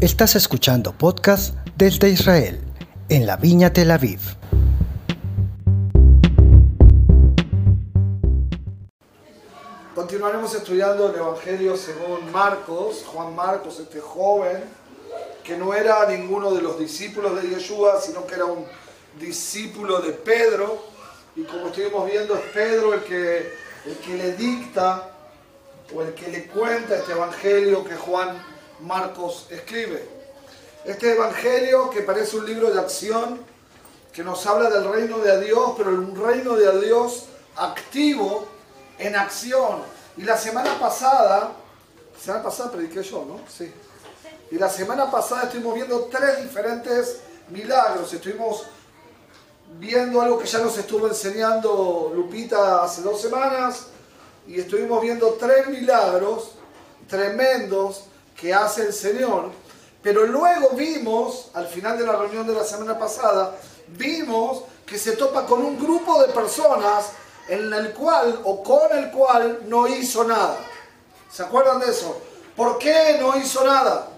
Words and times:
Estás 0.00 0.36
escuchando 0.36 0.92
podcast 0.92 1.56
desde 1.76 2.08
Israel, 2.08 2.60
en 3.08 3.26
la 3.26 3.36
Viña 3.36 3.72
Tel 3.72 3.90
Aviv. 3.90 4.20
Continuaremos 9.96 10.54
estudiando 10.54 11.10
el 11.10 11.16
Evangelio 11.16 11.76
según 11.76 12.30
Marcos, 12.30 13.02
Juan 13.06 13.34
Marcos, 13.34 13.80
este 13.80 13.98
joven, 13.98 14.62
que 15.42 15.56
no 15.56 15.74
era 15.74 16.08
ninguno 16.08 16.52
de 16.52 16.62
los 16.62 16.78
discípulos 16.78 17.42
de 17.42 17.48
Yeshua, 17.48 18.00
sino 18.00 18.24
que 18.24 18.36
era 18.36 18.44
un 18.44 18.64
discípulo 19.18 20.00
de 20.00 20.12
Pedro. 20.12 20.80
Y 21.34 21.42
como 21.42 21.66
estuvimos 21.66 22.08
viendo, 22.08 22.36
es 22.36 22.44
Pedro 22.54 22.94
el 22.94 23.02
que, 23.02 23.52
el 23.84 23.96
que 23.96 24.16
le 24.16 24.34
dicta 24.34 25.10
o 25.92 26.02
el 26.02 26.14
que 26.14 26.28
le 26.28 26.46
cuenta 26.46 26.98
este 26.98 27.10
Evangelio 27.10 27.82
que 27.82 27.96
Juan 27.96 28.57
Marcos 28.80 29.46
escribe. 29.50 30.08
Este 30.84 31.12
Evangelio 31.12 31.90
que 31.90 32.02
parece 32.02 32.36
un 32.36 32.46
libro 32.46 32.70
de 32.70 32.80
acción, 32.80 33.40
que 34.12 34.22
nos 34.22 34.46
habla 34.46 34.70
del 34.70 34.90
reino 34.90 35.18
de 35.18 35.44
Dios, 35.44 35.74
pero 35.76 35.90
un 35.90 36.14
reino 36.14 36.56
de 36.56 36.86
Dios 36.86 37.24
activo, 37.56 38.46
en 38.98 39.16
acción. 39.16 39.82
Y 40.16 40.22
la 40.22 40.36
semana 40.36 40.78
pasada, 40.78 41.52
semana 42.20 42.42
pasada 42.42 42.70
prediqué 42.72 43.02
yo, 43.02 43.24
¿no? 43.24 43.40
Sí. 43.48 43.72
Y 44.50 44.56
la 44.56 44.68
semana 44.68 45.10
pasada 45.10 45.44
estuvimos 45.44 45.74
viendo 45.74 46.04
tres 46.04 46.42
diferentes 46.42 47.20
milagros. 47.50 48.12
Estuvimos 48.12 48.64
viendo 49.78 50.20
algo 50.20 50.38
que 50.38 50.46
ya 50.46 50.58
nos 50.58 50.76
estuvo 50.78 51.06
enseñando 51.06 52.12
Lupita 52.14 52.82
hace 52.82 53.02
dos 53.02 53.20
semanas. 53.20 53.86
Y 54.46 54.58
estuvimos 54.58 55.02
viendo 55.02 55.34
tres 55.34 55.68
milagros 55.68 56.52
tremendos 57.08 58.04
que 58.40 58.54
hace 58.54 58.82
el 58.82 58.92
Señor. 58.92 59.50
Pero 60.02 60.24
luego 60.26 60.70
vimos, 60.70 61.50
al 61.54 61.66
final 61.66 61.98
de 61.98 62.06
la 62.06 62.16
reunión 62.16 62.46
de 62.46 62.54
la 62.54 62.64
semana 62.64 62.98
pasada, 62.98 63.56
vimos 63.88 64.62
que 64.86 64.98
se 64.98 65.12
topa 65.12 65.44
con 65.44 65.64
un 65.64 65.78
grupo 65.78 66.22
de 66.22 66.32
personas 66.32 67.06
en 67.48 67.72
el 67.72 67.92
cual 67.92 68.40
o 68.44 68.62
con 68.62 68.96
el 68.96 69.10
cual 69.10 69.60
no 69.66 69.88
hizo 69.88 70.24
nada. 70.24 70.56
¿Se 71.30 71.42
acuerdan 71.42 71.80
de 71.80 71.90
eso? 71.90 72.20
¿Por 72.56 72.78
qué 72.78 73.18
no 73.20 73.36
hizo 73.36 73.64
nada? 73.64 74.08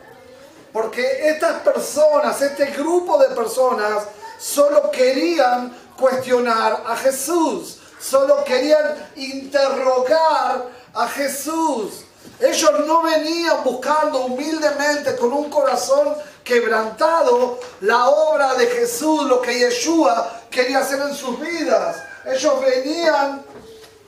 Porque 0.72 1.28
estas 1.28 1.62
personas, 1.62 2.40
este 2.42 2.66
grupo 2.66 3.18
de 3.18 3.34
personas, 3.34 4.04
solo 4.38 4.90
querían 4.90 5.76
cuestionar 5.98 6.84
a 6.86 6.96
Jesús, 6.96 7.78
solo 8.00 8.44
querían 8.44 9.10
interrogar 9.16 10.68
a 10.94 11.08
Jesús. 11.08 12.04
Ellos 12.40 12.86
no 12.86 13.02
venían 13.02 13.62
buscando 13.62 14.24
humildemente 14.24 15.14
con 15.16 15.32
un 15.32 15.50
corazón 15.50 16.16
quebrantado 16.42 17.58
la 17.82 18.08
obra 18.08 18.54
de 18.54 18.66
Jesús, 18.66 19.24
lo 19.24 19.42
que 19.42 19.58
Yeshua 19.58 20.40
quería 20.50 20.78
hacer 20.78 21.00
en 21.00 21.14
sus 21.14 21.38
vidas. 21.38 22.02
Ellos 22.24 22.60
venían 22.60 23.44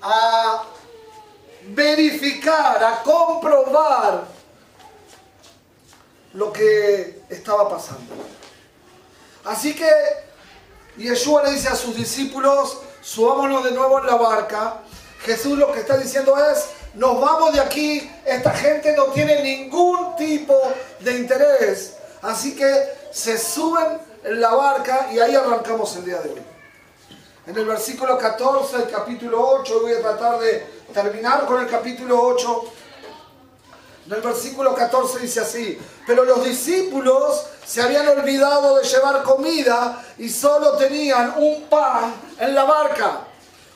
a 0.00 0.62
verificar, 1.68 2.82
a 2.82 3.02
comprobar 3.02 4.24
lo 6.32 6.52
que 6.52 7.22
estaba 7.28 7.68
pasando. 7.68 8.14
Así 9.44 9.74
que 9.74 9.90
Yeshua 10.96 11.42
le 11.44 11.52
dice 11.52 11.68
a 11.68 11.76
sus 11.76 11.94
discípulos, 11.94 12.78
subámonos 13.02 13.64
de 13.64 13.72
nuevo 13.72 13.98
en 13.98 14.06
la 14.06 14.16
barca. 14.16 14.78
Jesús 15.22 15.58
lo 15.58 15.72
que 15.72 15.80
está 15.80 15.96
diciendo 15.98 16.34
es, 16.50 16.66
nos 16.94 17.20
vamos 17.20 17.52
de 17.52 17.60
aquí, 17.60 18.10
esta 18.24 18.50
gente 18.52 18.94
no 18.96 19.06
tiene 19.06 19.42
ningún 19.42 20.14
tipo 20.16 20.54
de 21.00 21.18
interés. 21.18 21.94
Así 22.20 22.54
que 22.54 22.72
se 23.10 23.38
suben 23.38 23.98
en 24.24 24.40
la 24.40 24.54
barca 24.54 25.08
y 25.12 25.18
ahí 25.18 25.34
arrancamos 25.34 25.96
el 25.96 26.04
día 26.04 26.20
de 26.20 26.30
hoy. 26.30 26.42
En 27.46 27.56
el 27.56 27.64
versículo 27.64 28.16
14 28.16 28.78
del 28.78 28.90
capítulo 28.90 29.44
8, 29.60 29.80
voy 29.82 29.92
a 29.94 30.00
tratar 30.00 30.38
de 30.38 30.64
terminar 30.92 31.44
con 31.46 31.60
el 31.60 31.68
capítulo 31.68 32.20
8. 32.20 32.64
En 34.06 34.12
el 34.12 34.20
versículo 34.20 34.74
14 34.74 35.18
dice 35.18 35.40
así, 35.40 35.78
pero 36.06 36.24
los 36.24 36.44
discípulos 36.44 37.46
se 37.64 37.82
habían 37.82 38.06
olvidado 38.08 38.78
de 38.78 38.84
llevar 38.84 39.22
comida 39.22 40.04
y 40.18 40.28
solo 40.28 40.76
tenían 40.76 41.34
un 41.36 41.64
pan 41.64 42.14
en 42.38 42.54
la 42.54 42.64
barca. 42.64 43.20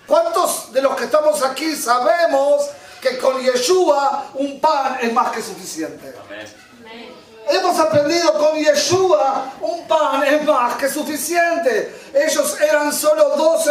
¿Cuántos 0.06 0.72
de 0.72 0.82
los 0.82 0.94
que 0.94 1.04
estamos 1.04 1.42
aquí 1.42 1.74
sabemos 1.74 2.70
que 3.06 3.18
con 3.18 3.40
Yeshua 3.40 4.30
un 4.34 4.60
pan 4.60 4.98
es 5.00 5.12
más 5.12 5.30
que 5.30 5.42
suficiente? 5.42 6.14
Hemos 7.48 7.78
aprendido 7.78 8.32
con 8.38 8.56
Yeshua 8.56 9.52
un 9.60 9.86
pan 9.86 10.24
es 10.24 10.44
más 10.44 10.74
que 10.76 10.88
suficiente. 10.88 11.94
Ellos 12.12 12.60
eran 12.60 12.92
solo 12.92 13.36
12, 13.36 13.70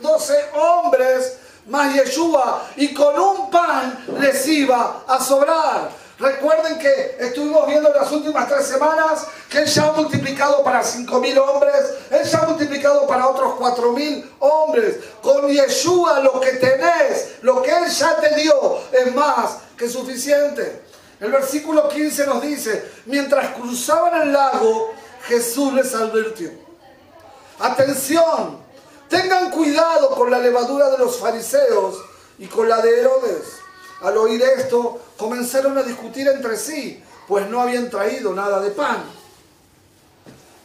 12 0.00 0.34
hombres 0.54 1.38
más 1.66 1.92
Yeshua 1.94 2.68
y 2.76 2.94
con 2.94 3.18
un 3.18 3.50
pan 3.50 4.04
les 4.20 4.46
iba 4.46 5.02
a 5.06 5.20
sobrar. 5.20 6.05
Recuerden 6.18 6.78
que 6.78 7.16
estuvimos 7.20 7.66
viendo 7.66 7.92
en 7.92 8.00
las 8.00 8.10
últimas 8.10 8.48
tres 8.48 8.66
semanas 8.66 9.26
que 9.50 9.58
Él 9.58 9.66
ya 9.66 9.88
ha 9.88 9.92
multiplicado 9.92 10.64
para 10.64 10.82
5.000 10.82 11.38
hombres, 11.38 11.74
Él 12.10 12.24
ya 12.24 12.38
ha 12.38 12.46
multiplicado 12.46 13.06
para 13.06 13.28
otros 13.28 13.52
4.000 13.58 14.24
hombres. 14.38 14.96
Con 15.20 15.46
Yeshua 15.48 16.20
lo 16.20 16.40
que 16.40 16.52
tenés, 16.52 17.36
lo 17.42 17.60
que 17.60 17.70
Él 17.70 17.86
ya 17.90 18.16
te 18.16 18.34
dio, 18.34 18.78
es 18.92 19.14
más 19.14 19.58
que 19.76 19.90
suficiente. 19.90 20.82
El 21.20 21.32
versículo 21.32 21.88
15 21.88 22.26
nos 22.26 22.40
dice, 22.40 22.90
mientras 23.04 23.54
cruzaban 23.54 24.22
el 24.22 24.32
lago, 24.32 24.94
Jesús 25.26 25.74
les 25.74 25.94
advirtió. 25.94 26.50
Atención, 27.58 28.58
tengan 29.08 29.50
cuidado 29.50 30.10
con 30.10 30.30
la 30.30 30.38
levadura 30.38 30.90
de 30.90 30.98
los 30.98 31.18
fariseos 31.18 31.96
y 32.38 32.46
con 32.46 32.68
la 32.68 32.80
de 32.80 33.00
Herodes. 33.00 33.65
Al 34.02 34.16
oír 34.16 34.42
esto, 34.42 35.00
comenzaron 35.16 35.76
a 35.78 35.82
discutir 35.82 36.28
entre 36.28 36.56
sí, 36.56 37.02
pues 37.26 37.48
no 37.48 37.60
habían 37.60 37.90
traído 37.90 38.34
nada 38.34 38.60
de 38.60 38.70
pan. 38.70 39.04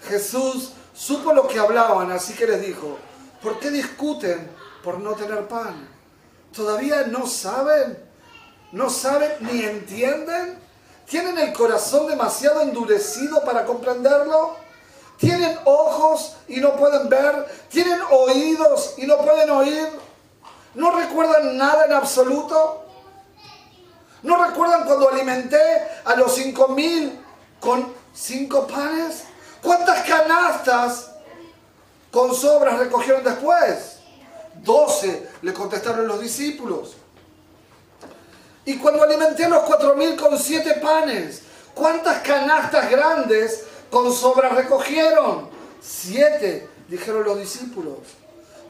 Jesús 0.07 0.73
supo 0.93 1.33
lo 1.33 1.47
que 1.47 1.59
hablaban, 1.59 2.11
así 2.11 2.33
que 2.33 2.47
les 2.47 2.61
dijo, 2.61 2.97
¿por 3.41 3.59
qué 3.59 3.71
discuten 3.71 4.49
por 4.83 4.99
no 4.99 5.13
tener 5.13 5.47
pan? 5.47 5.87
¿Todavía 6.55 7.03
no 7.07 7.25
saben? 7.25 7.97
¿No 8.71 8.89
saben 8.89 9.31
ni 9.41 9.63
entienden? 9.63 10.59
¿Tienen 11.07 11.37
el 11.37 11.53
corazón 11.53 12.07
demasiado 12.07 12.61
endurecido 12.61 13.43
para 13.43 13.65
comprenderlo? 13.65 14.55
¿Tienen 15.17 15.57
ojos 15.65 16.35
y 16.47 16.59
no 16.59 16.75
pueden 16.75 17.07
ver? 17.07 17.45
¿Tienen 17.69 17.99
oídos 18.09 18.95
y 18.97 19.05
no 19.05 19.17
pueden 19.17 19.49
oír? 19.49 19.87
¿No 20.73 20.97
recuerdan 20.97 21.57
nada 21.57 21.85
en 21.85 21.93
absoluto? 21.93 22.80
¿No 24.23 24.43
recuerdan 24.43 24.85
cuando 24.85 25.09
alimenté 25.09 25.57
a 26.05 26.15
los 26.15 26.33
cinco 26.35 26.69
mil 26.69 27.19
con 27.59 27.93
cinco 28.13 28.67
panes? 28.67 29.23
¿Cuántas 29.61 30.07
canastas 30.07 31.11
con 32.11 32.35
sobras 32.35 32.79
recogieron 32.79 33.23
después? 33.23 33.97
Doce, 34.55 35.29
le 35.41 35.53
contestaron 35.53 36.07
los 36.07 36.19
discípulos. 36.19 36.95
Y 38.65 38.77
cuando 38.77 39.03
alimenté 39.03 39.45
a 39.45 39.49
los 39.49 39.63
cuatro 39.63 39.95
mil 39.95 40.15
con 40.15 40.37
siete 40.37 40.75
panes, 40.75 41.41
¿cuántas 41.73 42.19
canastas 42.21 42.91
grandes 42.91 43.65
con 43.89 44.13
sobras 44.13 44.53
recogieron? 44.53 45.49
Siete, 45.81 46.69
dijeron 46.87 47.23
los 47.23 47.39
discípulos. 47.39 47.97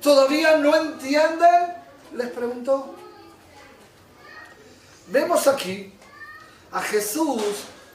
¿Todavía 0.02 0.58
no 0.58 0.76
entienden? 0.76 1.76
Les 2.14 2.30
preguntó. 2.30 2.96
Vemos 5.12 5.46
aquí 5.48 5.94
a 6.72 6.82
Jesús 6.82 7.42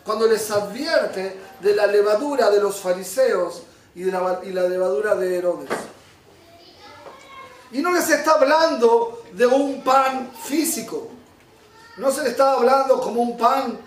cuando 0.04 0.26
les 0.26 0.50
advierte 0.50 1.40
de 1.60 1.74
la 1.74 1.86
levadura 1.86 2.50
de 2.50 2.60
los 2.60 2.76
fariseos 2.76 3.62
y, 3.94 4.02
de 4.02 4.12
la, 4.12 4.40
y 4.44 4.52
la 4.52 4.68
levadura 4.68 5.14
de 5.14 5.38
Herodes. 5.38 5.70
Y 7.72 7.80
no 7.80 7.90
les 7.92 8.08
está 8.10 8.32
hablando 8.32 9.22
de 9.32 9.46
un 9.46 9.82
pan 9.82 10.30
físico. 10.44 11.08
No 11.96 12.12
se 12.12 12.22
le 12.22 12.28
está 12.30 12.52
hablando 12.52 13.00
como 13.00 13.22
un 13.22 13.38
pan 13.38 13.78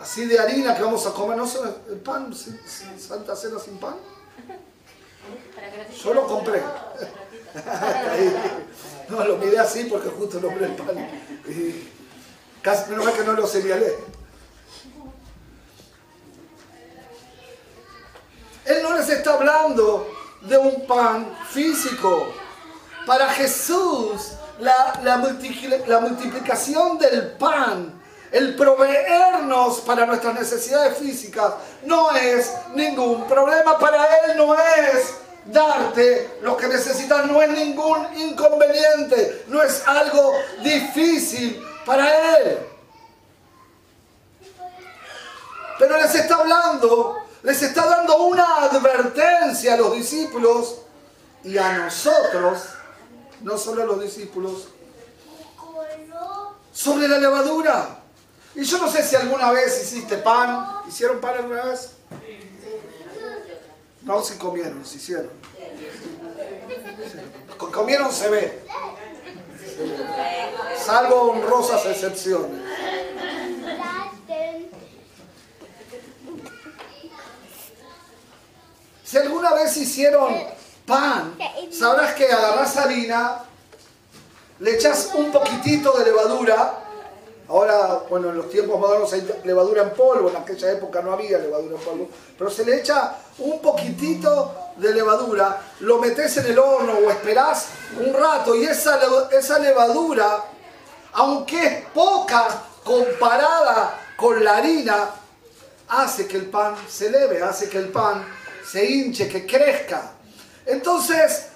así 0.00 0.26
de 0.26 0.38
harina 0.40 0.74
que 0.74 0.82
vamos 0.82 1.06
a 1.06 1.12
comer. 1.12 1.36
¿No 1.36 1.46
se, 1.46 1.60
el 1.88 2.00
pan, 2.02 2.34
Santa 2.34 3.36
Cena 3.36 3.60
sin 3.60 3.78
pan? 3.78 3.94
Yo 6.02 6.12
lo 6.12 6.26
compré. 6.26 6.60
no, 9.08 9.24
lo 9.24 9.36
miré 9.38 9.60
así 9.60 9.84
porque 9.84 10.08
justo 10.08 10.40
nombré 10.40 10.66
el 10.66 10.74
pan. 10.74 11.08
Y 11.48 11.88
casi 12.64 12.90
menos 12.90 13.10
que 13.10 13.22
no 13.22 13.34
lo 13.34 13.46
señalé. 13.46 13.94
Él 18.64 18.82
no 18.82 18.96
les 18.96 19.08
está 19.10 19.34
hablando 19.34 20.10
de 20.40 20.56
un 20.56 20.86
pan 20.86 21.36
físico. 21.50 22.32
Para 23.06 23.28
Jesús, 23.28 24.32
la, 24.58 24.98
la, 25.02 25.18
multiplicación 26.00 26.98
del 26.98 27.32
pan 27.32 28.00
el 28.32 28.56
proveernos 28.56 29.80
para 29.80 30.06
nuestras 30.06 30.34
necesidades 30.34 30.96
físicas 30.96 31.52
no 31.82 32.16
es 32.16 32.50
ningún 32.74 33.28
problema. 33.28 33.78
Para 33.78 34.06
Él 34.24 34.38
no 34.38 34.54
es 34.54 35.14
darte 35.44 36.38
lo 36.40 36.56
que 36.56 36.66
necesitas, 36.66 37.26
no 37.26 37.42
es 37.42 37.50
ningún 37.50 38.06
inconveniente, 38.16 39.44
no 39.48 39.62
es 39.62 39.86
algo 39.86 40.32
difícil 40.62 41.62
para 41.84 42.38
Él. 42.38 42.58
Pero 45.78 45.96
les 45.98 46.14
está 46.14 46.36
hablando, 46.36 47.18
les 47.42 47.62
está 47.62 47.86
dando 47.86 48.24
una 48.24 48.64
advertencia 48.64 49.74
a 49.74 49.76
los 49.76 49.94
discípulos 49.94 50.82
y 51.42 51.58
a 51.58 51.78
nosotros, 51.78 52.62
no 53.40 53.58
solo 53.58 53.82
a 53.82 53.86
los 53.86 54.00
discípulos, 54.00 54.68
sobre 56.72 57.08
la 57.08 57.18
levadura. 57.18 58.00
Y 58.54 58.62
yo 58.64 58.78
no 58.78 58.90
sé 58.90 59.02
si 59.02 59.16
alguna 59.16 59.50
vez 59.50 59.82
hiciste 59.82 60.18
pan. 60.18 60.82
¿Hicieron 60.88 61.20
pan 61.20 61.34
alguna 61.36 61.64
vez? 61.64 61.90
No, 64.02 64.22
si 64.22 64.36
comieron, 64.36 64.84
si 64.84 64.98
hicieron. 64.98 65.30
Comieron 67.58 68.12
se 68.12 68.28
ve. 68.28 68.62
Salvo 70.78 71.32
honrosas 71.32 71.86
excepciones. 71.86 72.62
Si 79.04 79.18
alguna 79.18 79.54
vez 79.54 79.76
hicieron 79.76 80.34
pan, 80.86 81.36
sabrás 81.70 82.14
que 82.14 82.26
agarrás 82.26 82.76
harina, 82.76 83.44
le 84.58 84.74
echas 84.74 85.10
un 85.14 85.30
poquitito 85.30 85.92
de 85.92 86.04
levadura 86.04 86.83
Ahora, 87.48 88.02
bueno, 88.08 88.30
en 88.30 88.38
los 88.38 88.48
tiempos 88.48 88.80
modernos 88.80 89.12
hay 89.12 89.28
levadura 89.44 89.82
en 89.82 89.90
polvo, 89.90 90.30
en 90.30 90.36
aquella 90.36 90.72
época 90.72 91.02
no 91.02 91.12
había 91.12 91.38
levadura 91.38 91.76
en 91.76 91.82
polvo, 91.82 92.08
pero 92.38 92.50
se 92.50 92.64
le 92.64 92.80
echa 92.80 93.16
un 93.38 93.60
poquitito 93.60 94.54
de 94.76 94.94
levadura, 94.94 95.60
lo 95.80 95.98
metes 95.98 96.38
en 96.38 96.46
el 96.46 96.58
horno 96.58 96.94
o 96.94 97.10
esperás 97.10 97.68
un 98.00 98.14
rato 98.14 98.56
y 98.56 98.64
esa, 98.64 98.98
esa 99.30 99.58
levadura, 99.58 100.42
aunque 101.12 101.66
es 101.66 101.86
poca 101.92 102.48
comparada 102.82 104.00
con 104.16 104.42
la 104.42 104.56
harina, 104.56 105.10
hace 105.88 106.26
que 106.26 106.38
el 106.38 106.46
pan 106.46 106.74
se 106.88 107.08
eleve, 107.08 107.42
hace 107.42 107.68
que 107.68 107.78
el 107.78 107.88
pan 107.88 108.24
se 108.66 108.84
hinche, 108.84 109.28
que 109.28 109.44
crezca. 109.44 110.12
Entonces, 110.64 111.48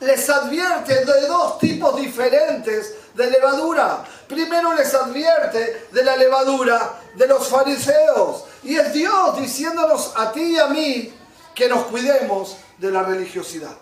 les 0.00 0.28
advierte 0.28 1.04
de 1.04 1.26
dos 1.26 1.58
tipos 1.58 1.96
diferentes 1.96 2.94
de 3.14 3.30
levadura. 3.30 4.04
Primero 4.28 4.74
les 4.74 4.92
advierte 4.94 5.88
de 5.92 6.04
la 6.04 6.16
levadura 6.16 7.00
de 7.14 7.26
los 7.26 7.48
fariseos. 7.48 8.44
Y 8.62 8.76
es 8.76 8.92
Dios 8.92 9.40
diciéndonos 9.40 10.12
a 10.16 10.32
ti 10.32 10.54
y 10.54 10.58
a 10.58 10.66
mí 10.66 11.12
que 11.54 11.68
nos 11.68 11.84
cuidemos 11.86 12.56
de 12.78 12.90
la 12.90 13.02
religiosidad. 13.02 13.76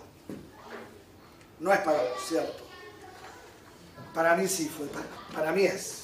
No 1.59 1.73
es 1.73 1.79
para 1.79 1.97
vos, 1.97 2.27
¿cierto? 2.27 2.63
Para 4.13 4.35
mí 4.35 4.47
sí 4.47 4.69
fue, 4.69 4.87
para, 4.87 5.05
para 5.33 5.51
mí 5.51 5.65
es. 5.65 6.03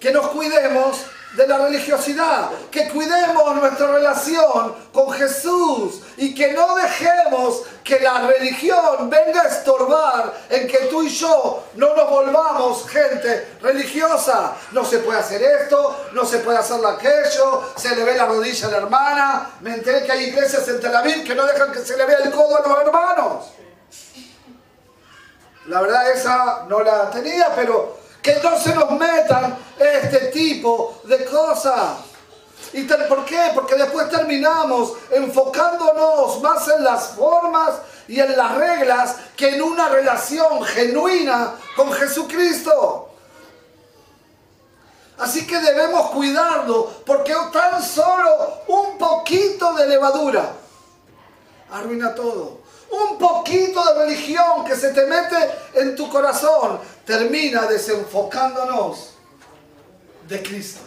Que 0.00 0.10
nos 0.10 0.28
cuidemos 0.28 1.04
de 1.34 1.46
la 1.46 1.58
religiosidad, 1.58 2.50
que 2.70 2.88
cuidemos 2.88 3.56
nuestra 3.56 3.92
relación 3.92 4.74
con 4.92 5.10
Jesús 5.12 6.02
y 6.16 6.34
que 6.34 6.52
no 6.52 6.74
dejemos 6.74 7.62
que 7.82 8.00
la 8.00 8.20
religión 8.20 9.08
venga 9.08 9.42
a 9.42 9.48
estorbar 9.48 10.32
en 10.50 10.68
que 10.68 10.78
tú 10.90 11.02
y 11.02 11.08
yo 11.08 11.64
no 11.74 11.96
nos 11.96 12.10
volvamos 12.10 12.88
gente 12.88 13.56
religiosa. 13.62 14.52
No 14.72 14.84
se 14.84 14.98
puede 14.98 15.20
hacer 15.20 15.42
esto, 15.42 16.08
no 16.12 16.24
se 16.24 16.38
puede 16.38 16.58
hacer 16.58 16.84
aquello, 16.84 17.62
se 17.76 17.96
le 17.96 18.04
ve 18.04 18.14
la 18.14 18.26
rodilla 18.26 18.68
a 18.68 18.70
la 18.70 18.76
hermana. 18.78 19.50
Me 19.60 19.74
enteré 19.74 20.04
que 20.04 20.12
hay 20.12 20.24
iglesias 20.24 20.68
en 20.68 20.80
Tel 20.80 20.94
Aviv 20.94 21.24
que 21.24 21.34
no 21.34 21.46
dejan 21.46 21.72
que 21.72 21.80
se 21.80 21.96
le 21.96 22.04
vea 22.04 22.18
el 22.18 22.30
codo 22.30 22.58
a 22.58 22.68
los 22.68 22.80
hermanos. 22.80 23.46
La 25.66 25.80
verdad 25.80 26.10
esa 26.10 26.64
no 26.68 26.80
la 26.80 27.10
tenía, 27.10 27.52
pero 27.54 28.01
que 28.22 28.36
no 28.42 28.58
se 28.58 28.74
nos 28.74 28.90
metan 28.92 29.58
este 29.78 30.28
tipo 30.28 31.00
de 31.04 31.24
cosas. 31.24 31.98
¿Y 32.72 32.84
por 32.84 33.24
qué? 33.24 33.50
Porque 33.54 33.74
después 33.74 34.08
terminamos 34.08 34.92
enfocándonos 35.10 36.40
más 36.40 36.68
en 36.68 36.84
las 36.84 37.08
formas 37.08 37.74
y 38.08 38.20
en 38.20 38.36
las 38.36 38.54
reglas 38.54 39.16
que 39.36 39.56
en 39.56 39.62
una 39.62 39.88
relación 39.88 40.62
genuina 40.64 41.54
con 41.76 41.92
Jesucristo. 41.92 43.08
Así 45.18 45.46
que 45.46 45.58
debemos 45.58 46.10
cuidarlo 46.10 46.90
porque 47.04 47.34
tan 47.52 47.82
solo 47.82 48.62
un 48.68 48.96
poquito 48.96 49.74
de 49.74 49.88
levadura 49.88 50.52
arruina 51.70 52.14
todo. 52.14 52.61
Un 52.92 53.16
poquito 53.16 53.82
de 53.84 54.04
religión 54.04 54.64
que 54.66 54.76
se 54.76 54.92
te 54.92 55.06
mete 55.06 55.36
en 55.74 55.96
tu 55.96 56.10
corazón 56.10 56.78
termina 57.06 57.62
desenfocándonos 57.62 59.14
de 60.28 60.42
Cristo. 60.42 60.80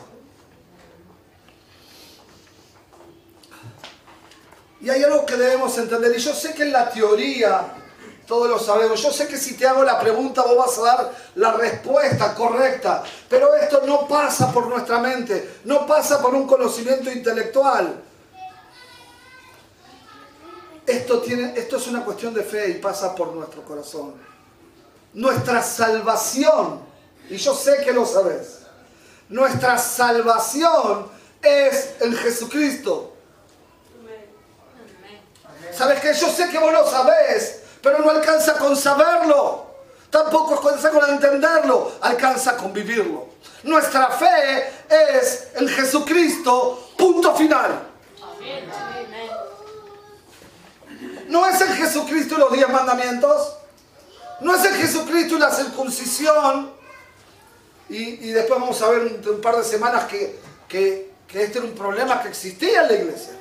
Y 4.81 4.89
hay 4.91 5.01
algo 5.03 5.25
que 5.25 5.35
debemos 5.35 5.75
entender, 5.79 6.15
y 6.15 6.19
yo 6.19 6.31
sé 6.31 6.53
que 6.53 6.61
en 6.61 6.73
la 6.73 6.91
teoría 6.91 7.73
todos 8.27 8.47
lo 8.47 8.59
sabemos, 8.59 9.01
yo 9.01 9.11
sé 9.11 9.27
que 9.27 9.37
si 9.37 9.55
te 9.55 9.65
hago 9.65 9.83
la 9.83 9.99
pregunta 9.99 10.43
vos 10.43 10.57
vas 10.57 10.77
a 10.77 10.81
dar 10.81 11.11
la 11.35 11.53
respuesta 11.53 12.35
correcta, 12.35 13.03
pero 13.27 13.55
esto 13.55 13.81
no 13.83 14.07
pasa 14.07 14.51
por 14.51 14.67
nuestra 14.67 14.99
mente, 14.99 15.57
no 15.63 15.87
pasa 15.87 16.21
por 16.21 16.35
un 16.35 16.45
conocimiento 16.45 17.11
intelectual. 17.11 17.99
Esto, 20.87 21.19
tiene, 21.21 21.53
esto 21.57 21.77
es 21.77 21.87
una 21.87 22.03
cuestión 22.03 22.33
de 22.33 22.43
fe 22.43 22.69
y 22.69 22.73
pasa 22.75 23.15
por 23.15 23.33
nuestro 23.33 23.63
corazón. 23.63 24.13
Nuestra 25.13 25.63
salvación, 25.63 26.81
y 27.29 27.37
yo 27.37 27.55
sé 27.55 27.81
que 27.83 27.91
lo 27.91 28.05
sabes, 28.05 28.59
nuestra 29.29 29.77
salvación 29.77 31.07
es 31.41 31.95
en 32.01 32.15
Jesucristo. 32.15 33.13
¿Sabes 35.71 35.99
qué? 35.99 36.13
Yo 36.13 36.29
sé 36.29 36.49
que 36.49 36.59
vos 36.59 36.71
lo 36.71 36.89
sabés, 36.89 37.61
pero 37.81 37.99
no 37.99 38.09
alcanza 38.11 38.53
con 38.57 38.75
saberlo. 38.77 39.65
Tampoco 40.09 40.53
alcanza 40.53 40.91
con 40.91 41.09
entenderlo, 41.09 41.91
alcanza 42.01 42.55
con 42.55 42.71
vivirlo. 42.71 43.27
Nuestra 43.63 44.09
fe 44.11 44.69
es 44.89 45.47
en 45.55 45.67
Jesucristo, 45.67 46.91
punto 46.97 47.35
final. 47.35 47.89
No 51.27 51.47
es 51.47 51.59
en 51.61 51.73
Jesucristo 51.73 52.37
los 52.37 52.51
diez 52.51 52.69
mandamientos. 52.69 53.57
No 54.41 54.55
es 54.55 54.65
en 54.65 54.75
Jesucristo 54.75 55.37
la 55.37 55.51
circuncisión. 55.51 56.73
Y, 57.87 58.31
después 58.31 58.59
vamos 58.59 58.81
a 58.81 58.89
ver 58.89 58.99
un, 59.01 59.29
un 59.29 59.41
par 59.41 59.55
de 59.57 59.63
semanas 59.63 60.05
que 60.05 60.39
este 61.35 61.57
era 61.57 61.67
un 61.67 61.73
problema 61.73 62.21
que 62.21 62.29
existía 62.29 62.83
en 62.83 62.87
la 62.87 62.93
iglesia. 62.93 63.33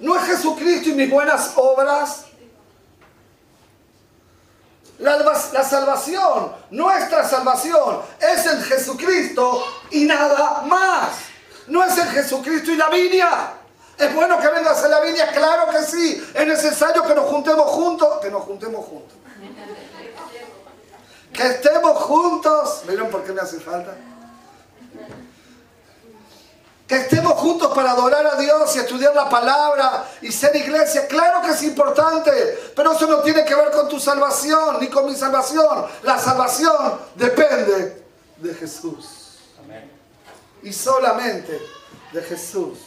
No 0.00 0.16
es 0.16 0.24
Jesucristo 0.24 0.88
y 0.88 0.94
mis 0.94 1.10
buenas 1.10 1.52
obras. 1.56 2.26
La, 4.98 5.16
la, 5.16 5.64
salvación, 5.64 6.52
nuestra 6.70 7.28
salvación, 7.28 8.02
es 8.20 8.46
en 8.46 8.62
Jesucristo 8.62 9.64
y 9.90 10.04
nada 10.04 10.62
más. 10.62 11.31
No 11.66 11.84
es 11.84 11.96
en 11.96 12.08
Jesucristo 12.08 12.70
y 12.70 12.76
la 12.76 12.88
viña. 12.88 13.28
¿Es 13.98 14.14
bueno 14.14 14.38
que 14.40 14.48
vengas 14.48 14.82
a 14.82 14.88
la 14.88 15.00
viña? 15.00 15.28
Claro 15.32 15.70
que 15.70 15.82
sí. 15.84 16.24
Es 16.34 16.46
necesario 16.46 17.02
que 17.04 17.14
nos 17.14 17.26
juntemos 17.26 17.66
juntos. 17.70 18.20
Que 18.20 18.30
nos 18.30 18.42
juntemos 18.42 18.84
juntos. 18.84 19.16
Que 21.32 21.46
estemos 21.46 21.96
juntos. 21.98 22.82
¿Vieron 22.86 23.10
por 23.10 23.22
qué 23.24 23.32
me 23.32 23.40
hace 23.40 23.60
falta? 23.60 23.94
Que 26.86 26.96
estemos 26.96 27.32
juntos 27.34 27.72
para 27.74 27.92
adorar 27.92 28.26
a 28.26 28.36
Dios 28.36 28.76
y 28.76 28.80
estudiar 28.80 29.14
la 29.14 29.28
palabra 29.30 30.04
y 30.20 30.30
ser 30.30 30.54
iglesia. 30.56 31.06
Claro 31.06 31.40
que 31.40 31.50
es 31.50 31.62
importante, 31.62 32.32
pero 32.76 32.92
eso 32.92 33.06
no 33.06 33.20
tiene 33.20 33.44
que 33.44 33.54
ver 33.54 33.70
con 33.70 33.88
tu 33.88 33.98
salvación 33.98 34.78
ni 34.80 34.88
con 34.88 35.06
mi 35.06 35.14
salvación. 35.14 35.86
La 36.02 36.18
salvación 36.18 37.00
depende 37.14 38.04
de 38.36 38.54
Jesús. 38.54 39.21
Y 40.62 40.72
solamente 40.72 41.60
de 42.12 42.22
Jesús. 42.22 42.78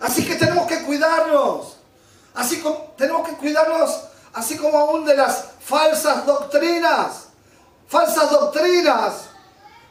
Así 0.00 0.26
que 0.26 0.36
tenemos 0.36 0.66
que 0.66 0.82
cuidarnos. 0.82 1.76
Así 2.34 2.60
como 2.60 2.94
tenemos 2.96 3.28
que 3.28 3.36
cuidarnos 3.36 3.90
así 4.34 4.56
como 4.56 4.78
aún 4.78 5.04
de 5.04 5.16
las 5.16 5.44
falsas 5.60 6.26
doctrinas. 6.26 7.28
Falsas 7.88 8.30
doctrinas 8.30 9.14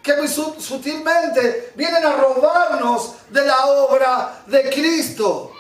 que 0.02 0.18
muy 0.18 0.28
sutilmente 0.28 1.72
vienen 1.76 2.06
a 2.06 2.12
robarnos 2.12 3.14
de 3.30 3.46
la 3.46 3.66
obra 3.68 4.44
de 4.48 4.70
Cristo. 4.70 5.52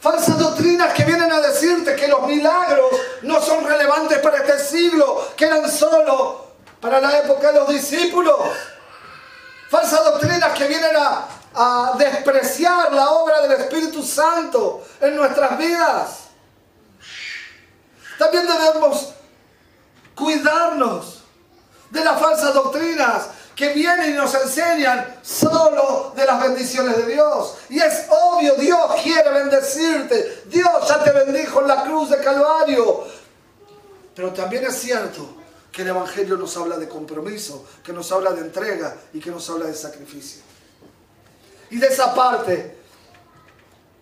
Falsas 0.00 0.38
doctrinas 0.38 0.94
que 0.94 1.04
vienen 1.04 1.30
a 1.30 1.40
decirte 1.40 1.94
que 1.96 2.08
los 2.08 2.26
milagros 2.26 2.90
no 3.22 3.40
son 3.42 3.66
que 5.36 5.44
eran 5.44 5.70
solo 5.70 6.46
para 6.80 7.00
la 7.00 7.18
época 7.18 7.52
de 7.52 7.58
los 7.58 7.68
discípulos. 7.68 8.36
Falsas 9.68 10.04
doctrinas 10.04 10.52
que 10.52 10.66
vienen 10.66 10.96
a, 10.96 11.26
a 11.54 11.94
despreciar 11.98 12.92
la 12.92 13.10
obra 13.10 13.40
del 13.42 13.52
Espíritu 13.52 14.02
Santo 14.02 14.86
en 15.00 15.16
nuestras 15.16 15.58
vidas. 15.58 16.18
También 18.18 18.46
debemos 18.46 19.14
cuidarnos 20.14 21.22
de 21.90 22.04
las 22.04 22.20
falsas 22.20 22.54
doctrinas 22.54 23.28
que 23.54 23.70
vienen 23.70 24.10
y 24.10 24.12
nos 24.12 24.34
enseñan 24.34 25.18
solo 25.22 26.12
de 26.14 26.26
las 26.26 26.42
bendiciones 26.42 26.96
de 26.98 27.14
Dios. 27.14 27.54
Y 27.70 27.80
es 27.80 28.04
obvio, 28.10 28.54
Dios 28.56 29.00
quiere 29.02 29.30
bendecirte. 29.30 30.42
Dios 30.46 30.88
ya 30.88 31.02
te 31.02 31.10
bendijo 31.10 31.62
en 31.62 31.68
la 31.68 31.82
cruz 31.82 32.10
de 32.10 32.18
Calvario. 32.18 33.04
Pero 34.14 34.32
también 34.32 34.64
es 34.66 34.78
cierto 34.78 35.45
que 35.76 35.82
el 35.82 35.88
Evangelio 35.88 36.38
nos 36.38 36.56
habla 36.56 36.78
de 36.78 36.88
compromiso, 36.88 37.66
que 37.84 37.92
nos 37.92 38.10
habla 38.10 38.32
de 38.32 38.40
entrega 38.40 38.96
y 39.12 39.20
que 39.20 39.30
nos 39.30 39.50
habla 39.50 39.66
de 39.66 39.74
sacrificio. 39.74 40.40
Y 41.68 41.76
de 41.76 41.88
esa 41.88 42.14
parte, 42.14 42.78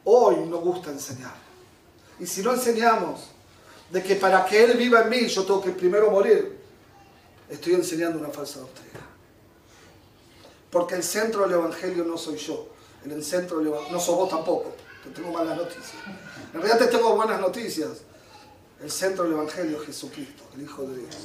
hoy 0.05 0.37
nos 0.47 0.61
gusta 0.61 0.93
enseñar. 0.93 1.35
Y 2.21 2.27
si 2.27 2.45
no 2.45 2.55
enseñamos 2.55 3.23
de 3.91 4.05
que 4.05 4.15
para 4.15 4.45
que 4.45 4.63
Él 4.63 4.77
viva 4.77 5.01
en 5.01 5.09
mí 5.09 5.27
yo 5.27 5.43
tengo 5.43 5.61
que 5.61 5.73
primero 5.73 6.13
morir, 6.13 6.61
estoy 7.51 7.75
enseñando 7.75 8.21
una 8.21 8.29
falsa 8.29 8.61
doctrina. 8.61 9.01
Porque 10.71 10.95
el 10.95 11.03
centro 11.03 11.43
del 11.43 11.55
Evangelio 11.55 12.05
no 12.05 12.17
soy 12.17 12.37
yo. 12.37 12.69
El 13.05 13.25
centro 13.25 13.61
no 13.61 13.99
sos 13.99 14.15
vos 14.15 14.29
tampoco. 14.29 14.77
Te 15.03 15.11
tengo 15.11 15.33
malas 15.33 15.57
noticias. 15.57 15.93
En 16.53 16.63
realidad 16.63 16.79
te 16.79 16.97
tengo 16.97 17.17
buenas 17.17 17.41
noticias. 17.41 18.05
El 18.85 18.91
centro 18.91 19.25
del 19.25 19.33
Evangelio 19.33 19.81
es 19.81 19.87
Jesucristo, 19.87 20.43
el 20.55 20.65
Hijo 20.65 20.83
de 20.83 20.99
Dios. 20.99 21.17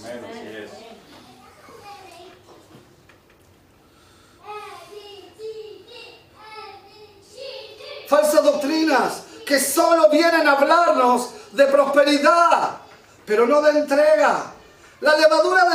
Falsas 8.08 8.44
doctrinas 8.46 9.24
que 9.46 9.60
solo 9.60 10.10
vienen 10.10 10.48
a 10.48 10.54
hablarnos 10.54 11.32
de 11.52 11.66
prosperidad, 11.66 12.78
pero 13.26 13.46
no 13.46 13.62
de 13.62 13.78
entrega. 13.78 14.54
La 15.02 15.18
levadura 15.18 15.66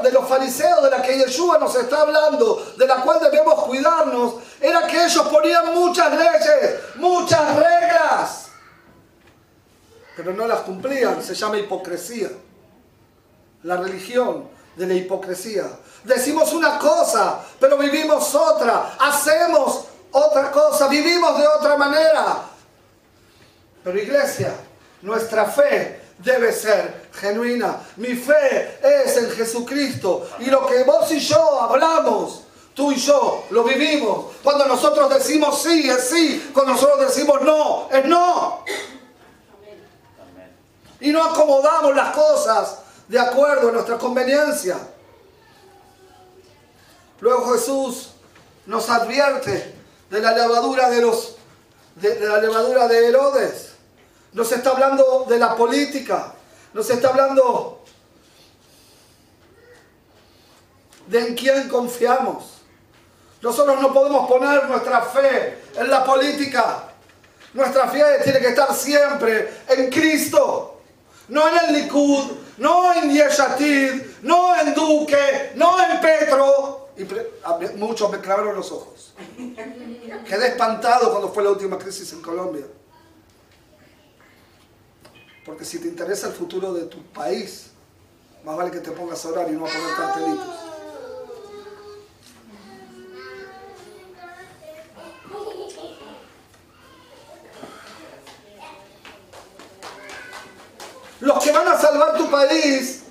de, 0.00 0.12
los 0.12 0.28
fariseos 0.28 0.80
de 0.84 0.90
la 0.90 1.02
que 1.02 1.18
Yeshua 1.18 1.58
nos 1.58 1.74
está 1.74 2.02
hablando, 2.02 2.72
de 2.78 2.86
la 2.86 3.02
cual 3.02 3.18
debemos 3.18 3.64
cuidarnos, 3.64 4.34
era 4.60 4.86
que 4.86 5.06
ellos 5.06 5.26
ponían 5.26 5.74
muchas 5.74 6.16
leyes, 6.16 6.80
muchas 6.94 7.56
reglas, 7.56 8.41
pero 10.16 10.32
no 10.32 10.46
las 10.46 10.60
cumplían. 10.60 11.22
Se 11.22 11.34
llama 11.34 11.58
hipocresía. 11.58 12.28
La 13.62 13.76
religión 13.76 14.48
de 14.76 14.86
la 14.86 14.94
hipocresía. 14.94 15.66
Decimos 16.04 16.52
una 16.52 16.78
cosa, 16.78 17.40
pero 17.60 17.76
vivimos 17.78 18.34
otra. 18.34 18.96
Hacemos 18.98 19.84
otra 20.10 20.50
cosa, 20.50 20.88
vivimos 20.88 21.38
de 21.38 21.46
otra 21.46 21.76
manera. 21.76 22.42
Pero 23.84 23.98
iglesia, 23.98 24.54
nuestra 25.02 25.46
fe 25.46 26.00
debe 26.18 26.52
ser 26.52 27.08
genuina. 27.12 27.76
Mi 27.96 28.14
fe 28.14 28.78
es 28.82 29.16
en 29.16 29.30
Jesucristo. 29.30 30.28
Y 30.38 30.46
lo 30.46 30.66
que 30.66 30.84
vos 30.84 31.10
y 31.12 31.18
yo 31.18 31.60
hablamos, 31.62 32.42
tú 32.74 32.92
y 32.92 32.96
yo 32.96 33.44
lo 33.50 33.64
vivimos. 33.64 34.36
Cuando 34.42 34.66
nosotros 34.66 35.12
decimos 35.12 35.62
sí, 35.62 35.88
es 35.88 36.08
sí. 36.08 36.50
Cuando 36.52 36.72
nosotros 36.72 37.00
decimos 37.14 37.42
no, 37.42 37.88
es 37.90 38.04
no. 38.04 38.64
Y 41.02 41.12
no 41.12 41.22
acomodamos 41.22 41.94
las 41.94 42.14
cosas 42.14 42.78
de 43.08 43.18
acuerdo 43.18 43.68
a 43.68 43.72
nuestra 43.72 43.98
conveniencia. 43.98 44.78
Luego 47.20 47.52
Jesús 47.52 48.10
nos 48.66 48.88
advierte 48.88 49.74
de 50.08 50.20
la 50.20 50.32
levadura 50.32 50.88
de 50.88 51.02
los 51.02 51.36
de 51.96 52.18
la 52.20 52.38
levadura 52.38 52.88
de 52.88 53.06
Herodes 53.06 53.72
nos 54.32 54.50
está 54.50 54.70
hablando 54.70 55.26
de 55.28 55.38
la 55.38 55.54
política, 55.54 56.32
nos 56.72 56.88
está 56.88 57.08
hablando 57.08 57.84
de 61.06 61.20
en 61.20 61.34
quién 61.34 61.68
confiamos. 61.68 62.62
Nosotros 63.42 63.80
no 63.80 63.92
podemos 63.92 64.28
poner 64.28 64.64
nuestra 64.68 65.02
fe 65.02 65.58
en 65.76 65.90
la 65.90 66.04
política. 66.04 66.84
Nuestra 67.52 67.88
fe 67.88 68.02
tiene 68.24 68.40
que 68.40 68.48
estar 68.48 68.74
siempre 68.74 69.62
en 69.68 69.90
Cristo, 69.90 70.71
no 71.28 71.48
en 71.48 71.68
el 71.68 71.82
Likud, 71.82 72.24
no 72.58 72.92
en 72.94 73.10
Yeshatid, 73.10 74.02
no 74.22 74.60
en 74.60 74.74
Duque, 74.74 75.52
no 75.56 75.82
en 75.82 76.00
Petro. 76.00 76.88
Y 76.96 77.06
muchos 77.76 78.10
me 78.10 78.20
clavaron 78.20 78.54
los 78.54 78.70
ojos. 78.70 79.14
Quedé 80.28 80.48
espantado 80.48 81.10
cuando 81.10 81.32
fue 81.32 81.42
la 81.42 81.50
última 81.50 81.78
crisis 81.78 82.12
en 82.12 82.22
Colombia. 82.22 82.66
Porque 85.44 85.64
si 85.64 85.78
te 85.78 85.88
interesa 85.88 86.28
el 86.28 86.34
futuro 86.34 86.72
de 86.72 86.82
tu 86.82 87.02
país, 87.04 87.70
más 88.44 88.56
vale 88.56 88.70
que 88.70 88.78
te 88.78 88.92
pongas 88.92 89.24
a 89.24 89.28
orar 89.28 89.48
y 89.48 89.52
no 89.52 89.66
a 89.66 89.68
poner 89.68 89.96
cartelitos. 89.96 90.71
Los 101.22 101.42
que 101.42 101.52
van 101.52 101.68
a 101.68 101.78
salvar 101.78 102.16
tu 102.16 102.28
país 102.28 103.04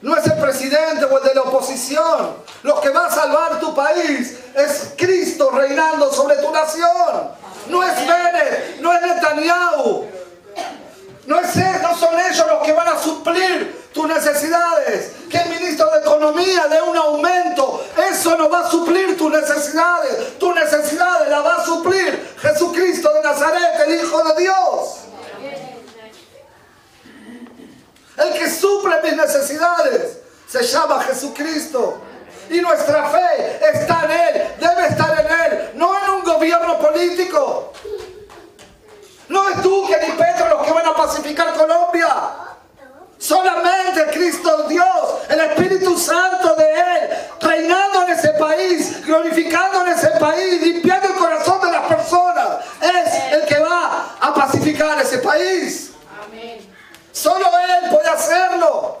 no 0.00 0.16
es 0.16 0.24
el 0.24 0.38
presidente 0.38 1.04
o 1.04 1.18
el 1.18 1.24
de 1.24 1.34
la 1.34 1.42
oposición. 1.42 2.36
Los 2.62 2.80
que 2.80 2.90
van 2.90 3.06
a 3.06 3.10
salvar 3.10 3.58
tu 3.58 3.74
país 3.74 4.38
es 4.54 4.92
Cristo 4.96 5.50
reinando 5.50 6.12
sobre 6.12 6.36
tu 6.36 6.52
nación. 6.52 7.32
No 7.68 7.82
es 7.82 7.96
Bennett, 8.06 8.80
no 8.80 8.92
es 8.92 9.02
Netanyahu. 9.02 10.06
No, 11.26 11.40
es, 11.40 11.56
no 11.56 11.98
son 11.98 12.14
ellos 12.20 12.46
los 12.46 12.62
que 12.62 12.72
van 12.72 12.86
a 12.86 12.98
suplir 13.00 13.90
tus 13.92 14.06
necesidades. 14.06 15.10
Que 15.28 15.38
el 15.38 15.48
ministro 15.48 15.90
de 15.90 15.98
Economía 15.98 16.68
dé 16.70 16.80
un 16.82 16.96
aumento. 16.96 17.84
Eso 18.12 18.36
no 18.36 18.48
va 18.48 18.60
a 18.60 18.70
suplir 18.70 19.18
tus 19.18 19.32
necesidades. 19.32 20.38
Tus 20.38 20.54
necesidades 20.54 21.28
las 21.28 21.44
va 21.44 21.56
a 21.56 21.64
suplir 21.64 22.36
Jesucristo 22.40 23.12
de 23.12 23.22
Nazaret, 23.22 23.88
el 23.88 23.94
Hijo 23.96 24.22
de 24.22 24.40
Dios. 24.40 25.05
El 28.16 28.32
que 28.32 28.50
suple 28.50 29.02
mis 29.02 29.16
necesidades 29.16 30.18
se 30.48 30.62
llama 30.62 31.02
Jesucristo. 31.02 31.98
Y 32.48 32.60
nuestra 32.60 33.08
fe 33.08 33.60
está 33.72 34.04
en 34.04 34.10
Él, 34.10 34.54
debe 34.60 34.86
estar 34.86 35.20
en 35.20 35.52
Él, 35.52 35.70
no 35.74 35.98
en 35.98 36.10
un 36.10 36.22
gobierno 36.22 36.78
político. 36.78 37.72
No 39.28 39.48
es 39.48 39.60
tú 39.60 39.86
que 39.88 39.98
ni 40.06 40.12
Pedro 40.12 40.48
los 40.50 40.66
que 40.66 40.72
van 40.72 40.86
a 40.86 40.94
pacificar 40.94 41.52
Colombia. 41.54 42.08
Solamente 43.18 44.06
Cristo 44.12 44.68
Dios, 44.68 44.86
el 45.28 45.40
Espíritu 45.40 45.98
Santo 45.98 46.54
de 46.54 46.70
Él, 46.70 47.10
reinando 47.40 48.02
en 48.04 48.10
ese 48.10 48.28
país, 48.34 49.04
glorificando 49.04 49.80
en 49.82 49.88
ese 49.88 50.08
país, 50.20 50.62
limpiando 50.62 51.08
el 51.08 51.14
corazón 51.14 51.60
de 51.62 51.72
las 51.72 51.86
personas, 51.86 52.58
es 52.80 53.32
el 53.32 53.46
que 53.46 53.58
va 53.58 54.16
a 54.20 54.34
pacificar 54.34 55.00
ese 55.00 55.18
país. 55.18 55.90
Solo 57.16 57.46
Él 57.46 57.90
puede 57.90 58.08
hacerlo. 58.10 58.98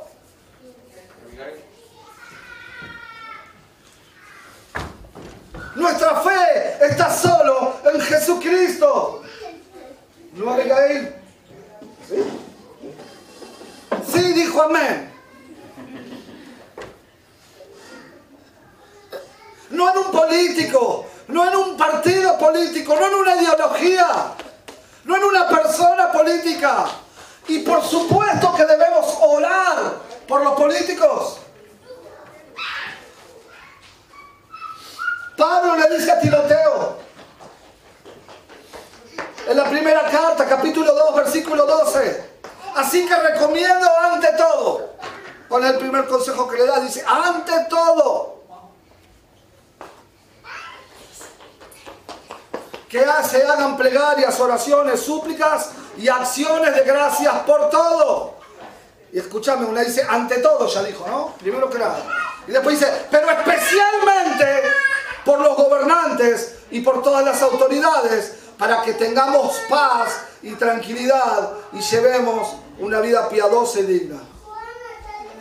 Nuestra 5.74 6.22
fe 6.22 6.78
está 6.80 7.14
solo 7.14 7.74
en 7.84 8.00
Jesucristo. 8.00 9.22
¿No, 10.32 10.50
Abigail? 10.50 11.14
¿Sí? 12.08 12.24
Sí, 14.10 14.32
dijo 14.32 14.62
amén. 14.62 15.12
No 19.68 19.90
en 19.90 19.98
un 19.98 20.10
político, 20.10 21.06
no 21.28 21.46
en 21.46 21.54
un 21.54 21.76
partido 21.76 22.38
político, 22.38 22.96
no 22.98 23.08
en 23.08 23.14
una 23.14 23.36
ideología, 23.42 24.06
no 25.04 25.16
en 25.16 25.24
una 25.24 25.46
persona 25.50 26.10
política. 26.10 26.86
Y 27.48 27.60
por 27.60 27.82
supuesto 27.84 28.54
que 28.54 28.64
debemos 28.64 29.06
orar 29.20 29.94
por 30.26 30.42
los 30.42 30.54
políticos. 30.54 31.38
Pablo 35.36 35.76
le 35.76 35.96
dice 35.96 36.10
a 36.10 36.18
Tiroteo, 36.18 36.96
en 39.46 39.56
la 39.56 39.64
primera 39.64 40.10
carta, 40.10 40.46
capítulo 40.46 40.92
2, 40.92 41.14
versículo 41.14 41.66
12. 41.66 42.36
Así 42.74 43.06
que 43.06 43.14
recomiendo 43.14 43.88
ante 43.98 44.32
todo, 44.32 44.96
con 45.48 45.64
el 45.64 45.76
primer 45.76 46.06
consejo 46.06 46.48
que 46.48 46.56
le 46.56 46.66
da, 46.66 46.80
dice, 46.80 47.04
ante 47.06 47.52
todo, 47.68 48.42
que 52.88 53.04
se 53.28 53.44
hagan 53.44 53.76
plegarias, 53.76 54.35
oraciones, 54.46 55.00
súplicas 55.00 55.70
y 55.98 56.08
acciones 56.08 56.74
de 56.74 56.82
gracias 56.82 57.34
por 57.40 57.68
todo. 57.70 58.34
Y 59.12 59.18
escúchame, 59.18 59.66
una 59.66 59.82
dice, 59.82 60.06
ante 60.08 60.38
todo 60.38 60.66
ya 60.66 60.82
dijo, 60.82 61.06
¿no? 61.08 61.34
Primero 61.38 61.70
que 61.70 61.78
nada. 61.78 61.98
Y 62.46 62.52
después 62.52 62.78
dice, 62.78 62.92
pero 63.10 63.30
especialmente 63.30 64.62
por 65.24 65.40
los 65.40 65.56
gobernantes 65.56 66.56
y 66.70 66.80
por 66.80 67.02
todas 67.02 67.24
las 67.24 67.40
autoridades, 67.42 68.36
para 68.58 68.82
que 68.82 68.94
tengamos 68.94 69.56
paz 69.68 70.20
y 70.42 70.52
tranquilidad 70.52 71.52
y 71.72 71.80
llevemos 71.80 72.54
una 72.78 73.00
vida 73.00 73.28
piadosa 73.28 73.80
y 73.80 73.82
digna. 73.82 74.20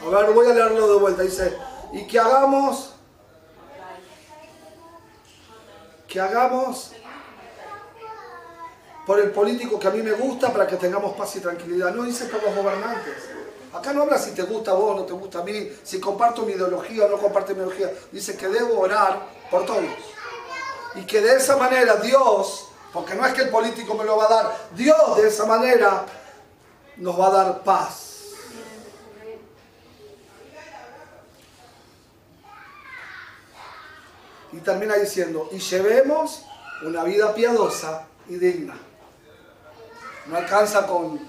A 0.05 0.09
ver, 0.09 0.31
voy 0.31 0.49
a 0.49 0.53
leerlo 0.53 0.87
de 0.87 0.99
vuelta. 0.99 1.23
Dice, 1.23 1.57
y 1.93 2.05
que 2.07 2.19
hagamos, 2.19 2.93
que 6.07 6.19
hagamos 6.19 6.91
por 9.05 9.19
el 9.19 9.31
político 9.31 9.79
que 9.79 9.87
a 9.87 9.91
mí 9.91 10.01
me 10.01 10.13
gusta 10.13 10.51
para 10.51 10.65
que 10.65 10.77
tengamos 10.77 11.15
paz 11.15 11.35
y 11.35 11.39
tranquilidad. 11.39 11.93
No 11.93 12.03
dice 12.03 12.25
por 12.25 12.41
los 12.41 12.55
gobernantes. 12.55 13.13
Acá 13.73 13.93
no 13.93 14.03
habla 14.03 14.17
si 14.17 14.31
te 14.31 14.43
gusta 14.43 14.71
a 14.71 14.73
vos, 14.75 14.95
no 14.95 15.03
te 15.03 15.13
gusta 15.13 15.39
a 15.39 15.43
mí, 15.43 15.69
si 15.83 15.99
comparto 15.99 16.43
mi 16.43 16.53
ideología 16.53 17.05
o 17.05 17.09
no 17.09 17.17
comparto 17.17 17.53
mi 17.53 17.59
ideología. 17.59 17.91
Dice 18.11 18.37
que 18.37 18.47
debo 18.47 18.79
orar 18.79 19.21
por 19.51 19.65
todos. 19.65 19.83
Y 20.95 21.01
que 21.05 21.21
de 21.21 21.35
esa 21.35 21.57
manera 21.57 21.97
Dios, 21.97 22.69
porque 22.93 23.15
no 23.15 23.25
es 23.25 23.33
que 23.33 23.41
el 23.41 23.49
político 23.49 23.93
me 23.95 24.05
lo 24.05 24.15
va 24.15 24.25
a 24.25 24.29
dar, 24.29 24.57
Dios 24.75 25.17
de 25.17 25.27
esa 25.27 25.45
manera 25.45 26.05
nos 26.97 27.19
va 27.19 27.27
a 27.27 27.31
dar 27.31 27.63
paz. 27.63 28.13
Y 34.53 34.57
termina 34.59 34.95
diciendo, 34.95 35.49
y 35.51 35.59
llevemos 35.59 36.45
una 36.81 37.03
vida 37.03 37.33
piadosa 37.33 38.07
y 38.29 38.35
digna. 38.37 38.79
No 40.27 40.37
alcanza 40.37 40.87
con... 40.87 41.19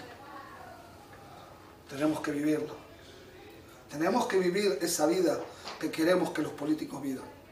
Tenemos 1.88 2.20
que 2.20 2.30
vivirlo. 2.30 2.74
Tenemos 3.90 4.26
que 4.26 4.38
vivir 4.38 4.78
esa 4.80 5.06
vida 5.06 5.38
que 5.78 5.90
queremos 5.90 6.30
que 6.30 6.42
los 6.42 6.52
políticos 6.52 7.00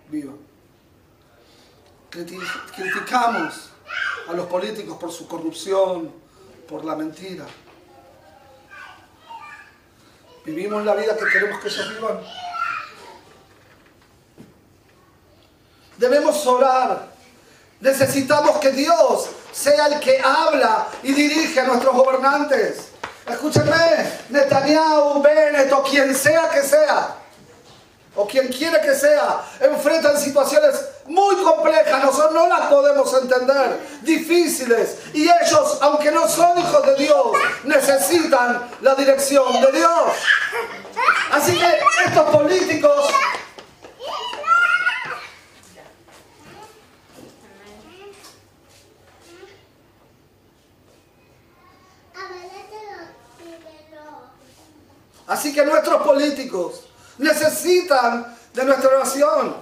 vivan. 0.08 0.38
Criticamos 2.10 3.70
a 4.28 4.32
los 4.32 4.46
políticos 4.46 4.96
por 4.98 5.12
su 5.12 5.28
corrupción, 5.28 6.12
por 6.68 6.84
la 6.84 6.96
mentira. 6.96 7.46
¿Vivimos 10.44 10.84
la 10.84 10.94
vida 10.94 11.16
que 11.16 11.24
queremos 11.26 11.60
que 11.60 11.68
ellos 11.68 11.88
vivan? 11.90 12.20
Debemos 15.98 16.46
orar. 16.46 17.12
Necesitamos 17.80 18.58
que 18.58 18.70
Dios 18.72 19.30
sea 19.54 19.86
el 19.86 20.00
que 20.00 20.20
habla 20.20 20.88
y 21.02 21.12
dirige 21.12 21.60
a 21.60 21.64
nuestros 21.64 21.94
gobernantes. 21.94 22.88
Escúchenme, 23.26 24.10
Netanyahu, 24.30 25.22
Bennett 25.22 25.72
o 25.72 25.82
quien 25.82 26.14
sea 26.14 26.50
que 26.50 26.62
sea, 26.62 27.16
o 28.16 28.26
quien 28.26 28.48
quiera 28.48 28.80
que 28.80 28.94
sea, 28.94 29.40
enfrentan 29.60 30.20
situaciones 30.20 30.74
muy 31.06 31.36
complejas, 31.36 32.04
nosotros 32.04 32.32
no 32.34 32.48
las 32.48 32.66
podemos 32.66 33.12
entender, 33.14 33.80
difíciles, 34.02 34.98
y 35.14 35.22
ellos, 35.22 35.78
aunque 35.80 36.10
no 36.10 36.28
son 36.28 36.58
hijos 36.58 36.86
de 36.86 36.96
Dios, 36.96 37.26
necesitan 37.64 38.68
la 38.82 38.94
dirección 38.94 39.60
de 39.60 39.72
Dios. 39.72 40.12
Así 41.32 41.58
que 41.58 41.78
estos 42.06 42.30
políticos 42.30 43.08
Así 55.26 55.54
que 55.54 55.64
nuestros 55.64 56.02
políticos 56.02 56.82
necesitan 57.18 58.36
de 58.52 58.64
nuestra 58.64 58.90
oración. 58.90 59.56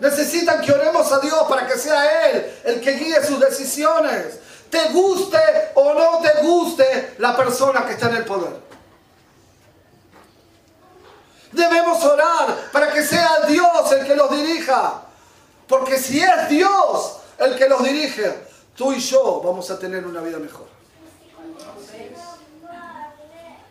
Necesitan 0.00 0.62
que 0.62 0.72
oremos 0.72 1.12
a 1.12 1.20
Dios 1.20 1.42
para 1.48 1.66
que 1.66 1.78
sea 1.78 2.30
Él 2.30 2.60
el 2.64 2.80
que 2.80 2.92
guíe 2.92 3.24
sus 3.24 3.38
decisiones. 3.38 4.38
Te 4.70 4.88
guste 4.90 5.38
o 5.74 5.94
no 5.94 6.20
te 6.20 6.42
guste 6.42 7.14
la 7.18 7.36
persona 7.36 7.84
que 7.84 7.92
está 7.92 8.08
en 8.08 8.16
el 8.16 8.24
poder. 8.24 8.70
Debemos 11.52 12.02
orar 12.04 12.70
para 12.72 12.92
que 12.92 13.02
sea 13.04 13.40
Dios 13.46 13.92
el 13.92 14.06
que 14.06 14.14
los 14.14 14.30
dirija. 14.30 15.02
Porque 15.68 15.98
si 15.98 16.20
es 16.20 16.48
Dios 16.48 17.16
el 17.38 17.56
que 17.56 17.68
los 17.68 17.82
dirige, 17.82 18.46
tú 18.74 18.92
y 18.92 19.00
yo 19.00 19.40
vamos 19.44 19.70
a 19.70 19.78
tener 19.78 20.06
una 20.06 20.20
vida 20.20 20.38
mejor. 20.38 20.79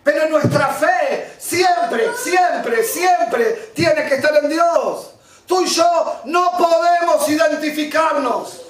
Pero 0.04 0.30
nuestra 0.30 0.68
fe 0.68 1.36
siempre, 1.38 2.16
siempre, 2.16 2.84
siempre 2.84 3.72
tiene 3.74 4.08
que 4.08 4.16
estar 4.16 4.36
en 4.38 4.50
Dios. 4.50 5.14
Tú 5.46 5.62
y 5.62 5.68
yo 5.68 6.22
no 6.26 6.52
podemos 6.58 7.28
identificarnos. 7.28 8.62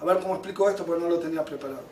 A 0.00 0.04
ver 0.04 0.18
cómo 0.20 0.34
explico 0.34 0.68
esto 0.70 0.84
porque 0.84 1.02
no 1.02 1.10
lo 1.10 1.18
tenía 1.18 1.44
preparado. 1.44 1.82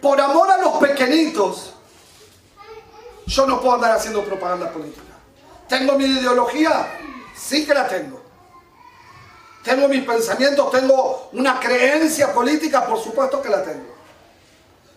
Por 0.00 0.20
amor 0.20 0.50
a 0.50 0.58
los 0.58 0.78
pequeñitos, 0.78 1.74
yo 3.26 3.46
no 3.46 3.60
puedo 3.60 3.74
andar 3.74 3.92
haciendo 3.92 4.24
propaganda 4.24 4.72
política. 4.72 5.02
¿Tengo 5.68 5.92
mi 5.96 6.04
ideología? 6.04 6.98
Sí 7.36 7.66
que 7.66 7.74
la 7.74 7.86
tengo. 7.86 8.19
Tengo 9.62 9.88
mis 9.88 10.04
pensamientos, 10.04 10.70
tengo 10.70 11.28
una 11.32 11.60
creencia 11.60 12.32
política, 12.32 12.86
por 12.86 12.98
supuesto 12.98 13.42
que 13.42 13.50
la 13.50 13.62
tengo. 13.62 13.94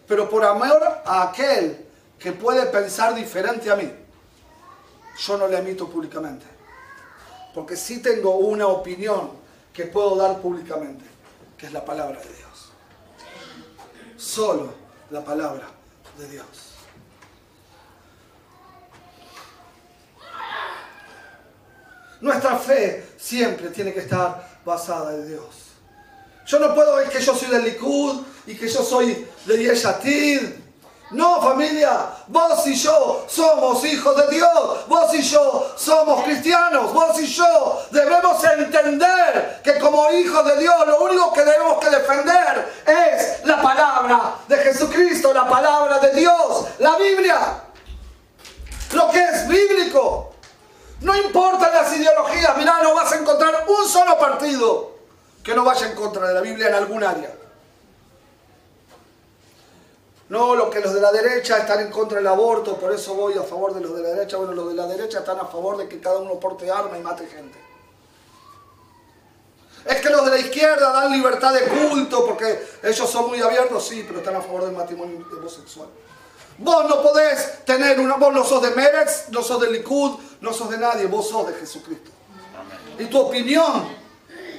Pero 0.08 0.30
por 0.30 0.44
amor 0.46 0.82
a 1.06 1.24
aquel 1.24 1.86
que 2.18 2.32
puede 2.32 2.66
pensar 2.68 3.14
diferente 3.14 3.70
a 3.70 3.76
mí, 3.76 3.92
yo 5.18 5.38
no 5.38 5.48
le 5.48 5.58
emito 5.58 5.90
públicamente. 5.90 6.46
Porque 7.54 7.76
sí 7.76 8.02
tengo 8.02 8.38
una 8.38 8.68
opinión 8.68 9.32
que 9.74 9.86
puedo 9.86 10.16
dar 10.16 10.40
públicamente, 10.40 11.04
que 11.58 11.66
es 11.66 11.74
la 11.74 11.84
palabra 11.84 12.20
de 12.22 12.30
Dios. 12.30 12.72
Solo 14.16 14.74
la 15.10 15.24
palabra 15.24 15.68
de 16.18 16.28
Dios. 16.30 16.74
Nuestra 22.22 22.56
fe 22.56 23.06
siempre 23.18 23.68
tiene 23.70 23.94
que 23.94 24.00
estar 24.00 24.53
basada 24.66 25.14
en 25.14 25.28
Dios. 25.28 25.46
Yo 26.46 26.60
no 26.60 26.76
puedo 26.76 26.96
ver 26.96 27.10
que 27.10 27.22
yo 27.22 27.36
soy 27.36 27.50
del 27.50 27.64
Likud 27.64 28.22
y 28.46 28.56
que 28.56 28.68
yo 28.68 28.84
soy 28.84 29.28
de 29.46 29.58
Yeshatid. 29.58 30.64
No, 31.12 31.40
familia, 31.42 32.10
vos 32.28 32.66
y 32.66 32.74
yo 32.74 33.26
somos 33.28 33.86
hijos 33.86 34.18
de 34.18 34.36
Dios, 34.36 34.88
vos 34.88 35.14
y 35.14 35.22
yo 35.22 35.72
somos 35.78 36.24
cristianos, 36.24 36.92
vos 36.92 37.20
y 37.20 37.28
yo 37.28 37.86
debemos 37.92 38.44
entender 38.44 39.62
que 39.64 39.78
como 39.78 40.10
hijos 40.12 40.44
de 40.44 40.58
Dios 40.58 40.88
lo 40.88 41.04
único 41.04 41.32
que 41.34 41.46
debemos 41.46 41.78
que 41.78 41.90
defender 41.92 42.84
es 42.88 43.46
la 43.46 43.62
palabra 43.62 44.38
de 44.48 44.58
Jesucristo, 44.58 45.32
la 45.34 45.48
palabra 45.48 46.00
de 46.00 46.14
Dios, 46.14 46.66
la 46.80 46.96
Biblia, 46.98 47.64
lo 48.94 49.12
que 49.12 49.24
es 49.24 49.48
bíblico. 49.48 50.33
No 51.02 51.16
importan 51.16 51.72
las 51.74 51.94
ideologías, 51.96 52.58
mirá, 52.58 52.82
no 52.82 52.94
vas 52.94 53.12
a 53.12 53.18
encontrar 53.18 53.66
un 53.68 53.88
solo 53.88 54.18
partido 54.18 54.94
que 55.44 55.54
no 55.54 55.64
vaya 55.64 55.88
en 55.88 55.96
contra 55.96 56.28
de 56.28 56.34
la 56.34 56.42
Biblia 56.42 56.70
en 56.70 56.76
algún 56.76 57.04
área. 57.04 57.34
No, 60.30 60.56
lo 60.56 60.70
que 60.70 60.80
los 60.80 60.94
de 60.94 61.02
la 61.02 61.12
derecha 61.12 61.58
están 61.58 61.82
en 61.82 61.92
contra 61.92 62.18
del 62.18 62.28
aborto, 62.28 62.78
por 62.78 62.92
eso 62.92 63.14
voy 63.14 63.38
a 63.38 63.44
favor 63.44 63.74
de 63.74 63.82
los 63.82 63.96
de 63.96 64.02
la 64.02 64.10
derecha. 64.10 64.38
Bueno, 64.38 64.54
los 64.54 64.70
de 64.70 64.76
la 64.76 64.88
derecha 64.88 65.20
están 65.20 65.40
a 65.40 65.46
favor 65.46 65.78
de 65.78 65.88
que 65.88 66.00
cada 66.00 66.20
uno 66.20 66.40
porte 66.40 66.72
arma 66.72 66.98
y 66.98 67.02
mate 67.02 67.28
gente. 67.28 67.60
Es 69.86 70.00
que 70.00 70.10
los 70.10 70.24
de 70.24 70.32
la 70.32 70.40
izquierda 70.40 70.94
dan 70.94 71.12
libertad 71.12 71.54
de 71.54 71.64
culto 71.68 72.26
porque 72.26 72.66
ellos 72.82 73.10
son 73.10 73.28
muy 73.28 73.42
abiertos, 73.42 73.86
sí, 73.86 74.04
pero 74.08 74.20
están 74.20 74.36
a 74.38 74.42
favor 74.42 74.64
del 74.64 74.72
matrimonio 74.72 75.26
homosexual. 75.38 75.90
Vos 76.64 76.88
no 76.88 77.02
podés 77.02 77.66
tener 77.66 78.00
una, 78.00 78.16
vos 78.16 78.34
no 78.34 78.44
sos 78.46 78.62
de 78.62 78.72
Meretz, 78.72 79.30
no 79.30 79.44
sos 79.44 79.60
de 79.62 79.70
Likud, 79.70 80.18
no 80.40 80.54
sos 80.54 80.70
de 80.70 80.78
nadie, 80.78 81.08
vos 81.08 81.28
sos 81.28 81.48
de 81.48 81.54
Jesucristo. 81.54 82.10
Y 82.98 83.06
tu 83.06 83.20
opinión, 83.20 83.88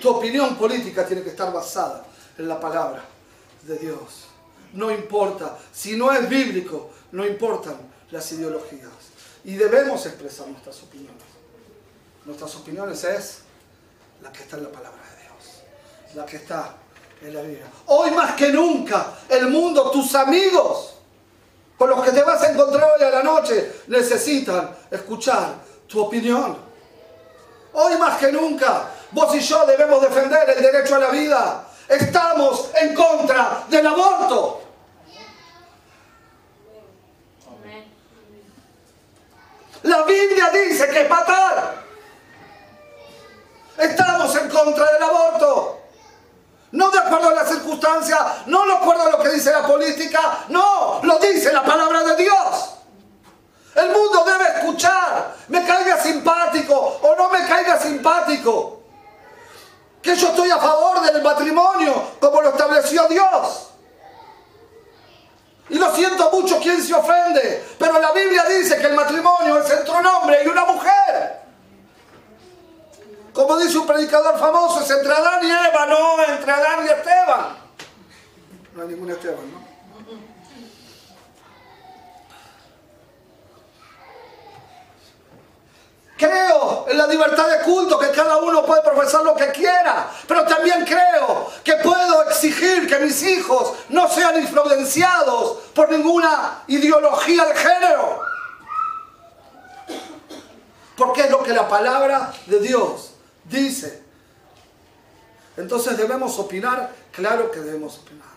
tu 0.01 0.11
opinión 0.11 0.57
política 0.57 1.07
tiene 1.07 1.23
que 1.23 1.31
estar 1.31 1.53
basada 1.53 2.05
en 2.37 2.47
la 2.47 2.61
palabra 2.61 3.05
de 3.63 3.79
Dios. 3.79 4.27
No 4.75 4.91
importa, 4.91 5.57
si 5.73 5.97
no 5.97 6.13
es 6.13 6.29
bíblico, 6.29 6.91
no 7.13 7.25
importan 7.25 7.77
las 8.11 8.31
ideologías. 8.33 8.91
Y 9.45 9.55
debemos 9.55 10.05
expresar 10.05 10.49
nuestras 10.49 10.83
opiniones. 10.83 11.23
Nuestras 12.25 12.55
opiniones 12.57 13.03
es 13.05 13.39
la 14.23 14.33
que 14.33 14.43
está 14.43 14.57
en 14.57 14.65
la 14.65 14.71
palabra 14.71 15.03
de 15.03 15.23
Dios, 15.23 15.63
la 16.15 16.27
que 16.27 16.37
está 16.37 16.77
en 17.23 17.35
la 17.35 17.43
Biblia. 17.43 17.67
Hoy 17.87 18.11
más 18.11 18.35
que 18.35 18.49
nunca, 18.51 19.19
el 19.29 19.49
mundo, 19.49 19.91
tus 19.91 20.15
amigos, 20.15 20.94
con 21.79 21.91
los 21.91 22.05
que 22.05 22.13
te 22.13 22.23
vas 22.23 22.43
a 22.43 22.51
encontrar 22.51 22.89
hoy 22.97 23.05
a 23.05 23.11
la 23.11 23.23
noche 23.23 23.83
necesitan 23.89 24.75
escuchar 24.91 25.55
tu 25.87 26.01
opinión. 26.01 26.57
Hoy 27.73 27.97
más 27.99 28.19
que 28.19 28.31
nunca, 28.31 28.91
vos 29.11 29.35
y 29.35 29.41
yo 29.41 29.67
debemos 29.67 30.01
defender 30.01 30.51
el 30.51 30.63
derecho 30.63 30.95
a 30.95 30.99
la 31.01 31.11
vida. 31.11 31.67
Estamos 31.89 32.71
en 32.81 32.95
contra 32.95 33.65
del 33.69 33.87
aborto. 33.87 34.63
La 39.83 40.03
Biblia 40.03 40.51
dice 40.51 40.89
que 40.89 41.03
es 41.03 41.11
matar. 41.11 41.85
Estamos 43.77 44.35
en 44.37 44.49
contra 44.49 44.91
del 44.93 45.03
aborto. 45.03 45.84
No 46.75 46.91
de 46.91 46.99
acuerdo 46.99 47.29
a 47.29 47.35
las 47.35 47.49
circunstancias, 47.49 48.21
no 48.47 48.67
de 48.67 48.73
acuerdo 48.73 49.05
a 49.05 49.11
lo 49.11 49.23
que 49.23 49.29
dice 49.29 49.53
la 49.53 49.65
política, 49.65 50.45
no, 50.49 50.99
lo 51.05 51.19
dice 51.21 51.53
la 51.53 51.63
palabra 51.63 52.03
de 52.03 52.17
Dios. 52.17 52.75
El 53.77 53.91
mundo 53.93 54.25
debe 54.25 54.59
escuchar, 54.59 55.37
me 55.49 55.65
caiga 55.65 56.03
simpático 56.03 56.75
o 56.75 57.15
no 57.15 57.31
me 57.31 57.47
caiga 57.47 57.79
simpático. 57.79 58.81
Que 60.03 60.17
yo 60.17 60.29
estoy 60.29 60.51
a 60.51 60.59
favor 60.59 61.01
del 61.01 61.23
matrimonio 61.23 62.11
como 62.19 62.43
lo 62.43 62.49
estableció 62.51 63.07
Dios. 63.07 63.71
Y 65.69 65.79
lo 65.79 65.95
siento 65.95 66.29
mucho 66.33 66.59
quien 66.59 66.83
se 66.83 66.93
ofende, 66.93 67.65
pero 67.79 68.01
la 68.01 68.11
Biblia 68.11 68.47
dice 68.47 68.79
que 68.79 68.87
el 68.87 68.95
matrimonio 68.95 69.61
es 69.61 69.71
entre 69.71 69.93
un 69.93 70.07
hombre 70.07 70.43
y 70.45 70.49
una 70.49 70.65
mujer. 70.65 71.44
Como 73.35 73.59
dice 73.59 73.79
un 73.79 73.87
predicador 73.87 74.39
famoso, 74.39 74.81
es 74.81 74.91
entre 74.91 75.13
Adán 75.13 75.41
y 75.43 75.51
Eva, 75.51 75.87
no 75.87 76.23
entre 76.23 76.53
Adán 76.53 76.87
y 76.87 76.89
Esteban. 76.89 77.57
No 78.75 78.83
hay 78.83 78.89
ningún 78.89 79.11
Esteban, 79.11 79.53
¿no? 79.53 79.65
Creo 86.17 86.87
en 86.89 86.97
la 86.97 87.09
libertad 87.09 87.49
de 87.49 87.65
culto, 87.65 87.99
que 87.99 88.13
cada 88.13 88.37
uno 88.37 88.65
puede 88.65 88.83
profesar 88.83 89.25
lo 89.25 89.35
que 89.35 89.51
quiera, 89.51 90.09
pero 90.29 90.45
también 90.45 90.85
creo 90.85 91.51
que 91.65 91.75
puedo 91.79 92.23
exigir 92.29 92.89
que 92.89 93.01
mis 93.01 93.21
hijos 93.25 93.73
no 93.89 94.09
sean 94.09 94.41
influenciados 94.41 95.59
por 95.75 95.91
ninguna 95.91 96.63
ideología 96.69 97.47
de 97.47 97.55
género. 97.57 98.21
Porque 100.97 101.23
es 101.23 101.31
lo 101.31 101.43
que 101.43 101.53
la 101.53 101.69
palabra 101.69 102.33
de 102.47 102.61
Dios 102.61 103.14
dice. 103.51 104.03
Entonces 105.57 105.97
debemos 105.97 106.39
opinar, 106.39 106.95
claro 107.13 107.51
que 107.51 107.61
debemos 107.61 107.99
opinar. 107.99 108.35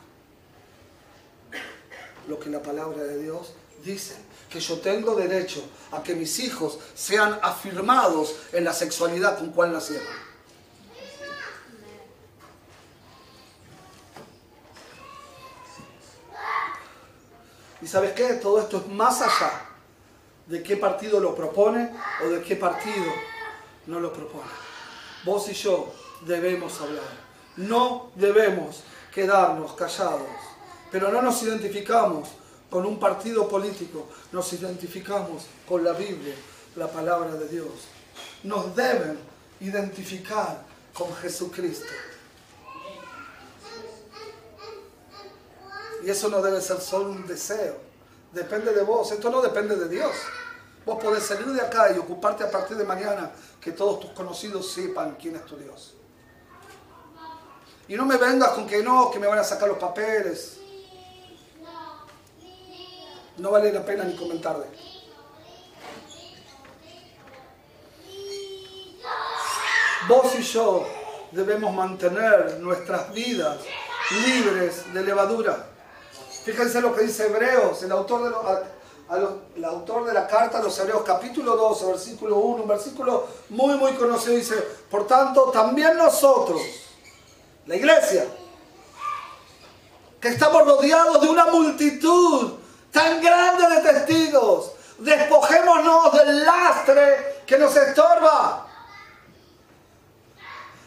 Lo 2.28 2.39
que 2.39 2.50
la 2.50 2.62
palabra 2.62 3.04
de 3.04 3.24
Dios 3.24 3.54
dice 3.84 4.15
que 4.50 4.60
yo 4.60 4.80
tengo 4.80 5.15
derecho 5.15 5.63
a 5.91 6.04
que 6.04 6.15
mis 6.15 6.39
hijos 6.39 6.80
sean 6.93 7.39
afirmados 7.41 8.36
en 8.52 8.63
la 8.63 8.74
sexualidad 8.74 9.38
con 9.38 9.52
cual 9.52 9.74
nacieron. 9.74 10.28
¿Y 17.82 17.88
sabes 17.88 18.13
qué? 18.13 18.34
Todo 18.34 18.60
esto 18.60 18.78
es 18.78 18.88
más 18.88 19.22
allá 19.22 19.67
de 20.48 20.63
qué 20.63 20.78
partido 20.78 21.20
lo 21.20 21.36
propone 21.36 21.91
o 22.24 22.30
de 22.30 22.41
qué 22.41 22.56
partido 22.56 23.06
no 23.86 24.00
lo 24.00 24.12
propone. 24.12 24.66
Vos 25.23 25.49
y 25.49 25.53
yo 25.53 25.93
debemos 26.25 26.80
hablar. 26.82 27.27
No 27.58 28.12
debemos 28.15 28.84
quedarnos 29.13 29.73
callados. 29.73 30.27
Pero 30.91 31.12
no 31.12 31.21
nos 31.21 31.41
identificamos 31.43 32.30
con 32.69 32.86
un 32.86 32.99
partido 32.99 33.47
político, 33.47 34.08
nos 34.32 34.51
identificamos 34.53 35.45
con 35.67 35.84
la 35.84 35.93
Biblia, 35.93 36.36
la 36.75 36.88
palabra 36.88 37.32
de 37.32 37.47
Dios. 37.47 37.67
Nos 38.43 38.75
deben 38.75 39.17
identificar 39.60 40.63
con 40.93 41.13
Jesucristo. 41.15 41.88
Y 46.03 46.10
eso 46.10 46.30
no 46.30 46.41
debe 46.41 46.62
ser 46.62 46.80
solo 46.80 47.10
un 47.10 47.27
deseo. 47.27 47.75
Depende 48.32 48.73
de 48.73 48.84
vos. 48.84 49.12
Esto 49.12 49.30
no 49.30 49.41
depende 49.41 49.75
de 49.75 49.89
Dios. 49.89 50.12
Vos 50.88 51.04
podés 51.04 51.26
salir 51.26 51.47
de 51.47 51.60
acá 51.60 51.91
y 51.93 51.97
ocuparte 51.97 52.45
a 52.45 52.50
partir 52.50 52.78
de 52.78 52.86
mañana 52.86 53.30
que 53.60 53.73
todos 53.73 54.00
tus 54.00 54.12
conocidos 54.12 54.71
sepan 54.71 55.17
quién 55.19 55.36
es 55.36 55.45
tu 55.45 55.58
Dios. 55.58 55.97
Y 57.89 57.95
no 57.95 58.06
me 58.06 58.15
vengas 58.15 58.52
con 58.52 58.65
que 58.65 58.82
no, 58.82 59.12
que 59.12 59.19
me 59.19 59.28
van 59.28 59.38
a 59.38 59.43
sacar 59.43 59.67
los 59.67 59.78
papeles. 59.80 60.62
No 63.36 63.52
vale 63.52 63.73
la 63.73 63.84
pena 63.84 64.06
ni 64.06 64.15
comentar 64.15 64.58
de 64.60 64.65
él. 64.65 64.80
Vos 70.08 70.36
y 70.39 70.41
yo 70.41 70.88
debemos 71.34 71.73
mantener 71.73 72.62
nuestras 72.62 73.12
vidas 73.12 73.58
libres 74.26 74.93
de 74.93 75.04
levadura. 75.04 75.67
Fíjense 76.45 76.80
lo 76.80 76.95
que 76.95 77.02
dice 77.02 77.26
Hebreos, 77.26 77.84
el 77.84 77.91
autor 77.91 78.23
de, 78.23 78.76
el 79.56 79.63
autor 79.63 80.06
de 80.06 80.13
la 80.13 80.28
carta 80.28 80.58
a 80.58 80.62
los 80.62 80.78
Hebreos, 80.80 81.04
capítulo 81.06 81.56
12, 81.56 81.86
versículo 81.86 82.38
1, 82.38 82.63
un 82.63 82.67
versículo 82.67 83.28
muy, 83.50 83.76
muy 83.76 83.93
conocido, 83.93 84.36
dice, 84.36 84.56
por 84.91 85.08
tanto, 85.08 85.46
también 85.46 85.96
nosotros, 85.98 86.62
la 87.65 87.76
iglesia, 87.76 88.26
que 90.20 90.30
estamos 90.30 90.65
rodeados 90.65 91.22
de 91.22 91.30
una 91.30 91.46
multitud 91.46 92.54
tan 92.91 93.22
grande 93.22 93.76
de 93.76 93.93
testigos. 93.93 94.72
Despojémonos 94.98 96.12
del 96.13 96.43
lastre 96.43 97.43
que 97.46 97.58
nos 97.58 97.76
estorba. 97.76 98.65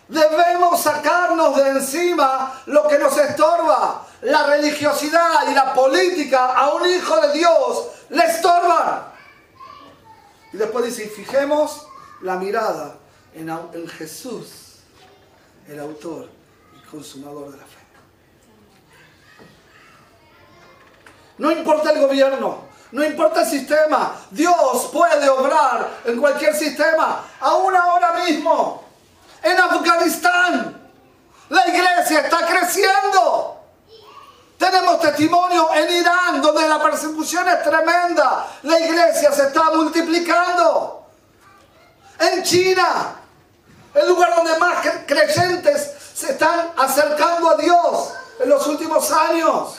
Debemos 0.09 0.81
sacarnos 0.81 1.57
de 1.57 1.69
encima 1.69 2.61
lo 2.67 2.89
que 2.89 2.99
nos 2.99 3.17
estorba. 3.17 4.05
La 4.23 4.43
religiosidad 4.47 5.49
y 5.49 5.55
la 5.55 5.73
política 5.73 6.53
a 6.53 6.75
un 6.75 6.87
hijo 6.87 7.17
de 7.21 7.33
Dios 7.33 7.87
le 8.11 8.25
estorban. 8.25 9.05
Y 10.53 10.57
después 10.57 10.85
dice, 10.85 11.09
fijemos 11.09 11.87
la 12.23 12.37
mirada 12.37 12.99
en, 13.35 13.49
en 13.49 13.89
Jesús, 13.89 14.81
el 15.69 15.79
autor 15.81 16.29
y 16.77 16.87
consumador 16.89 17.53
de 17.53 17.59
la 17.59 17.65
fe. 17.65 17.79
No 21.39 21.51
importa 21.51 21.93
el 21.93 22.01
gobierno, 22.01 22.65
no 22.93 23.05
importa 23.05 23.43
el 23.43 23.47
sistema. 23.47 24.15
Dios 24.31 24.91
puede 24.93 25.29
obrar 25.31 26.01
en 26.05 26.21
cualquier 26.21 26.55
sistema, 26.55 27.25
aún 27.41 27.75
ahora 27.75 28.13
mismo. 28.25 28.85
En 29.43 29.59
Afganistán, 29.59 30.91
la 31.49 31.67
iglesia 31.67 32.21
está 32.21 32.47
creciendo. 32.47 33.60
Tenemos 34.61 35.01
testimonio 35.01 35.73
en 35.75 35.91
Irán, 35.91 36.43
donde 36.43 36.69
la 36.69 36.83
persecución 36.83 37.49
es 37.49 37.63
tremenda. 37.63 38.47
La 38.65 38.79
iglesia 38.79 39.33
se 39.33 39.45
está 39.45 39.71
multiplicando. 39.71 41.07
En 42.19 42.43
China, 42.43 43.17
el 43.95 44.07
lugar 44.07 44.37
donde 44.37 44.59
más 44.59 44.87
creyentes 45.07 45.93
se 46.15 46.33
están 46.33 46.73
acercando 46.77 47.49
a 47.49 47.57
Dios 47.57 48.13
en 48.39 48.51
los 48.51 48.67
últimos 48.67 49.11
años. 49.11 49.77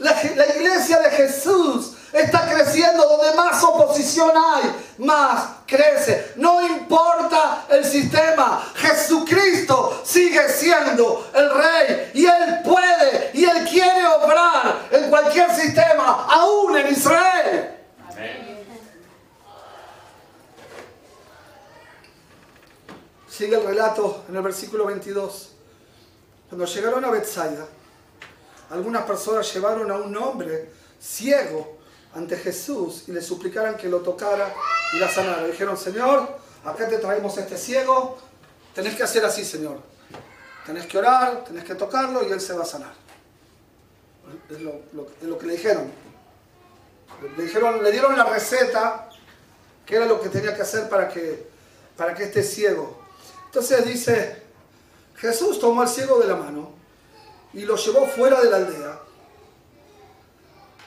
La, 0.00 0.22
iglesia 0.54 0.98
de 0.98 1.10
Jesús 1.12 1.92
está 2.12 2.48
creciendo 2.48 3.04
donde 3.08 3.34
más 3.36 3.62
oposición 3.62 4.32
hay, 4.36 4.94
más 4.98 5.48
crece. 5.66 6.32
No 6.36 6.66
importa 6.66 7.66
el 7.70 7.84
sistema, 7.84 8.62
Jesucristo 8.74 10.00
sigue 10.04 10.48
siendo 10.48 11.30
el 11.34 11.54
rey 11.54 12.10
y 12.14 12.26
Él 12.26 12.60
puede 12.64 13.30
y 13.34 13.44
Él 13.44 13.66
quiere 13.68 14.06
obrar 14.06 14.88
en 14.90 15.08
cualquier 15.08 15.50
sistema, 15.54 16.26
aún 16.28 16.76
en 16.76 16.88
Israel. 16.88 17.76
Sigue 23.28 23.56
el 23.56 23.64
relato 23.64 24.24
en 24.28 24.36
el 24.36 24.42
versículo 24.42 24.84
22. 24.84 25.52
Cuando 26.50 26.66
llegaron 26.66 27.04
a 27.04 27.10
Bethsaida, 27.10 27.64
algunas 28.70 29.04
personas 29.04 29.52
llevaron 29.54 29.90
a 29.90 29.94
un 29.94 30.14
hombre 30.16 30.70
ciego 31.00 31.79
ante 32.14 32.36
Jesús 32.36 33.04
y 33.06 33.12
le 33.12 33.22
suplicaran 33.22 33.76
que 33.76 33.88
lo 33.88 34.00
tocara 34.00 34.52
y 34.92 34.98
la 34.98 35.08
sanara. 35.08 35.46
dijeron, 35.46 35.76
Señor, 35.76 36.28
acá 36.64 36.88
te 36.88 36.98
traemos 36.98 37.36
este 37.38 37.56
ciego, 37.56 38.18
tenés 38.74 38.96
que 38.96 39.02
hacer 39.02 39.24
así, 39.24 39.44
Señor. 39.44 39.78
Tenés 40.66 40.86
que 40.86 40.98
orar, 40.98 41.44
tenés 41.44 41.64
que 41.64 41.74
tocarlo 41.74 42.26
y 42.26 42.32
él 42.32 42.40
se 42.40 42.52
va 42.52 42.62
a 42.62 42.66
sanar. 42.66 42.92
Es 44.48 44.60
lo, 44.60 45.38
que 45.38 45.46
le 45.46 45.54
dijeron. 45.54 45.90
Le, 47.36 47.42
dijeron. 47.44 47.82
le 47.82 47.90
dieron 47.90 48.16
la 48.16 48.24
receta, 48.24 49.08
que 49.86 49.96
era 49.96 50.06
lo 50.06 50.20
que 50.20 50.28
tenía 50.28 50.54
que 50.54 50.62
hacer 50.62 50.88
para 50.88 51.08
que, 51.08 51.48
para 51.96 52.14
que 52.14 52.24
esté 52.24 52.42
ciego. 52.42 53.00
Entonces 53.46 53.84
dice, 53.84 54.42
Jesús 55.16 55.58
tomó 55.58 55.82
al 55.82 55.88
ciego 55.88 56.18
de 56.18 56.28
la 56.28 56.36
mano 56.36 56.72
y 57.52 57.62
lo 57.62 57.76
llevó 57.76 58.06
fuera 58.06 58.40
de 58.40 58.50
la 58.50 58.56
aldea. 58.56 59.00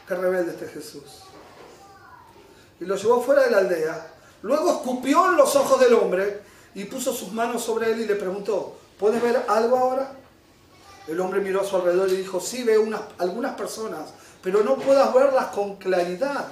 Qué 0.07 0.15
rebelde 0.15 0.51
este 0.51 0.67
Jesús. 0.67 1.23
y 2.79 2.85
lo 2.85 2.95
llevó 2.95 3.21
fuera 3.21 3.43
de 3.43 3.51
la 3.51 3.59
aldea. 3.59 4.13
Luego 4.41 4.71
escupió 4.71 5.29
en 5.29 5.37
los 5.37 5.55
ojos 5.55 5.79
del 5.79 5.93
hombre 5.93 6.41
y 6.75 6.83
puso 6.85 7.13
sus 7.13 7.31
manos 7.31 7.63
sobre 7.63 7.91
él 7.91 8.01
y 8.01 8.05
le 8.05 8.15
preguntó, 8.15 8.75
¿puedes 8.99 9.21
ver 9.21 9.45
algo 9.47 9.77
ahora? 9.77 10.11
El 11.07 11.19
hombre 11.19 11.39
miró 11.39 11.61
a 11.61 11.65
su 11.65 11.75
alrededor 11.75 12.09
y 12.09 12.17
dijo, 12.17 12.41
sí, 12.41 12.63
veo 12.63 12.81
unas, 12.81 13.01
algunas 13.19 13.55
personas, 13.55 14.09
pero 14.41 14.63
no 14.63 14.75
puedas 14.75 15.13
verlas 15.13 15.47
con 15.47 15.77
claridad. 15.77 16.47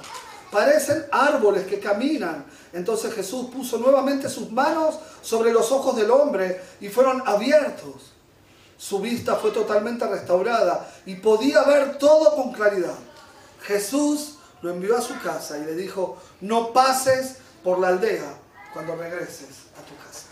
Parecen 0.51 1.05
árboles 1.11 1.65
que 1.65 1.79
caminan. 1.79 2.45
Entonces 2.71 3.13
Jesús 3.13 3.47
puso 3.53 3.77
nuevamente 3.77 4.29
sus 4.29 4.51
manos 4.51 4.95
sobre 5.21 5.51
los 5.51 5.71
ojos 5.71 5.95
del 5.95 6.11
hombre 6.11 6.61
y 6.79 6.89
fueron 6.89 7.23
abiertos. 7.25 8.13
Su 8.77 8.99
vista 8.99 9.35
fue 9.35 9.51
totalmente 9.51 10.07
restaurada 10.07 10.89
y 11.05 11.15
podía 11.15 11.63
ver 11.63 11.97
todo 11.97 12.35
con 12.35 12.51
claridad. 12.51 12.95
Jesús 13.63 14.38
lo 14.62 14.69
envió 14.71 14.97
a 14.97 15.02
su 15.02 15.19
casa 15.21 15.58
y 15.58 15.65
le 15.65 15.76
dijo, 15.76 16.17
no 16.41 16.74
pases 16.74 17.38
por 17.63 17.80
la 17.80 17.89
aldea 17.89 18.38
cuando 18.74 18.95
regreses 18.95 19.67
a 19.78 19.82
tu 19.88 19.95
casa. 20.06 20.28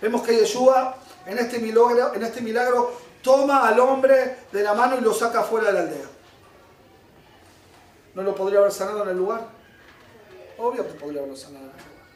Vemos 0.00 0.22
que 0.22 0.36
Yeshua 0.36 0.96
en 1.26 1.38
este 1.38 1.58
milagro, 1.58 2.14
en 2.14 2.22
este 2.22 2.40
milagro 2.40 2.92
toma 3.22 3.68
al 3.68 3.80
hombre 3.80 4.38
de 4.52 4.62
la 4.62 4.74
mano 4.74 4.96
y 4.96 5.00
lo 5.00 5.12
saca 5.12 5.42
fuera 5.42 5.68
de 5.68 5.72
la 5.72 5.80
aldea. 5.80 6.06
¿No 8.14 8.22
lo 8.22 8.34
podría 8.34 8.60
haber 8.60 8.72
sanado 8.72 9.02
en 9.02 9.10
el 9.10 9.16
lugar? 9.16 9.48
Obvio 10.58 10.86
que 10.86 10.94
podría 10.94 11.20
haberlo 11.20 11.36
sanado 11.36 11.64
en 11.64 11.70
el 11.70 11.76
lugar. 11.76 12.06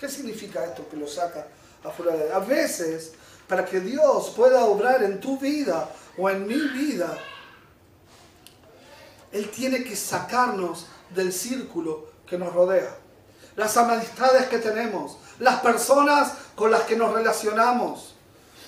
¿Qué 0.00 0.08
significa 0.08 0.64
esto 0.64 0.88
que 0.88 0.96
lo 0.96 1.06
saca 1.06 1.46
afuera 1.84 2.12
de 2.12 2.18
la 2.18 2.24
aldea? 2.24 2.36
A 2.36 2.40
veces, 2.40 3.12
para 3.46 3.64
que 3.64 3.80
Dios 3.80 4.32
pueda 4.34 4.64
obrar 4.64 5.02
en 5.02 5.20
tu 5.20 5.38
vida 5.38 5.88
o 6.16 6.30
en 6.30 6.46
mi 6.46 6.58
vida, 6.58 7.16
Él 9.36 9.50
tiene 9.50 9.84
que 9.84 9.94
sacarnos 9.94 10.86
del 11.10 11.30
círculo 11.30 12.06
que 12.26 12.38
nos 12.38 12.54
rodea. 12.54 12.96
Las 13.54 13.76
amistades 13.76 14.46
que 14.46 14.58
tenemos, 14.58 15.18
las 15.40 15.60
personas 15.60 16.32
con 16.54 16.70
las 16.70 16.82
que 16.82 16.96
nos 16.96 17.12
relacionamos. 17.12 18.14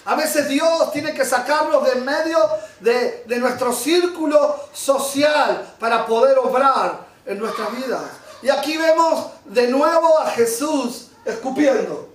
A 0.04 0.14
veces 0.14 0.46
Dios 0.46 0.92
tiene 0.92 1.14
que 1.14 1.24
sacarnos 1.24 1.86
de 1.86 2.00
medio 2.02 2.38
de, 2.80 3.24
de 3.26 3.38
nuestro 3.38 3.72
círculo 3.72 4.56
social 4.74 5.74
para 5.80 6.04
poder 6.04 6.38
obrar 6.38 7.06
en 7.24 7.38
nuestras 7.38 7.74
vidas. 7.74 8.04
Y 8.42 8.50
aquí 8.50 8.76
vemos 8.76 9.26
de 9.46 9.68
nuevo 9.68 10.18
a 10.18 10.30
Jesús 10.32 11.12
escupiendo. 11.24 12.10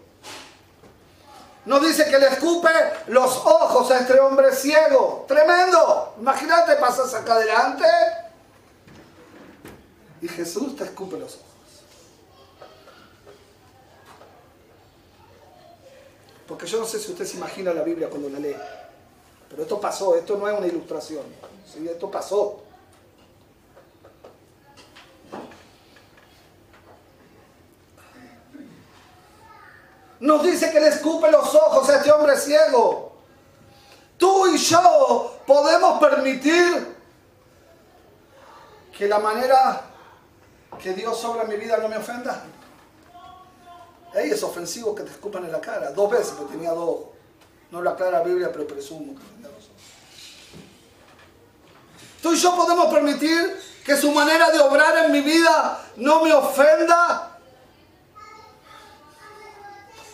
Nos 1.66 1.82
dice 1.82 2.06
que 2.06 2.20
le 2.20 2.28
escupe 2.28 2.70
los 3.08 3.36
ojos 3.38 3.90
a 3.90 4.00
este 4.00 4.20
hombre 4.20 4.54
ciego. 4.54 5.26
Tremendo. 5.28 6.14
Imagínate, 6.20 6.76
pasas 6.76 7.14
acá 7.16 7.34
adelante 7.34 7.86
y 10.24 10.28
Jesús 10.30 10.78
te 10.78 10.86
escupe 10.86 11.20
los 11.20 11.34
ojos. 11.34 11.46
Porque 16.48 16.66
yo 16.66 16.80
no 16.80 16.86
sé 16.86 16.98
si 16.98 17.12
usted 17.12 17.26
se 17.26 17.36
imagina 17.36 17.74
la 17.74 17.84
Biblia 17.84 18.10
cuando 18.10 18.30
la 18.30 18.40
lee. 18.40 18.56
Pero 19.50 19.64
esto 19.64 19.82
pasó, 19.82 20.16
esto 20.16 20.38
no 20.38 20.48
es 20.48 20.58
una 20.58 20.66
ilustración. 20.66 21.26
¿sí? 21.70 21.86
Esto 21.90 22.10
pasó. 22.10 22.64
Nos 30.22 30.42
dice 30.44 30.72
que 30.72 30.80
le 30.80 30.88
escupe 30.88 31.30
los 31.30 31.54
ojos 31.54 31.90
a 31.90 31.98
este 31.98 32.14
hombre 32.14 32.38
ciego. 32.38 33.18
Tú 34.18 34.48
y 34.48 34.58
yo 34.58 35.38
podemos 35.46 36.00
permitir 36.00 36.96
que 38.98 39.06
la 39.06 39.20
manera 39.20 39.90
que 40.78 40.94
Dios 40.94 41.24
obra 41.26 41.44
en 41.44 41.50
mi 41.50 41.58
vida 41.58 41.78
no 41.78 41.88
me 41.88 41.98
ofenda. 41.98 42.44
Ey, 44.14 44.30
es 44.30 44.44
ofensivo 44.44 44.94
que 44.94 45.04
te 45.04 45.12
escupan 45.12 45.44
en 45.46 45.52
la 45.52 45.60
cara. 45.60 45.92
Dos 45.92 46.10
veces, 46.10 46.34
porque 46.38 46.54
tenía 46.54 46.72
dos. 46.72 47.06
No 47.72 47.82
lo 47.82 47.90
aclara 47.90 48.20
la 48.20 48.24
Biblia, 48.24 48.52
pero 48.52 48.68
presumo 48.68 49.16
que 49.16 49.26
tenía 49.26 49.48
dos 49.48 49.66
ojos. 49.66 49.84
Tú 52.22 52.34
y 52.34 52.38
yo 52.38 52.56
podemos 52.56 52.94
permitir 52.94 53.60
que 53.84 53.98
su 53.98 54.12
manera 54.12 54.52
de 54.52 54.60
obrar 54.60 55.06
en 55.06 55.12
mi 55.12 55.22
vida 55.22 55.80
no 55.98 56.24
me 56.24 56.32
ofenda. 56.32 57.38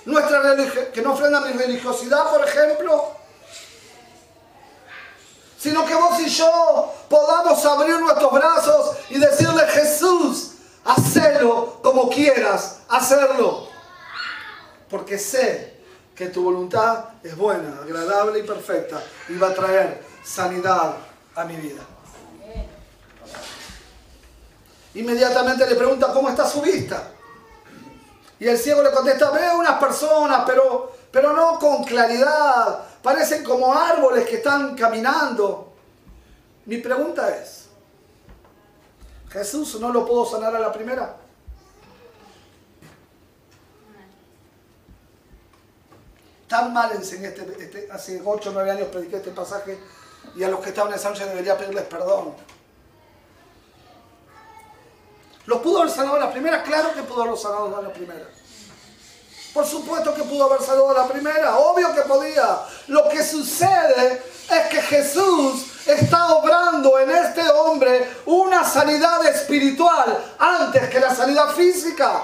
Nuestra 0.05 0.41
que 0.93 1.01
no 1.01 1.13
ofenda 1.13 1.41
mi 1.41 1.51
religiosidad, 1.51 2.31
por 2.31 2.47
ejemplo. 2.47 3.11
Sino 5.59 5.85
que 5.85 5.93
vos 5.93 6.19
y 6.21 6.29
yo 6.29 6.93
podamos 7.09 7.63
abrir 7.65 7.99
nuestros 7.99 8.31
brazos 8.31 8.95
y 9.09 9.19
decirle, 9.19 9.67
Jesús, 9.67 10.48
hacelo 10.89 11.79
como 11.81 12.09
quieras 12.09 12.79
hacerlo 12.89 13.67
porque 14.89 15.17
sé 15.17 15.79
que 16.15 16.27
tu 16.27 16.43
voluntad 16.43 17.05
es 17.23 17.35
buena, 17.37 17.79
agradable 17.81 18.39
y 18.39 18.43
perfecta 18.43 19.01
y 19.29 19.37
va 19.37 19.49
a 19.49 19.53
traer 19.53 20.03
sanidad 20.23 20.95
a 21.35 21.45
mi 21.45 21.55
vida. 21.55 21.81
Inmediatamente 24.95 25.69
le 25.69 25.75
pregunta 25.75 26.11
cómo 26.11 26.29
está 26.29 26.47
su 26.47 26.61
vista. 26.61 27.11
Y 28.39 28.47
el 28.47 28.57
ciego 28.57 28.81
le 28.81 28.91
contesta, 28.91 29.29
veo 29.31 29.59
unas 29.59 29.79
personas, 29.79 30.43
pero, 30.45 30.91
pero 31.11 31.33
no 31.33 31.59
con 31.59 31.83
claridad. 31.83 32.79
Parecen 33.01 33.43
como 33.43 33.73
árboles 33.73 34.27
que 34.27 34.37
están 34.37 34.75
caminando. 34.75 35.73
Mi 36.65 36.77
pregunta 36.77 37.29
es, 37.35 37.58
¿Jesús 39.31 39.79
no 39.79 39.91
lo 39.91 40.05
puedo 40.05 40.25
sanar 40.25 40.55
a 40.55 40.59
la 40.59 40.71
primera? 40.71 41.15
Tan 46.47 46.73
mal 46.73 46.91
enseñé 46.93 47.27
este, 47.27 47.63
este 47.63 47.91
hace 47.91 48.21
8 48.25 48.49
o 48.49 48.53
9 48.53 48.71
años 48.71 48.87
prediqué 48.87 49.17
este 49.17 49.29
pasaje 49.31 49.79
y 50.35 50.43
a 50.43 50.49
los 50.49 50.59
que 50.61 50.69
estaban 50.69 50.91
en 50.91 50.99
Sánchez 50.99 51.27
debería 51.27 51.55
pedirles 51.55 51.83
perdón. 51.85 52.33
¿Lo 55.45 55.61
pudo 55.61 55.81
haber 55.81 55.91
sanado 55.91 56.15
a 56.15 56.19
la 56.19 56.31
primera? 56.31 56.63
Claro 56.63 56.93
que 56.93 57.03
pudo 57.03 57.21
haberlo 57.21 57.37
sanado 57.37 57.77
a 57.77 57.81
la 57.81 57.93
primera. 57.93 58.27
Por 59.53 59.65
supuesto 59.65 60.13
que 60.13 60.23
pudo 60.23 60.45
haber 60.45 60.61
sanado 60.61 60.89
a 60.89 60.93
la 60.93 61.07
primera, 61.07 61.57
obvio 61.57 61.93
que 61.93 62.01
podía. 62.01 62.59
Lo 62.87 63.09
que 63.09 63.23
sucede 63.23 64.23
es 64.49 64.67
que 64.69 64.81
Jesús 64.81 65.65
está 65.93 66.33
obrando 66.35 66.99
en 66.99 67.09
este 67.09 67.49
hombre 67.49 68.17
una 68.25 68.63
sanidad 68.63 69.25
espiritual 69.25 70.17
antes 70.37 70.89
que 70.89 70.99
la 70.99 71.13
sanidad 71.13 71.49
física. 71.49 72.23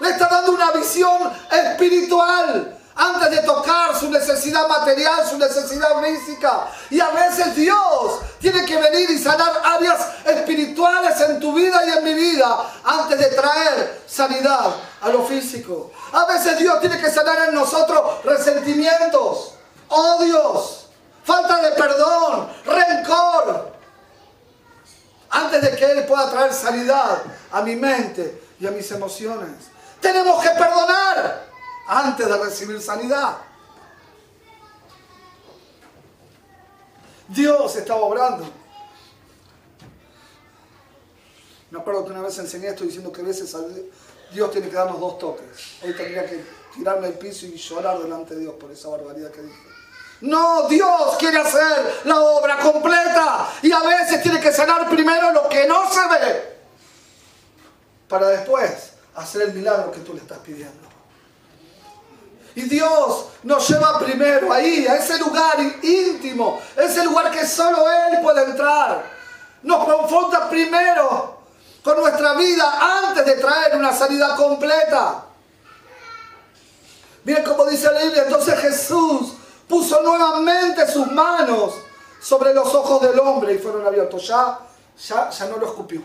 Le 0.00 0.10
está 0.10 0.28
dando 0.28 0.52
una 0.52 0.72
visión 0.72 1.32
espiritual 1.50 2.76
antes 2.96 3.30
de 3.30 3.42
tocar 3.42 3.94
su 3.98 4.10
necesidad 4.10 4.66
material, 4.68 5.26
su 5.28 5.38
necesidad 5.38 6.02
física. 6.02 6.68
Y 6.90 6.98
a 6.98 7.10
veces 7.10 7.54
Dios 7.54 8.20
tiene 8.40 8.64
que 8.64 8.76
venir 8.76 9.10
y 9.10 9.18
sanar 9.18 9.52
áreas 9.62 10.00
espirituales 10.24 11.20
en 11.20 11.38
tu 11.38 11.52
vida 11.52 11.78
y 11.86 11.98
en 11.98 12.04
mi 12.04 12.14
vida 12.14 12.72
antes 12.84 13.18
de 13.18 13.26
traer 13.26 14.02
sanidad 14.06 14.74
a 15.02 15.08
lo 15.10 15.24
físico. 15.24 15.92
A 16.12 16.24
veces 16.24 16.58
Dios 16.58 16.80
tiene 16.80 16.98
que 16.98 17.10
sanar 17.10 17.48
en 17.48 17.54
nosotros 17.54 18.24
resentimientos, 18.24 19.52
odios, 19.88 20.85
falta 21.26 21.60
de 21.60 21.72
perdón, 21.72 22.48
rencor. 22.64 23.72
Antes 25.28 25.60
de 25.60 25.76
que 25.76 25.84
Él 25.84 26.06
pueda 26.06 26.30
traer 26.30 26.52
sanidad 26.52 27.22
a 27.50 27.60
mi 27.62 27.74
mente 27.74 28.40
y 28.60 28.66
a 28.66 28.70
mis 28.70 28.90
emociones. 28.92 29.50
Tenemos 30.00 30.42
que 30.42 30.50
perdonar 30.50 31.46
antes 31.88 32.26
de 32.26 32.36
recibir 32.38 32.80
sanidad. 32.80 33.38
Dios 37.28 37.74
estaba 37.74 38.00
obrando. 38.02 38.46
Me 41.70 41.80
acuerdo 41.80 42.04
que 42.04 42.12
una 42.12 42.22
vez 42.22 42.38
enseñé 42.38 42.68
esto 42.68 42.84
diciendo 42.84 43.10
que 43.10 43.20
a 43.20 43.24
veces 43.24 43.54
Dios 44.32 44.50
tiene 44.52 44.68
que 44.68 44.76
darnos 44.76 45.00
dos 45.00 45.18
toques. 45.18 45.78
Hoy 45.82 45.92
tendría 45.92 46.24
que 46.24 46.44
tirarme 46.72 47.08
al 47.08 47.14
piso 47.14 47.46
y 47.46 47.56
llorar 47.56 47.98
delante 47.98 48.34
de 48.34 48.42
Dios 48.42 48.54
por 48.54 48.70
esa 48.70 48.88
barbaridad 48.88 49.32
que 49.32 49.42
dije. 49.42 49.75
No, 50.22 50.66
Dios 50.68 51.16
quiere 51.18 51.38
hacer 51.38 52.00
la 52.04 52.20
obra 52.20 52.58
completa 52.58 53.48
y 53.62 53.70
a 53.70 53.80
veces 53.80 54.22
tiene 54.22 54.40
que 54.40 54.52
sanar 54.52 54.88
primero 54.88 55.32
lo 55.32 55.48
que 55.48 55.66
no 55.66 55.90
se 55.90 56.00
ve 56.08 56.56
para 58.08 58.28
después 58.28 58.92
hacer 59.14 59.42
el 59.42 59.54
milagro 59.54 59.92
que 59.92 60.00
tú 60.00 60.14
le 60.14 60.20
estás 60.20 60.38
pidiendo. 60.38 60.86
Y 62.54 62.62
Dios 62.62 63.26
nos 63.42 63.68
lleva 63.68 63.98
primero 63.98 64.50
ahí, 64.50 64.86
a 64.86 64.96
ese 64.96 65.18
lugar 65.18 65.58
íntimo, 65.82 66.62
ese 66.74 67.04
lugar 67.04 67.30
que 67.30 67.46
solo 67.46 67.84
Él 67.90 68.20
puede 68.22 68.44
entrar. 68.44 69.04
Nos 69.62 69.84
confronta 69.84 70.48
primero 70.48 71.40
con 71.82 72.00
nuestra 72.00 72.32
vida 72.32 73.04
antes 73.04 73.26
de 73.26 73.34
traer 73.34 73.76
una 73.76 73.92
sanidad 73.92 74.36
completa. 74.36 75.24
Miren 77.24 77.44
cómo 77.44 77.66
dice 77.66 77.92
la 77.92 78.02
Biblia, 78.02 78.22
entonces 78.22 78.58
Jesús 78.58 79.34
puso 79.68 80.02
nuevamente 80.02 80.86
sus 80.88 81.06
manos 81.10 81.74
sobre 82.20 82.54
los 82.54 82.74
ojos 82.74 83.02
del 83.02 83.18
hombre 83.20 83.54
y 83.54 83.58
fueron 83.58 83.86
abiertos. 83.86 84.26
Ya, 84.26 84.60
ya, 85.08 85.30
ya 85.30 85.48
no 85.48 85.56
lo 85.56 85.66
escupió. 85.66 86.02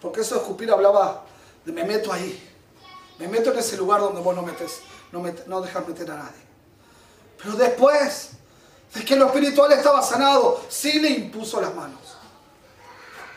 Porque 0.00 0.20
eso 0.20 0.36
de 0.36 0.40
escupir 0.42 0.70
hablaba 0.70 1.24
de 1.64 1.72
me 1.72 1.84
meto 1.84 2.12
ahí. 2.12 2.44
Me 3.18 3.26
meto 3.26 3.52
en 3.52 3.58
ese 3.58 3.76
lugar 3.76 4.00
donde 4.00 4.20
vos 4.20 4.34
no 4.34 4.42
metes, 4.42 4.80
no, 5.10 5.24
no 5.46 5.60
dejas 5.60 5.86
meter 5.88 6.10
a 6.12 6.16
nadie. 6.16 6.48
Pero 7.36 7.56
después 7.56 8.30
de 8.94 9.04
que 9.04 9.16
lo 9.16 9.26
espiritual 9.26 9.72
estaba 9.72 10.02
sanado, 10.02 10.60
sí 10.68 11.00
le 11.00 11.10
impuso 11.10 11.60
las 11.60 11.74
manos. 11.74 12.16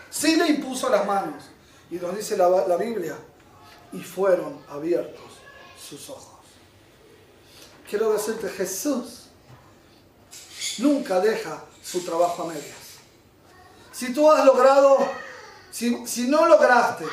Sí 0.10 0.36
le 0.36 0.48
impuso 0.48 0.90
las 0.90 1.06
manos. 1.06 1.44
Y 1.90 1.96
nos 1.96 2.16
dice 2.16 2.38
la, 2.38 2.48
la 2.50 2.78
Biblia, 2.78 3.18
y 3.92 4.02
fueron 4.02 4.64
abiertos 4.70 5.26
sus 5.78 6.10
ojos. 6.10 6.31
Quiero 7.92 8.14
decirte, 8.14 8.48
Jesús 8.48 9.28
nunca 10.78 11.20
deja 11.20 11.62
su 11.84 12.06
trabajo 12.06 12.44
a 12.44 12.46
medias. 12.46 12.78
Si 13.92 14.14
tú 14.14 14.32
has 14.32 14.46
logrado, 14.46 14.98
si, 15.72 16.08
si 16.08 16.30
no 16.30 16.46
lograste 16.46 17.04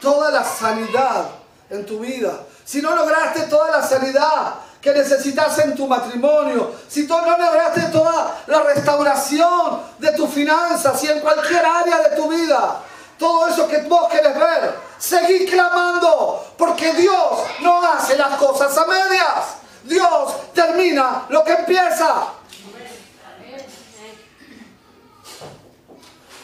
toda 0.00 0.32
la 0.32 0.42
sanidad 0.42 1.30
en 1.70 1.86
tu 1.86 2.00
vida, 2.00 2.44
si 2.64 2.82
no 2.82 2.96
lograste 2.96 3.42
toda 3.42 3.70
la 3.70 3.86
sanidad 3.86 4.54
que 4.80 4.92
necesitas 4.92 5.56
en 5.60 5.76
tu 5.76 5.86
matrimonio, 5.86 6.74
si 6.88 7.06
tú 7.06 7.16
no 7.16 7.38
lograste 7.38 7.82
toda 7.92 8.42
la 8.48 8.64
restauración 8.64 9.80
de 10.00 10.10
tus 10.14 10.28
finanzas 10.28 11.04
y 11.04 11.06
en 11.06 11.20
cualquier 11.20 11.64
área 11.64 12.08
de 12.08 12.16
tu 12.16 12.28
vida, 12.28 12.82
todo 13.16 13.46
eso 13.46 13.68
que 13.68 13.82
vos 13.82 14.10
querés 14.10 14.34
ver, 14.36 14.74
seguí 14.98 15.46
clamando, 15.46 16.52
porque 16.58 16.94
Dios 16.94 17.44
no 17.60 17.80
hace 17.92 18.16
las 18.16 18.36
cosas 18.38 18.76
a 18.76 18.86
medias. 18.86 19.59
Dios 19.84 20.52
termina 20.52 21.26
lo 21.28 21.44
que 21.44 21.52
empieza. 21.52 22.34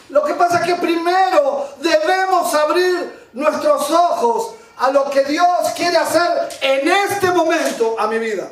Lo 0.09 0.23
que 0.23 0.33
pasa 0.35 0.59
es 0.59 0.65
que 0.65 0.75
primero 0.75 1.67
debemos 1.79 2.53
abrir 2.53 3.29
nuestros 3.33 3.91
ojos 3.91 4.55
a 4.77 4.91
lo 4.91 5.09
que 5.09 5.23
Dios 5.25 5.47
quiere 5.75 5.97
hacer 5.97 6.49
en 6.61 6.87
este 6.87 7.31
momento 7.31 7.99
a 7.99 8.07
mi 8.07 8.17
vida. 8.19 8.49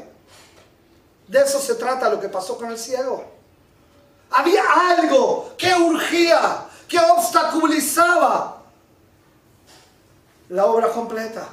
De 1.27 1.41
eso 1.41 1.59
se 1.59 1.75
trata 1.75 2.09
lo 2.09 2.19
que 2.19 2.29
pasó 2.29 2.57
con 2.57 2.69
el 2.69 2.77
ciego. 2.77 3.23
Había 4.31 4.63
algo 4.89 5.53
que 5.57 5.73
urgía, 5.73 6.65
que 6.87 6.99
obstaculizaba 6.99 8.57
la 10.49 10.65
obra 10.65 10.89
completa. 10.89 11.47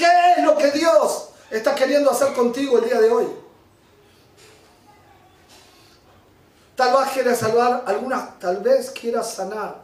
¿Qué 0.00 0.08
es 0.38 0.44
lo 0.44 0.56
que 0.56 0.70
Dios 0.70 1.28
está 1.50 1.74
queriendo 1.74 2.10
hacer 2.10 2.32
contigo 2.32 2.78
el 2.78 2.86
día 2.86 2.98
de 3.02 3.10
hoy? 3.10 3.26
Tal 6.74 6.96
vez 6.96 7.10
quieras 7.12 7.38
salvar 7.38 7.84
algunas, 7.86 8.38
tal 8.38 8.62
vez 8.62 8.88
quieras 8.92 9.34
sanar 9.34 9.82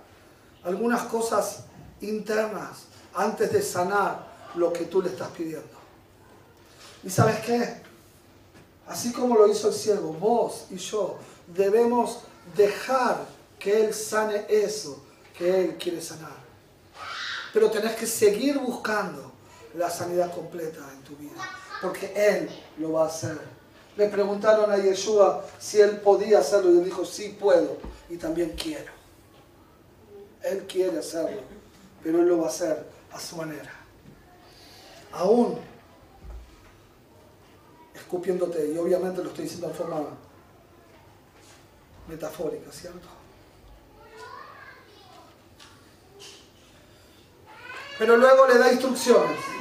algunas 0.64 1.02
cosas 1.02 1.64
internas 2.00 2.84
antes 3.12 3.52
de 3.52 3.60
sanar 3.60 4.26
lo 4.54 4.72
que 4.72 4.86
tú 4.86 5.02
le 5.02 5.10
estás 5.10 5.28
pidiendo. 5.36 5.76
¿Y 7.04 7.10
sabes 7.10 7.40
qué? 7.40 7.82
Así 8.88 9.12
como 9.12 9.36
lo 9.36 9.46
hizo 9.48 9.68
el 9.68 9.74
siervo, 9.74 10.14
vos 10.14 10.64
y 10.70 10.76
yo 10.76 11.18
debemos 11.48 12.20
dejar 12.56 13.18
que 13.58 13.84
Él 13.84 13.92
sane 13.92 14.46
eso 14.48 15.04
que 15.36 15.60
Él 15.62 15.76
quiere 15.76 16.00
sanar. 16.00 16.46
Pero 17.52 17.70
tenés 17.70 17.96
que 17.96 18.06
seguir 18.06 18.58
buscando 18.58 19.25
la 19.76 19.90
sanidad 19.90 20.34
completa 20.34 20.80
en 20.92 21.02
tu 21.02 21.16
vida, 21.16 21.42
porque 21.82 22.12
Él 22.14 22.48
lo 22.78 22.92
va 22.92 23.04
a 23.04 23.06
hacer. 23.08 23.38
Le 23.96 24.08
preguntaron 24.08 24.70
a 24.70 24.76
Yeshua 24.76 25.44
si 25.58 25.80
Él 25.80 26.00
podía 26.00 26.40
hacerlo 26.40 26.72
y 26.72 26.78
Él 26.78 26.84
dijo, 26.84 27.04
sí 27.04 27.36
puedo 27.38 27.76
y 28.08 28.16
también 28.16 28.54
quiero. 28.60 28.92
Él 30.42 30.66
quiere 30.66 30.98
hacerlo, 30.98 31.42
pero 32.02 32.20
Él 32.20 32.28
lo 32.28 32.38
va 32.38 32.46
a 32.46 32.50
hacer 32.50 32.86
a 33.12 33.18
su 33.18 33.36
manera. 33.36 33.72
Aún 35.12 35.58
escupiéndote, 37.94 38.72
y 38.72 38.78
obviamente 38.78 39.22
lo 39.22 39.30
estoy 39.30 39.44
diciendo 39.44 39.68
en 39.68 39.74
forma 39.74 40.02
metafórica, 42.06 42.70
¿cierto? 42.70 43.08
Pero 47.98 48.16
luego 48.16 48.46
le 48.46 48.58
da 48.58 48.70
instrucciones. 48.70 49.55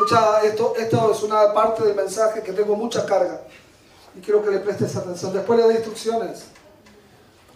Escucha, 0.00 0.40
esto, 0.44 0.74
esto 0.76 1.12
es 1.12 1.22
una 1.24 1.52
parte 1.52 1.84
del 1.84 1.94
mensaje 1.94 2.42
que 2.42 2.54
tengo 2.54 2.74
mucha 2.74 3.04
carga 3.04 3.42
y 4.16 4.20
quiero 4.22 4.42
que 4.42 4.50
le 4.50 4.60
prestes 4.60 4.96
atención. 4.96 5.30
Después 5.30 5.60
le 5.60 5.66
da 5.66 5.74
instrucciones. 5.74 6.44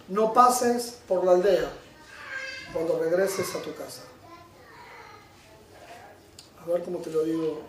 No 0.09 0.31
pases 0.31 0.99
por 1.07 1.25
la 1.25 1.31
aldea 1.31 1.71
cuando 2.71 2.99
regreses 2.99 3.55
a 3.55 3.63
tu 3.63 3.73
casa. 3.73 4.03
A 6.63 6.69
ver 6.69 6.83
cómo 6.83 6.99
te 6.99 7.09
lo 7.09 7.23
digo 7.23 7.63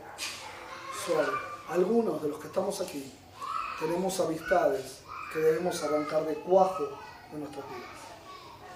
suave. 1.06 1.32
Algunos 1.70 2.22
de 2.22 2.28
los 2.28 2.38
que 2.38 2.48
estamos 2.48 2.78
aquí 2.82 3.14
tenemos 3.80 4.20
amistades 4.20 4.98
que 5.32 5.38
debemos 5.38 5.82
arrancar 5.84 6.26
de 6.26 6.34
cuajo 6.34 6.84
de 7.32 7.38
nuestras 7.38 7.64
vidas. 7.66 7.90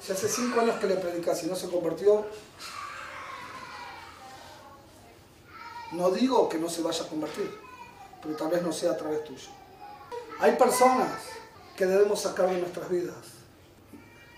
Si 0.01 0.13
hace 0.13 0.31
cinco 0.31 0.61
años 0.61 0.81
que 0.81 0.87
le 0.87 0.95
predicas 0.95 1.45
y 1.45 1.47
no 1.47 1.57
se 1.57 1.69
convirtió, 1.69 2.25
no 5.93 6.11
digo 6.11 6.49
que 6.49 6.59
no 6.59 6.69
se 6.69 6.83
vaya 6.83 7.05
a 7.05 7.09
convertir, 7.09 7.51
pero 8.23 8.37
tal 8.37 8.49
vez 8.49 8.63
no 8.63 8.73
sea 8.73 8.93
a 8.93 8.97
través 8.97 9.25
tuyo. 9.25 9.49
Hay 10.39 10.57
personas 10.57 11.21
que 11.77 11.87
debemos 11.87 12.21
sacar 12.21 12.49
de 12.49 12.59
nuestras 12.59 12.89
vidas. 12.89 13.17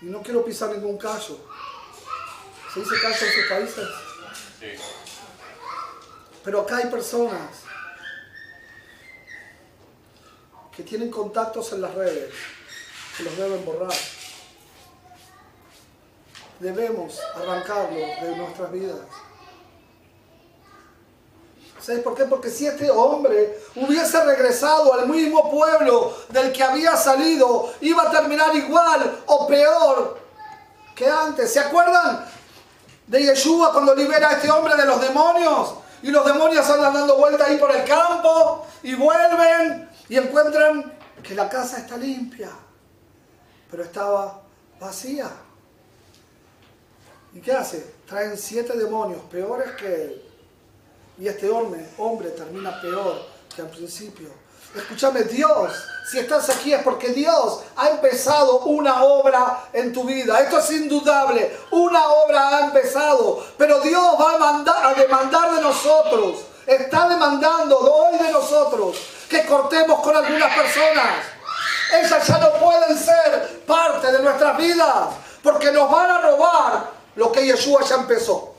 Y 0.01 0.05
no 0.05 0.21
quiero 0.21 0.43
pisar 0.43 0.69
ningún 0.69 0.97
callo, 0.97 1.37
¿Se 2.73 2.79
dice 2.79 2.95
caso 3.01 3.25
en 3.25 3.31
sus 3.33 3.45
países? 3.45 3.87
Sí. 4.59 4.83
Pero 6.43 6.61
acá 6.61 6.77
hay 6.77 6.87
personas 6.87 7.51
que 10.75 10.81
tienen 10.81 11.11
contactos 11.11 11.71
en 11.73 11.81
las 11.81 11.93
redes, 11.93 12.33
que 13.15 13.23
los 13.23 13.37
deben 13.37 13.63
borrar. 13.63 13.93
Debemos 16.59 17.19
arrancarlo 17.35 17.95
de 17.95 18.37
nuestras 18.37 18.71
vidas. 18.71 19.07
¿Sabes 21.83 22.01
por 22.01 22.15
qué? 22.15 22.25
Porque 22.25 22.49
si 22.49 22.65
este 22.65 22.89
hombre 22.89 23.59
hubiese 23.75 24.23
regresado 24.23 24.93
al 24.93 25.07
mismo 25.07 25.51
pueblo 25.51 26.15
del 26.29 26.53
que 26.53 26.63
había 26.63 26.95
salido, 26.95 27.73
iba 27.81 28.03
a 28.03 28.11
terminar 28.11 28.55
igual 28.55 29.23
o 29.25 29.47
peor 29.47 30.17
que 30.95 31.09
antes. 31.09 31.51
¿Se 31.51 31.59
acuerdan 31.59 32.25
de 33.07 33.23
Yeshua 33.23 33.71
cuando 33.71 33.95
libera 33.95 34.29
a 34.29 34.33
este 34.33 34.49
hombre 34.49 34.75
de 34.75 34.85
los 34.85 35.01
demonios. 35.01 35.75
Y 36.01 36.11
los 36.11 36.25
demonios 36.25 36.69
andan 36.69 36.93
dando 36.93 37.17
vuelta 37.17 37.45
ahí 37.45 37.57
por 37.57 37.71
el 37.71 37.83
campo 37.85 38.65
y 38.81 38.93
vuelven 38.95 39.89
y 40.09 40.17
encuentran 40.17 40.97
que 41.23 41.33
la 41.33 41.47
casa 41.47 41.77
está 41.77 41.95
limpia, 41.95 42.49
pero 43.71 43.83
estaba 43.83 44.41
vacía. 44.79 45.29
¿Y 47.33 47.39
qué 47.39 47.53
hace? 47.53 47.93
Traen 48.05 48.37
siete 48.37 48.77
demonios 48.77 49.21
peores 49.31 49.71
que 49.73 49.85
él. 49.85 50.32
Y 51.17 51.27
este 51.27 51.49
hombre, 51.49 51.87
hombre 51.97 52.29
termina 52.29 52.79
peor 52.81 53.21
que 53.55 53.61
al 53.61 53.69
principio. 53.69 54.29
Escúchame, 54.75 55.21
Dios, 55.23 55.71
si 56.09 56.17
estás 56.17 56.49
aquí 56.49 56.73
es 56.73 56.81
porque 56.81 57.09
Dios 57.09 57.59
ha 57.75 57.89
empezado 57.89 58.61
una 58.61 59.03
obra 59.03 59.65
en 59.71 59.93
tu 59.93 60.03
vida. 60.03 60.39
Esto 60.39 60.57
es 60.57 60.71
indudable. 60.71 61.55
Una 61.69 62.07
obra 62.07 62.57
ha 62.57 62.59
empezado. 62.65 63.45
Pero 63.55 63.79
Dios 63.81 64.15
va 64.19 64.33
a, 64.33 64.37
mandar, 64.39 64.85
a 64.85 64.93
demandar 64.95 65.53
de 65.55 65.61
nosotros. 65.61 66.39
Está 66.65 67.07
demandando 67.07 67.77
hoy 67.77 68.17
de 68.17 68.31
nosotros 68.31 68.97
que 69.29 69.45
cortemos 69.45 69.99
con 69.99 70.15
algunas 70.15 70.55
personas. 70.55 71.25
Esas 72.01 72.25
ya 72.25 72.39
no 72.39 72.53
pueden 72.53 72.97
ser 72.97 73.63
parte 73.67 74.11
de 74.11 74.19
nuestras 74.23 74.57
vidas. 74.57 75.09
Porque 75.43 75.71
nos 75.71 75.91
van 75.91 76.09
a 76.09 76.21
robar 76.21 76.89
lo 77.15 77.31
que 77.31 77.45
Yeshua 77.45 77.83
ya 77.83 77.95
empezó. 77.95 78.52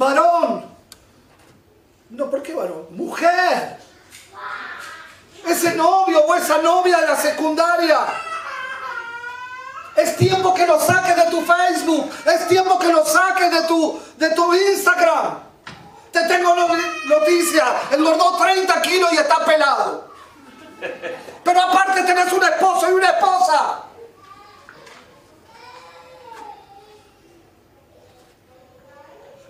Varón. 0.00 0.64
No, 2.08 2.30
¿por 2.30 2.42
qué 2.42 2.54
varón? 2.54 2.86
Mujer. 2.90 3.78
Ese 5.46 5.74
novio 5.74 6.24
o 6.26 6.34
esa 6.34 6.58
novia 6.58 6.98
de 6.98 7.06
la 7.06 7.16
secundaria. 7.16 7.98
Es 9.96 10.16
tiempo 10.16 10.54
que 10.54 10.66
lo 10.66 10.80
saques 10.80 11.14
de 11.14 11.30
tu 11.30 11.42
Facebook. 11.42 12.10
Es 12.24 12.48
tiempo 12.48 12.78
que 12.78 12.88
lo 12.88 13.04
saques 13.04 13.50
de 13.50 13.62
tu, 13.68 14.00
de 14.16 14.30
tu 14.30 14.54
Instagram. 14.54 15.38
Te 16.10 16.22
tengo 16.26 16.54
noticia. 16.54 17.64
Engordó 17.92 18.38
30 18.38 18.82
kilos 18.82 19.12
y 19.12 19.18
está 19.18 19.44
pelado. 19.44 20.08
Pero 21.44 21.60
aparte 21.60 22.02
tenés 22.04 22.32
un 22.32 22.42
esposo 22.42 22.90
y 22.90 22.92
una 22.94 23.10
esposa. 23.10 23.89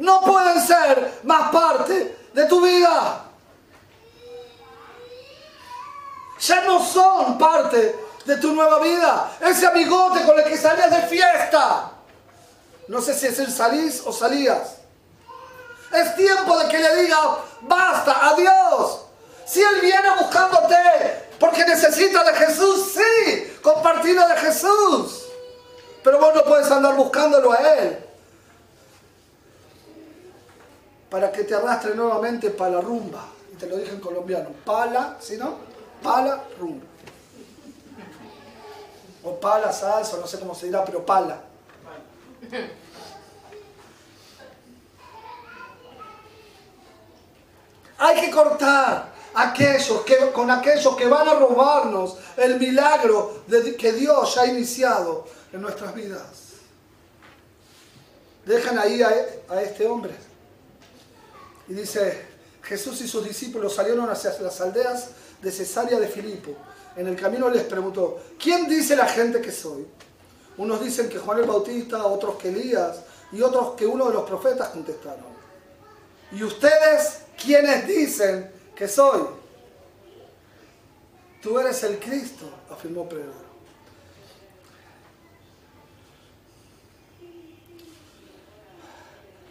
No 0.00 0.22
pueden 0.22 0.60
ser 0.66 1.20
más 1.24 1.50
parte 1.50 2.16
de 2.32 2.46
tu 2.46 2.60
vida. 2.60 3.24
Ya 6.40 6.60
no 6.62 6.82
son 6.82 7.36
parte 7.36 7.98
de 8.24 8.36
tu 8.38 8.52
nueva 8.52 8.78
vida. 8.78 9.30
Ese 9.40 9.66
amigote 9.66 10.24
con 10.24 10.38
el 10.38 10.44
que 10.44 10.56
salías 10.56 10.90
de 10.90 11.02
fiesta. 11.02 11.90
No 12.88 13.02
sé 13.02 13.14
si 13.14 13.26
es 13.26 13.38
el 13.40 13.52
salís 13.52 14.02
o 14.06 14.12
salías. 14.12 14.76
Es 15.92 16.16
tiempo 16.16 16.58
de 16.58 16.68
que 16.68 16.78
le 16.78 17.02
digas, 17.02 17.20
basta, 17.60 18.30
adiós. 18.30 19.00
Si 19.44 19.60
Él 19.60 19.80
viene 19.82 20.08
buscándote 20.18 21.28
porque 21.38 21.64
necesita 21.66 22.24
de 22.24 22.34
Jesús, 22.34 22.92
sí, 22.94 23.58
compartirlo 23.62 24.26
de 24.28 24.36
Jesús. 24.36 25.26
Pero 26.02 26.18
vos 26.18 26.34
no 26.34 26.42
puedes 26.44 26.70
andar 26.70 26.94
buscándolo 26.94 27.52
a 27.52 27.56
Él. 27.56 28.09
Para 31.10 31.32
que 31.32 31.44
te 31.44 31.54
arrastre 31.54 31.94
nuevamente 31.94 32.50
para 32.50 32.76
la 32.76 32.80
rumba. 32.80 33.26
Y 33.52 33.56
te 33.56 33.66
lo 33.66 33.76
dije 33.76 33.92
en 33.92 34.00
colombiano. 34.00 34.50
Pala, 34.64 35.16
¿sí 35.20 35.36
no? 35.36 35.56
Pala, 36.02 36.44
rumba. 36.58 36.86
O 39.22 39.38
pala, 39.38 39.72
salsa, 39.72 40.16
no 40.16 40.26
sé 40.26 40.38
cómo 40.38 40.54
se 40.54 40.66
dirá, 40.66 40.84
pero 40.84 41.04
pala. 41.04 41.42
Hay 47.98 48.20
que 48.20 48.30
cortar 48.30 49.12
aquellos 49.34 50.00
que, 50.02 50.32
con 50.32 50.50
aquellos 50.50 50.96
que 50.96 51.06
van 51.06 51.28
a 51.28 51.34
robarnos 51.34 52.16
el 52.36 52.58
milagro 52.58 53.42
que 53.78 53.92
Dios 53.92 54.34
ya 54.34 54.42
ha 54.42 54.46
iniciado 54.46 55.26
en 55.52 55.60
nuestras 55.60 55.94
vidas. 55.94 56.24
Dejan 58.46 58.78
ahí 58.78 59.02
a, 59.02 59.10
a 59.50 59.62
este 59.62 59.86
hombre. 59.86 60.29
Y 61.70 61.74
dice, 61.74 62.20
Jesús 62.64 63.00
y 63.00 63.06
sus 63.06 63.24
discípulos 63.24 63.76
salieron 63.76 64.10
hacia 64.10 64.36
las 64.40 64.60
aldeas 64.60 65.10
de 65.40 65.52
Cesarea 65.52 66.00
de 66.00 66.08
Filipo. 66.08 66.56
En 66.96 67.06
el 67.06 67.14
camino 67.14 67.48
les 67.48 67.62
preguntó, 67.62 68.20
¿quién 68.42 68.66
dice 68.66 68.96
la 68.96 69.06
gente 69.06 69.40
que 69.40 69.52
soy? 69.52 69.86
Unos 70.56 70.82
dicen 70.82 71.08
que 71.08 71.20
Juan 71.20 71.38
el 71.38 71.46
Bautista, 71.46 72.04
otros 72.04 72.34
que 72.38 72.48
Elías 72.48 72.98
y 73.30 73.40
otros 73.40 73.76
que 73.76 73.86
uno 73.86 74.08
de 74.08 74.14
los 74.14 74.24
profetas 74.24 74.70
contestaron. 74.70 75.30
¿Y 76.32 76.42
ustedes 76.42 77.20
quiénes 77.40 77.86
dicen 77.86 78.50
que 78.74 78.88
soy? 78.88 79.22
Tú 81.40 81.56
eres 81.56 81.84
el 81.84 82.00
Cristo, 82.00 82.50
afirmó 82.68 83.08
Pedro. 83.08 83.49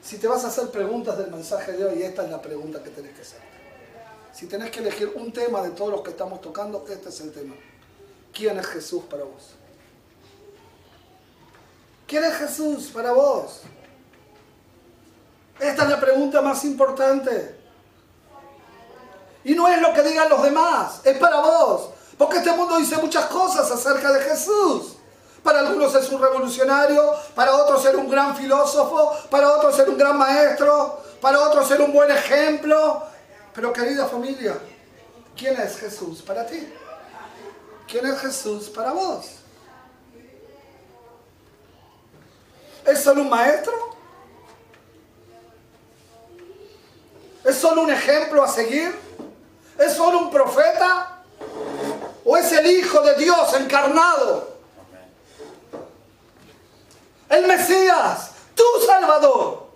Si 0.09 0.17
te 0.17 0.27
vas 0.27 0.43
a 0.43 0.47
hacer 0.47 0.71
preguntas 0.71 1.15
del 1.19 1.29
mensaje 1.29 1.71
de 1.73 1.85
hoy, 1.85 2.01
esta 2.01 2.23
es 2.23 2.31
la 2.31 2.41
pregunta 2.41 2.81
que 2.81 2.89
tenés 2.89 3.13
que 3.13 3.21
hacer. 3.21 3.39
Si 4.33 4.47
tenés 4.47 4.71
que 4.71 4.79
elegir 4.79 5.13
un 5.15 5.31
tema 5.31 5.61
de 5.61 5.69
todos 5.69 5.91
los 5.91 6.01
que 6.01 6.09
estamos 6.09 6.41
tocando, 6.41 6.83
este 6.89 7.09
es 7.09 7.21
el 7.21 7.31
tema. 7.31 7.53
¿Quién 8.33 8.57
es 8.57 8.65
Jesús 8.65 9.03
para 9.03 9.23
vos? 9.23 9.51
¿Quién 12.07 12.23
es 12.23 12.33
Jesús 12.37 12.87
para 12.87 13.11
vos? 13.11 13.61
Esta 15.59 15.83
es 15.83 15.89
la 15.91 15.99
pregunta 15.99 16.41
más 16.41 16.65
importante. 16.65 17.55
Y 19.43 19.53
no 19.53 19.67
es 19.67 19.79
lo 19.79 19.93
que 19.93 20.01
digan 20.01 20.27
los 20.27 20.41
demás, 20.41 21.01
es 21.03 21.19
para 21.19 21.39
vos. 21.39 21.91
Porque 22.17 22.39
este 22.39 22.51
mundo 22.53 22.79
dice 22.79 22.97
muchas 22.97 23.27
cosas 23.27 23.69
acerca 23.69 24.11
de 24.11 24.21
Jesús. 24.21 24.95
Para 25.43 25.59
algunos 25.59 25.95
es 25.95 26.09
un 26.09 26.21
revolucionario, 26.21 27.15
para 27.35 27.55
otros 27.55 27.81
ser 27.81 27.95
un 27.95 28.09
gran 28.09 28.35
filósofo, 28.35 29.13
para 29.29 29.51
otros 29.51 29.75
ser 29.75 29.89
un 29.89 29.97
gran 29.97 30.17
maestro, 30.17 31.01
para 31.21 31.39
otros 31.39 31.67
ser 31.67 31.81
un 31.81 31.93
buen 31.93 32.11
ejemplo. 32.11 33.03
Pero 33.53 33.71
querida 33.71 34.07
familia, 34.07 34.57
¿quién 35.35 35.59
es 35.59 35.77
Jesús 35.77 36.21
para 36.21 36.45
ti? 36.45 36.67
¿Quién 37.87 38.05
es 38.05 38.19
Jesús 38.19 38.69
para 38.69 38.91
vos? 38.91 39.25
¿Es 42.85 42.99
solo 43.01 43.21
un 43.21 43.29
maestro? 43.29 43.73
¿Es 47.43 47.55
solo 47.55 47.81
un 47.81 47.91
ejemplo 47.91 48.43
a 48.43 48.47
seguir? 48.47 48.95
¿Es 49.77 49.93
solo 49.93 50.19
un 50.19 50.31
profeta? 50.31 51.23
¿O 52.25 52.37
es 52.37 52.51
el 52.51 52.67
Hijo 52.67 53.01
de 53.01 53.15
Dios 53.15 53.53
encarnado? 53.53 54.58
El 57.29 57.47
Mesías, 57.47 58.31
tu 58.55 58.63
Salvador. 58.85 59.69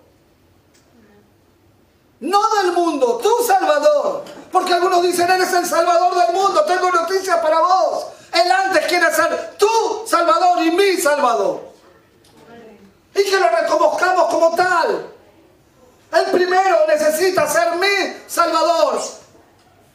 No 2.20 2.40
del 2.62 2.72
mundo, 2.72 3.20
tu 3.22 3.44
Salvador. 3.44 4.24
Porque 4.50 4.72
algunos 4.72 5.02
dicen, 5.02 5.30
eres 5.30 5.52
el 5.52 5.66
Salvador 5.66 6.14
del 6.14 6.34
mundo, 6.34 6.64
tengo 6.64 6.90
noticias 6.90 7.38
para 7.38 7.60
vos. 7.60 8.06
Él 8.32 8.50
antes 8.50 8.86
quiere 8.86 9.12
ser 9.12 9.56
tu 9.58 9.68
Salvador 10.06 10.62
y 10.64 10.70
mi 10.70 10.96
Salvador. 10.96 11.60
Y 13.14 13.22
que 13.22 13.38
lo 13.38 13.48
reconozcamos 13.48 14.28
como 14.28 14.56
tal. 14.56 15.06
El 16.12 16.24
primero 16.32 16.86
necesita 16.88 17.48
ser 17.48 17.76
mi 17.76 18.16
Salvador 18.26 19.00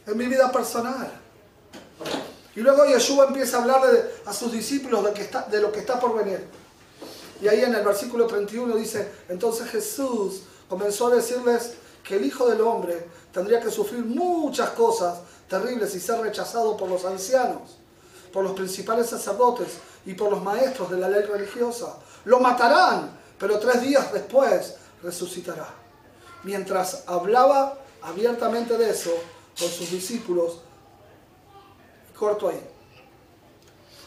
en 0.06 0.16
mi 0.16 0.26
vida 0.26 0.50
personal. 0.50 1.10
Y 2.56 2.60
luego 2.60 2.84
Yeshua 2.84 3.26
empieza 3.26 3.58
a 3.58 3.60
hablar 3.60 3.82
a 4.26 4.32
sus 4.32 4.52
discípulos 4.52 5.04
de, 5.04 5.30
de 5.50 5.60
lo 5.60 5.70
que 5.70 5.80
está 5.80 6.00
por 6.00 6.16
venir. 6.16 6.59
Y 7.40 7.48
ahí 7.48 7.62
en 7.62 7.74
el 7.74 7.84
versículo 7.84 8.26
31 8.26 8.76
dice, 8.76 9.10
entonces 9.28 9.68
Jesús 9.70 10.42
comenzó 10.68 11.06
a 11.06 11.16
decirles 11.16 11.72
que 12.04 12.16
el 12.16 12.24
Hijo 12.24 12.48
del 12.48 12.60
Hombre 12.60 13.06
tendría 13.32 13.60
que 13.60 13.70
sufrir 13.70 14.04
muchas 14.04 14.70
cosas 14.70 15.20
terribles 15.48 15.94
y 15.94 16.00
ser 16.00 16.20
rechazado 16.20 16.76
por 16.76 16.88
los 16.88 17.04
ancianos, 17.04 17.78
por 18.32 18.44
los 18.44 18.52
principales 18.52 19.08
sacerdotes 19.08 19.78
y 20.04 20.14
por 20.14 20.30
los 20.30 20.42
maestros 20.42 20.90
de 20.90 20.98
la 20.98 21.08
ley 21.08 21.22
religiosa. 21.22 21.96
Lo 22.24 22.40
matarán, 22.40 23.10
pero 23.38 23.58
tres 23.58 23.80
días 23.80 24.12
después 24.12 24.74
resucitará. 25.02 25.68
Mientras 26.42 27.04
hablaba 27.06 27.78
abiertamente 28.02 28.76
de 28.76 28.90
eso 28.90 29.12
con 29.58 29.68
sus 29.68 29.90
discípulos, 29.90 30.60
corto 32.18 32.48
ahí. 32.48 32.60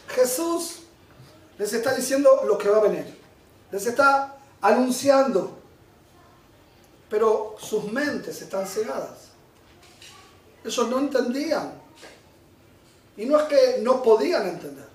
Jesús 0.08 0.80
les 1.58 1.72
está 1.72 1.94
diciendo 1.94 2.42
lo 2.46 2.58
que 2.58 2.68
va 2.68 2.78
a 2.78 2.82
venir. 2.82 3.23
Les 3.70 3.86
está 3.86 4.36
anunciando 4.60 5.64
pero 7.14 7.54
sus 7.60 7.84
mentes 7.92 8.42
están 8.42 8.66
cegadas. 8.66 9.28
Ellos 10.64 10.88
no 10.88 10.98
entendían. 10.98 11.72
Y 13.16 13.26
no 13.26 13.38
es 13.38 13.44
que 13.44 13.78
no 13.82 14.02
podían 14.02 14.48
entender, 14.48 14.88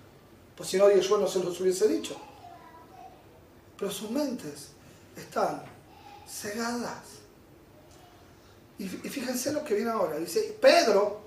pues 0.58 0.68
si 0.68 0.78
no 0.78 0.90
Yeshua 0.90 1.20
no 1.20 1.30
se 1.30 1.42
los 1.42 1.58
hubiese 1.62 1.88
dicho. 1.88 2.18
Pero 3.78 3.90
sus 3.90 4.12
mentes 4.12 4.72
están 5.16 5.64
cegadas. 6.28 7.06
Y, 8.78 8.88
fíjense 8.88 9.54
lo 9.54 9.64
que 9.64 9.76
viene 9.76 9.92
ahora. 9.92 10.18
Dice, 10.18 10.58
Pedro, 10.60 11.22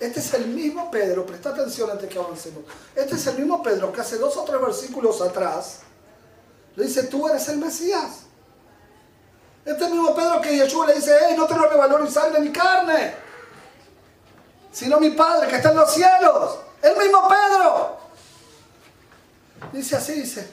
este 0.00 0.20
es 0.20 0.32
el 0.32 0.46
mismo 0.46 0.90
Pedro, 0.90 1.26
presta 1.26 1.50
atención 1.50 1.90
antes 1.90 2.08
que 2.08 2.18
avancemos. 2.18 2.64
Este 2.96 3.16
es 3.16 3.26
el 3.26 3.36
mismo 3.36 3.62
Pedro 3.62 3.92
que 3.92 4.00
hace 4.00 4.16
dos 4.16 4.38
o 4.38 4.44
tres 4.44 4.58
versículos 4.58 5.20
atrás 5.20 5.80
le 6.78 6.84
dice, 6.84 7.02
tú 7.04 7.28
eres 7.28 7.48
el 7.48 7.58
Mesías. 7.58 8.20
Este 9.64 9.88
mismo 9.88 10.14
Pedro 10.14 10.40
que 10.40 10.56
Yeshua 10.56 10.86
le 10.86 10.94
dice, 10.94 11.12
hey, 11.20 11.34
no 11.36 11.44
te 11.44 11.54
lo 11.56 11.68
revaloro 11.68 12.04
ni 12.04 12.10
sangre 12.10 12.40
ni 12.40 12.52
carne, 12.52 13.16
sino 14.70 15.00
mi 15.00 15.10
Padre 15.10 15.48
que 15.48 15.56
está 15.56 15.72
en 15.72 15.76
los 15.76 15.92
cielos. 15.92 16.58
El 16.80 16.96
mismo 16.96 17.28
Pedro. 17.28 17.98
Dice 19.72 19.96
así, 19.96 20.12
dice. 20.20 20.48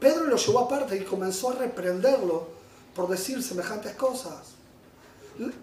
Pedro 0.00 0.24
lo 0.24 0.36
llevó 0.36 0.60
aparte 0.60 0.96
y 0.96 1.04
comenzó 1.04 1.50
a 1.50 1.56
reprenderlo 1.56 2.48
por 2.94 3.10
decir 3.10 3.42
semejantes 3.42 3.94
cosas. 3.94 4.54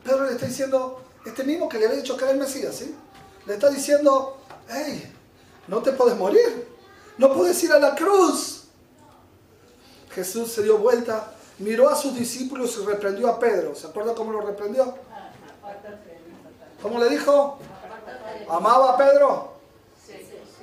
Pedro 0.04 0.26
le 0.26 0.34
está 0.34 0.46
diciendo, 0.46 1.04
este 1.26 1.44
mismo 1.44 1.68
que 1.68 1.80
le 1.80 1.88
había 1.88 1.98
dicho 1.98 2.16
que 2.16 2.26
era 2.26 2.34
el 2.34 2.40
Mesías, 2.40 2.76
¿sí? 2.76 2.96
Le 3.48 3.56
está 3.56 3.72
diciendo, 3.72 4.38
hey, 4.70 5.12
no 5.68 5.82
te 5.82 5.94
puedes 5.94 6.16
morir, 6.16 6.68
no 7.22 7.34
puedes 7.34 7.64
ir 7.64 7.72
a 7.72 7.80
la 7.80 7.94
cruz. 7.96 8.64
Jesús 10.10 10.52
se 10.52 10.64
dio 10.64 10.80
vuelta 10.80 11.36
miró 11.60 11.88
a 11.88 11.96
sus 11.96 12.16
discípulos 12.16 12.76
y 12.82 12.86
reprendió 12.86 13.30
a 13.30 13.40
Pedro. 13.40 13.76
¿Se 13.76 13.86
acuerda 13.86 14.16
cómo 14.16 14.32
lo 14.32 14.42
reprendió? 14.42 14.96
¿Cómo 16.82 17.00
le 17.00 17.10
dijo? 17.10 17.60
¿Amaba 18.50 18.94
a 18.94 18.98
Pedro? 18.98 19.54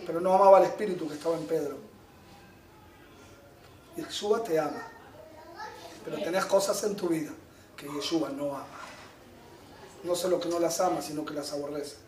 Pero 0.04 0.20
no 0.20 0.34
amaba 0.34 0.58
al 0.58 0.64
espíritu 0.64 1.06
que 1.06 1.14
estaba 1.14 1.36
en 1.36 1.46
Pedro. 1.46 1.76
Yeshua 3.96 4.42
te 4.42 4.58
ama. 4.58 4.82
Pero 6.04 6.16
tenés 6.18 6.44
cosas 6.46 6.82
en 6.82 6.96
tu 6.96 7.08
vida 7.08 7.30
que 7.76 7.86
Yeshua 7.86 8.30
no 8.30 8.56
ama. 8.56 8.66
No 10.02 10.16
solo 10.16 10.40
que 10.40 10.48
no 10.48 10.58
las 10.58 10.80
ama, 10.80 11.00
sino 11.00 11.24
que 11.24 11.34
las 11.34 11.52
aborrece. 11.52 12.07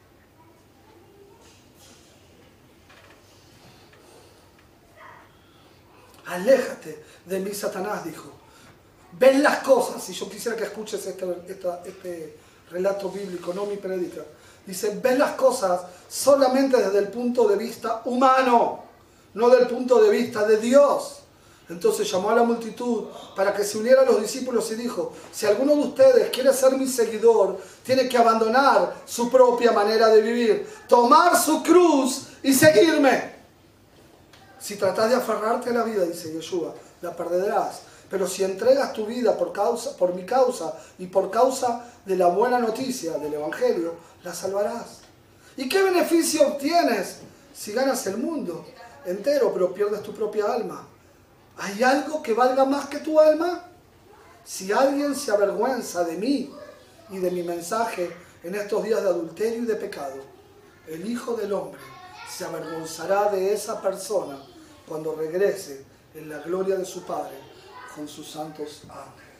Aléjate 6.27 7.05
de 7.27 7.41
mí, 7.41 7.53
Satanás, 7.55 8.05
dijo 8.05 8.41
ven 9.18 9.43
las 9.43 9.59
cosas, 9.59 10.09
y 10.09 10.12
yo 10.12 10.29
quisiera 10.29 10.57
que 10.57 10.64
escuches 10.64 11.07
este, 11.07 12.37
relato 12.71 13.11
bíblico, 13.11 13.53
no 13.53 13.66
mi 13.66 13.77
prédica. 13.77 14.23
Dice, 14.66 14.99
ven 15.03 15.18
las 15.18 15.33
cosas 15.33 15.81
solamente 16.09 16.77
desde 16.77 16.99
el 16.99 17.09
punto 17.09 17.49
de 17.49 17.57
vista 17.57 18.03
humano, 18.05 18.85
no 19.35 19.49
del 19.49 19.66
punto 19.66 20.03
de 20.03 20.11
vista 20.11 20.47
de 20.47 20.59
Dios. 20.59 21.16
Entonces 21.68 22.11
llamó 22.11 22.31
a 22.31 22.35
la 22.35 22.43
multitud 22.43 23.05
para 23.37 23.55
que 23.55 23.62
se 23.62 23.79
uniera 23.79 24.03
a 24.03 24.05
los 24.05 24.21
discípulos 24.21 24.71
y 24.73 24.75
dijo, 24.75 25.12
si 25.33 25.47
alguno 25.47 25.75
de 25.77 25.83
ustedes 25.83 26.31
quiere 26.31 26.53
ser 26.53 26.77
mi 26.77 26.87
seguidor, 26.87 27.61
tiene 27.85 28.09
que 28.09 28.18
abandonar 28.18 28.97
su 29.07 29.31
propia 29.31 29.71
manera 29.71 30.09
de 30.09 30.21
vivir, 30.21 30.68
tomar 30.89 31.41
su 31.41 31.62
cruz 31.62 32.27
y 32.43 32.53
seguirme. 32.53 33.30
Si 34.61 34.76
tratas 34.76 35.08
de 35.08 35.16
aferrarte 35.16 35.70
a 35.70 35.72
la 35.72 35.84
vida, 35.84 36.04
dice 36.04 36.32
Yeshua, 36.32 36.74
la 37.00 37.16
perderás. 37.16 37.80
Pero 38.11 38.26
si 38.26 38.44
entregas 38.44 38.92
tu 38.92 39.06
vida 39.06 39.36
por, 39.38 39.52
causa, 39.52 39.96
por 39.96 40.14
mi 40.14 40.26
causa 40.26 40.74
y 40.98 41.06
por 41.06 41.30
causa 41.30 41.86
de 42.04 42.16
la 42.16 42.26
buena 42.26 42.58
noticia 42.58 43.12
del 43.12 43.34
Evangelio, 43.34 43.94
la 44.22 44.34
salvarás. 44.34 44.98
¿Y 45.56 45.68
qué 45.68 45.82
beneficio 45.82 46.46
obtienes 46.46 47.18
si 47.54 47.72
ganas 47.72 48.06
el 48.06 48.18
mundo 48.18 48.66
entero 49.06 49.52
pero 49.52 49.72
pierdes 49.72 50.02
tu 50.02 50.12
propia 50.12 50.52
alma? 50.52 50.86
¿Hay 51.56 51.82
algo 51.82 52.22
que 52.22 52.34
valga 52.34 52.64
más 52.64 52.86
que 52.88 52.98
tu 52.98 53.18
alma? 53.18 53.64
Si 54.44 54.72
alguien 54.72 55.14
se 55.14 55.30
avergüenza 55.30 56.04
de 56.04 56.16
mí 56.16 56.52
y 57.11 57.18
de 57.18 57.30
mi 57.30 57.42
mensaje 57.42 58.11
en 58.42 58.54
estos 58.54 58.82
días 58.82 59.02
de 59.02 59.08
adulterio 59.08 59.62
y 59.62 59.66
de 59.66 59.76
pecado, 59.76 60.16
el 60.86 61.08
Hijo 61.08 61.34
del 61.34 61.52
Hombre 61.52 61.80
se 62.28 62.44
avergonzará 62.44 63.30
de 63.30 63.52
esa 63.52 63.80
persona 63.80 64.49
cuando 64.91 65.14
regrese 65.14 65.84
en 66.16 66.28
la 66.28 66.38
gloria 66.38 66.74
de 66.74 66.84
su 66.84 67.05
Padre 67.05 67.38
con 67.95 68.09
sus 68.09 68.28
santos 68.28 68.82
ángeles. 68.88 69.30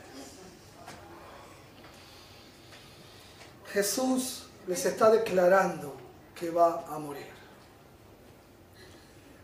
Jesús 3.73 4.45
les 4.69 4.87
está 4.87 5.11
declarando 5.11 5.93
que 6.37 6.51
va 6.51 6.85
a 6.87 7.01
morir. 7.01 7.27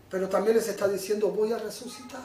Pero 0.08 0.28
también 0.28 0.56
les 0.56 0.68
está 0.68 0.86
diciendo, 0.86 1.30
voy 1.30 1.52
a 1.52 1.58
resucitar. 1.58 2.22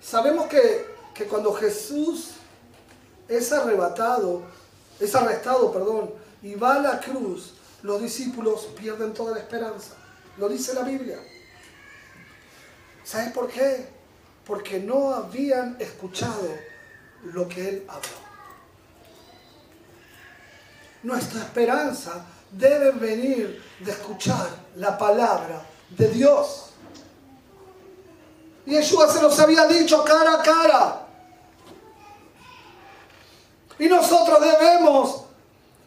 Sabemos 0.00 0.48
que, 0.48 0.86
que 1.14 1.26
cuando 1.26 1.52
Jesús 1.52 2.32
es 3.28 3.52
arrebatado, 3.52 4.42
es 4.98 5.14
arrestado, 5.14 5.72
perdón, 5.72 6.10
y 6.42 6.56
va 6.56 6.74
a 6.74 6.78
la 6.80 6.98
cruz, 6.98 7.54
los 7.84 8.02
discípulos 8.02 8.66
pierden 8.76 9.14
toda 9.14 9.34
la 9.34 9.38
esperanza. 9.38 10.01
Lo 10.38 10.48
dice 10.48 10.74
la 10.74 10.82
Biblia. 10.82 11.18
¿Sabes 13.04 13.32
por 13.32 13.48
qué? 13.48 13.88
Porque 14.46 14.80
no 14.80 15.14
habían 15.14 15.76
escuchado 15.80 16.48
lo 17.24 17.48
que 17.48 17.68
Él 17.68 17.84
habló. 17.88 18.22
Nuestra 21.02 21.40
esperanza 21.40 22.24
debe 22.50 22.92
venir 22.92 23.62
de 23.80 23.90
escuchar 23.90 24.48
la 24.76 24.96
palabra 24.96 25.62
de 25.90 26.08
Dios. 26.08 26.70
Y 28.64 28.72
Yeshua 28.72 29.08
se 29.08 29.20
los 29.20 29.38
había 29.40 29.66
dicho 29.66 30.04
cara 30.04 30.34
a 30.34 30.42
cara. 30.42 31.06
Y 33.78 33.88
nosotros 33.88 34.40
debemos 34.40 35.24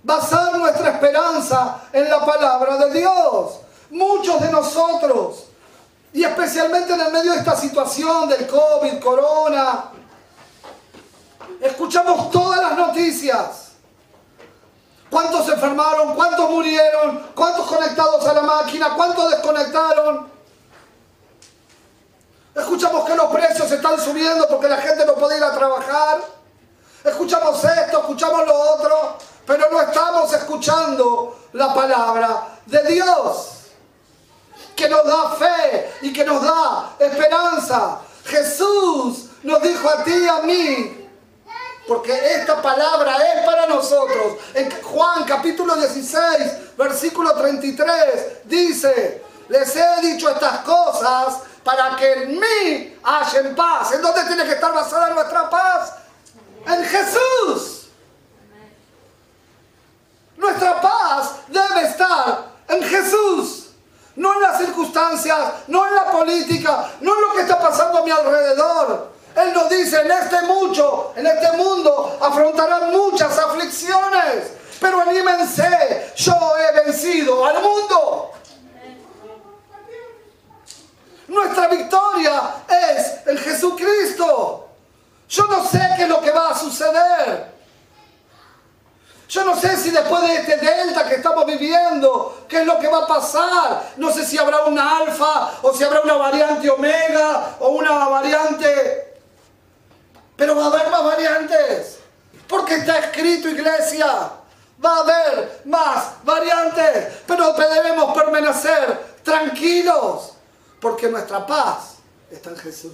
basar 0.04 0.58
nuestra 0.58 0.91
esperanza 0.91 1.88
en 1.93 2.10
la 2.10 2.26
palabra 2.26 2.78
de 2.78 3.00
Dios. 3.00 3.60
Muchos 3.92 4.42
de 4.42 4.52
nosotros, 4.52 5.46
y 6.12 6.24
especialmente 6.24 6.94
en 6.94 7.02
el 7.02 7.12
medio 7.12 7.34
de 7.34 7.40
esta 7.40 7.56
situación 7.56 8.30
del 8.30 8.48
COVID, 8.48 9.00
corona, 9.00 9.92
escuchamos 11.62 12.32
todas 12.32 12.62
las 12.62 12.78
noticias. 12.78 13.72
¿Cuántos 15.10 15.46
se 15.46 15.54
enfermaron? 15.54 16.16
¿Cuántos 16.16 16.50
murieron? 16.50 17.32
¿Cuántos 17.36 17.68
conectados 17.68 18.26
a 18.26 18.34
la 18.34 18.42
máquina? 18.42 18.94
¿Cuántos 18.96 19.30
desconectaron? 19.30 20.30
Escuchamos 22.56 23.06
que 23.06 23.16
los 23.16 23.26
precios 23.26 23.70
están 23.72 24.00
subiendo 24.00 24.48
porque 24.48 24.70
la 24.70 24.78
gente 24.78 25.06
no 25.06 25.16
puede 25.16 25.38
ir 25.38 25.44
a 25.44 25.52
trabajar. 25.52 26.22
Escuchamos 27.04 27.64
esto, 27.64 28.00
escuchamos 28.00 28.48
lo 28.48 28.58
otro, 28.58 29.18
pero 29.46 29.70
no 29.70 29.82
estamos 29.82 30.34
escuchando 30.34 31.40
la 31.54 31.74
palabra 31.74 32.60
de 32.66 32.84
Dios 32.84 33.55
que 34.76 34.89
nos 34.89 35.05
da 35.05 35.30
fe 35.32 35.93
y 36.01 36.13
que 36.13 36.26
nos 36.26 36.41
da 36.43 36.95
esperanza. 36.99 37.99
Jesús 38.26 39.30
nos 39.43 39.61
dijo 39.61 39.89
a 39.89 40.03
ti 40.03 40.13
y 40.13 40.28
a 40.28 40.41
mí, 40.41 41.09
porque 41.88 42.36
esta 42.36 42.61
palabra 42.61 43.17
es 43.34 43.45
para 43.45 43.67
nosotros. 43.67 44.38
En 44.53 44.69
Juan 44.82 45.23
capítulo 45.23 45.76
16, 45.76 46.76
versículo 46.78 47.34
33, 47.34 48.45
dice, 48.45 49.23
les 49.47 49.76
he 49.76 50.01
dicho 50.01 50.30
estas 50.30 50.59
cosas 50.59 51.39
para 51.63 51.95
que 51.95 52.13
en 52.13 52.39
mí 52.39 52.99
haya 53.03 53.55
paz. 53.55 53.93
¿En 53.93 54.01
dónde 54.01 54.23
tiene 54.26 54.43
que 54.45 54.53
estar 54.53 54.73
basada 54.73 55.11
nuestra 55.11 55.49
paz? 55.49 55.93
En 56.65 56.84
Jesús. 56.84 57.88
Nuestra 60.38 60.82
paz 60.82 61.36
debe 61.47 61.88
estar 61.88 62.45
en 62.67 62.84
Jesús 62.84 63.64
no 64.16 64.34
en 64.34 64.41
las 64.41 64.57
circunstancias, 64.57 65.38
no 65.68 65.88
en 65.88 65.95
la 65.95 66.05
política, 66.11 66.91
no 67.01 67.16
en 67.16 67.22
lo 67.22 67.34
que 67.34 67.41
está 67.41 67.59
pasando 67.59 67.99
a 67.99 68.03
mi 68.03 68.11
alrededor. 68.11 69.11
Él 69.36 69.53
nos 69.53 69.70
dice, 69.70 70.01
en 70.01 70.11
este 70.11 70.41
mucho, 70.43 71.13
en 71.16 71.28
este 71.28 71.51
mundo 71.57 72.18
afrontarán 72.22 72.91
muchas 72.91 73.38
aflicciones, 73.38 74.51
pero 74.80 75.01
anímense, 75.01 76.13
yo 76.16 76.34
he 76.57 76.86
vencido 76.86 77.45
al 77.45 77.61
mundo. 77.61 78.32
Nuestra 81.28 81.68
victoria 81.68 82.55
es 82.70 83.28
en 83.28 83.38
Jesucristo. 83.38 84.70
Yo 85.28 85.43
no 85.47 85.66
sé 85.66 85.82
qué 85.97 86.03
es 86.03 86.09
lo 86.09 86.22
que 86.22 86.32
va 86.32 86.51
a 86.51 86.57
suceder. 86.57 87.55
Yo 89.28 89.43
no 89.43 89.59
sé 89.59 89.76
si 89.78 89.89
después 89.89 90.21
de 90.21 90.36
este 90.36 90.57
delta 90.57 91.07
que 91.07 91.15
estamos 91.15 91.45
viviendo, 91.45 92.45
qué 92.47 92.61
es 92.61 92.65
lo 92.65 92.78
que 92.80 92.88
va 92.88 92.99
a 92.99 93.07
pasar. 93.07 93.93
No 93.97 94.11
sé 94.11 94.26
si 94.26 94.38
habrá 94.38 94.65
una 94.65 94.97
alfa 94.97 95.51
o 95.63 95.73
si 95.73 95.84
habrá 95.84 96.01
una 96.01 96.15
variante 96.15 96.69
omega 96.69 97.55
o 97.59 97.69
una 97.69 98.07
variante... 98.07 99.13
Pero 100.38 100.55
va 100.55 100.65
a 100.65 100.67
haber 100.67 100.89
más 100.89 101.03
variantes. 101.03 101.99
Porque 102.47 102.76
está 102.76 102.99
escrito, 102.99 103.49
iglesia. 103.49 104.05
Va 104.84 104.97
a 104.97 104.99
haber 104.99 105.61
más 105.63 106.23
variantes. 106.23 107.19
Pero 107.26 107.53
debemos 107.53 108.13
permanecer 108.13 109.15
tranquilos. 109.23 110.34
Porque 110.82 111.07
nuestra 111.07 111.47
paz 111.47 111.95
está 112.30 112.49
en 112.49 112.57
Jesús. 112.57 112.93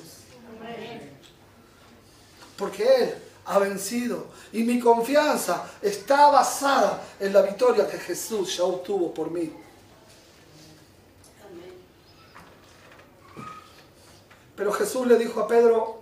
Porque 2.55 2.83
Él 2.83 3.30
ha 3.45 3.59
vencido. 3.59 4.27
Y 4.51 4.63
mi 4.63 4.79
confianza 4.79 5.63
está 5.81 6.29
basada 6.29 7.01
en 7.19 7.33
la 7.33 7.41
victoria 7.41 7.87
que 7.87 7.97
Jesús 7.97 8.57
ya 8.57 8.63
obtuvo 8.63 9.13
por 9.13 9.31
mí. 9.31 9.51
Pero 14.55 14.71
Jesús 14.73 15.07
le 15.07 15.17
dijo 15.17 15.39
a 15.39 15.47
Pedro, 15.47 16.01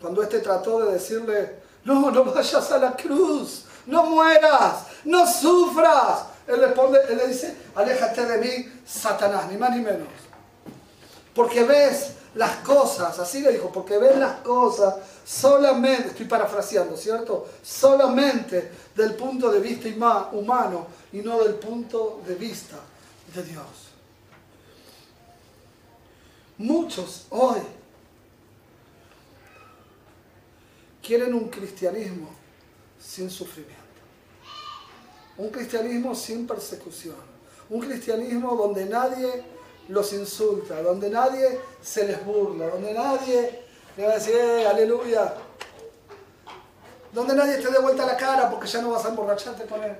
cuando 0.00 0.22
éste 0.22 0.38
trató 0.40 0.84
de 0.84 0.92
decirle, 0.92 1.62
no, 1.84 2.10
no 2.10 2.24
vayas 2.24 2.70
a 2.70 2.78
la 2.78 2.96
cruz, 2.96 3.64
no 3.86 4.04
mueras, 4.04 4.86
no 5.04 5.26
sufras. 5.26 6.26
Él 6.46 6.60
responde, 6.60 7.00
él 7.08 7.16
le 7.16 7.28
dice, 7.28 7.56
aléjate 7.74 8.26
de 8.26 8.38
mí, 8.38 8.72
Satanás, 8.86 9.50
ni 9.50 9.56
más 9.56 9.70
ni 9.70 9.80
menos. 9.82 10.08
Porque 11.34 11.64
ves 11.64 12.12
las 12.34 12.56
cosas, 12.58 13.18
así 13.18 13.40
le 13.40 13.52
dijo, 13.52 13.70
porque 13.72 13.98
ves 13.98 14.16
las 14.16 14.36
cosas 14.40 14.94
solamente, 15.24 16.08
estoy 16.08 16.26
parafraseando, 16.26 16.96
¿cierto? 16.96 17.48
Solamente 17.62 18.70
del 18.94 19.14
punto 19.14 19.50
de 19.50 19.60
vista 19.60 19.88
humano 20.32 20.86
y 21.12 21.18
no 21.18 21.42
del 21.42 21.54
punto 21.54 22.20
de 22.26 22.34
vista 22.34 22.78
de 23.34 23.42
Dios. 23.42 23.64
Muchos 26.58 27.26
hoy 27.30 27.60
quieren 31.02 31.34
un 31.34 31.48
cristianismo 31.48 32.30
sin 33.00 33.30
sufrimiento, 33.30 33.80
un 35.38 35.50
cristianismo 35.50 36.14
sin 36.14 36.46
persecución, 36.46 37.16
un 37.68 37.80
cristianismo 37.80 38.54
donde 38.54 38.84
nadie 38.84 39.44
los 39.88 40.12
insulta, 40.12 40.80
donde 40.82 41.10
nadie 41.10 41.58
se 41.82 42.06
les 42.06 42.24
burla, 42.24 42.68
donde 42.68 42.94
nadie 42.94 43.61
le 43.96 44.06
va 44.06 44.12
a 44.12 44.14
decir, 44.14 44.34
eh, 44.34 44.66
aleluya. 44.66 45.34
Donde 47.12 47.34
nadie 47.34 47.58
te 47.58 47.70
dé 47.70 47.78
vuelta 47.78 48.06
la 48.06 48.16
cara 48.16 48.48
porque 48.48 48.66
ya 48.66 48.80
no 48.80 48.90
vas 48.90 49.04
a 49.04 49.08
emborracharte 49.08 49.66
con 49.66 49.82
él. 49.84 49.96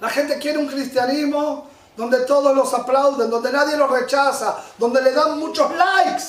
La 0.00 0.08
gente 0.08 0.38
quiere 0.38 0.58
un 0.58 0.68
cristianismo 0.68 1.68
donde 1.96 2.20
todos 2.26 2.54
los 2.54 2.72
aplauden, 2.74 3.30
donde 3.30 3.50
nadie 3.50 3.76
los 3.76 3.90
rechaza, 3.90 4.62
donde 4.78 5.02
le 5.02 5.12
dan 5.12 5.38
muchos 5.38 5.70
likes. 5.74 6.24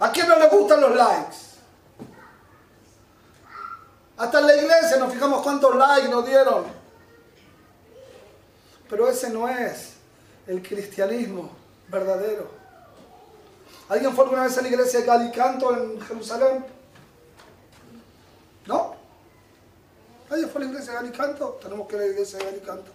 ¿A 0.00 0.12
quién 0.12 0.28
no 0.28 0.38
le 0.38 0.48
gustan 0.48 0.80
los 0.80 0.94
likes? 0.94 1.36
Hasta 4.16 4.38
en 4.40 4.46
la 4.46 4.56
iglesia 4.56 4.96
nos 4.98 5.12
fijamos 5.12 5.42
cuántos 5.42 5.74
likes 5.76 6.08
nos 6.08 6.24
dieron. 6.26 6.64
Pero 8.88 9.08
ese 9.08 9.30
no 9.30 9.48
es 9.48 9.97
el 10.48 10.62
cristianismo 10.62 11.50
verdadero. 11.88 12.50
¿Alguien 13.88 14.12
fue 14.14 14.24
alguna 14.24 14.44
vez 14.44 14.56
a 14.58 14.62
la 14.62 14.68
iglesia 14.68 15.00
de 15.00 15.06
Galicanto 15.06 15.76
en 15.76 16.00
Jerusalén? 16.00 16.64
¿No? 18.66 18.94
¿Alguien 20.30 20.50
fue 20.50 20.62
a 20.62 20.64
la 20.64 20.70
iglesia 20.70 20.92
de 20.92 20.98
Galicanto? 20.98 21.58
Tenemos 21.62 21.86
que 21.86 21.96
ir 21.96 22.02
a 22.02 22.04
la 22.06 22.10
iglesia 22.10 22.38
de 22.38 22.44
Galicanto. 22.46 22.90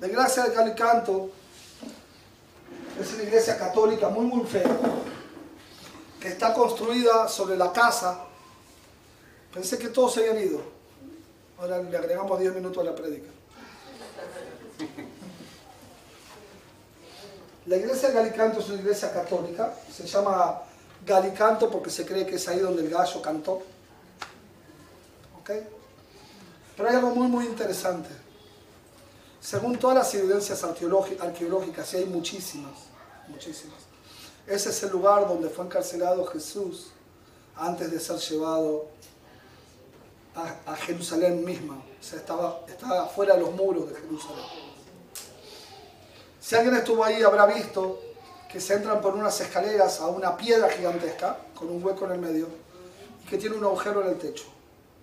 La 0.00 0.06
iglesia 0.08 0.44
de 0.44 0.54
Galicanto 0.54 1.30
es 3.00 3.12
una 3.14 3.22
iglesia 3.22 3.56
católica 3.56 4.08
muy 4.08 4.26
muy 4.26 4.46
fea, 4.46 4.76
que 6.20 6.28
está 6.28 6.52
construida 6.52 7.28
sobre 7.28 7.56
la 7.56 7.72
casa. 7.72 8.24
Pensé 9.52 9.78
que 9.78 9.88
todos 9.88 10.14
se 10.14 10.28
habían 10.28 10.44
ido. 10.44 10.60
Ahora 11.58 11.80
le 11.80 11.96
agregamos 11.96 12.38
10 12.38 12.54
minutos 12.54 12.78
a 12.78 12.90
la 12.90 12.94
prédica. 12.94 13.30
La 17.66 17.76
iglesia 17.76 18.08
de 18.08 18.14
Galicanto 18.14 18.60
es 18.60 18.68
una 18.68 18.80
iglesia 18.80 19.10
católica, 19.12 19.74
se 19.90 20.06
llama 20.06 20.60
Galicanto 21.06 21.70
porque 21.70 21.90
se 21.90 22.04
cree 22.04 22.26
que 22.26 22.36
es 22.36 22.46
ahí 22.48 22.58
donde 22.58 22.82
el 22.82 22.90
gallo 22.90 23.22
cantó. 23.22 23.62
¿Ok? 25.40 25.50
Pero 26.76 26.88
hay 26.88 26.96
algo 26.96 27.10
muy, 27.10 27.28
muy 27.28 27.46
interesante. 27.46 28.10
Según 29.40 29.78
todas 29.78 29.96
las 29.96 30.14
evidencias 30.14 30.62
arqueológicas, 30.64 31.92
y 31.94 31.96
hay 31.96 32.04
muchísimas, 32.06 32.72
muchísimas, 33.28 33.78
ese 34.46 34.70
es 34.70 34.82
el 34.82 34.90
lugar 34.90 35.26
donde 35.26 35.48
fue 35.48 35.64
encarcelado 35.64 36.24
Jesús 36.26 36.90
antes 37.56 37.90
de 37.90 38.00
ser 38.00 38.18
llevado 38.18 38.86
a, 40.34 40.76
Jerusalén 40.76 41.44
misma. 41.44 41.76
O 41.76 42.02
sea, 42.02 42.18
estaba, 42.18 42.60
estaba 42.68 43.06
fuera 43.06 43.34
de 43.34 43.40
los 43.40 43.52
muros 43.52 43.88
de 43.88 43.94
Jerusalén. 43.96 44.63
Si 46.44 46.54
alguien 46.54 46.76
estuvo 46.76 47.02
ahí 47.02 47.22
habrá 47.22 47.46
visto 47.46 48.02
que 48.52 48.60
se 48.60 48.74
entran 48.74 49.00
por 49.00 49.14
unas 49.14 49.40
escaleras 49.40 49.98
a 50.00 50.08
una 50.08 50.36
piedra 50.36 50.68
gigantesca 50.68 51.38
con 51.54 51.70
un 51.70 51.82
hueco 51.82 52.04
en 52.04 52.12
el 52.12 52.18
medio 52.18 52.48
y 53.24 53.26
que 53.26 53.38
tiene 53.38 53.56
un 53.56 53.64
agujero 53.64 54.02
en 54.02 54.08
el 54.08 54.18
techo. 54.18 54.44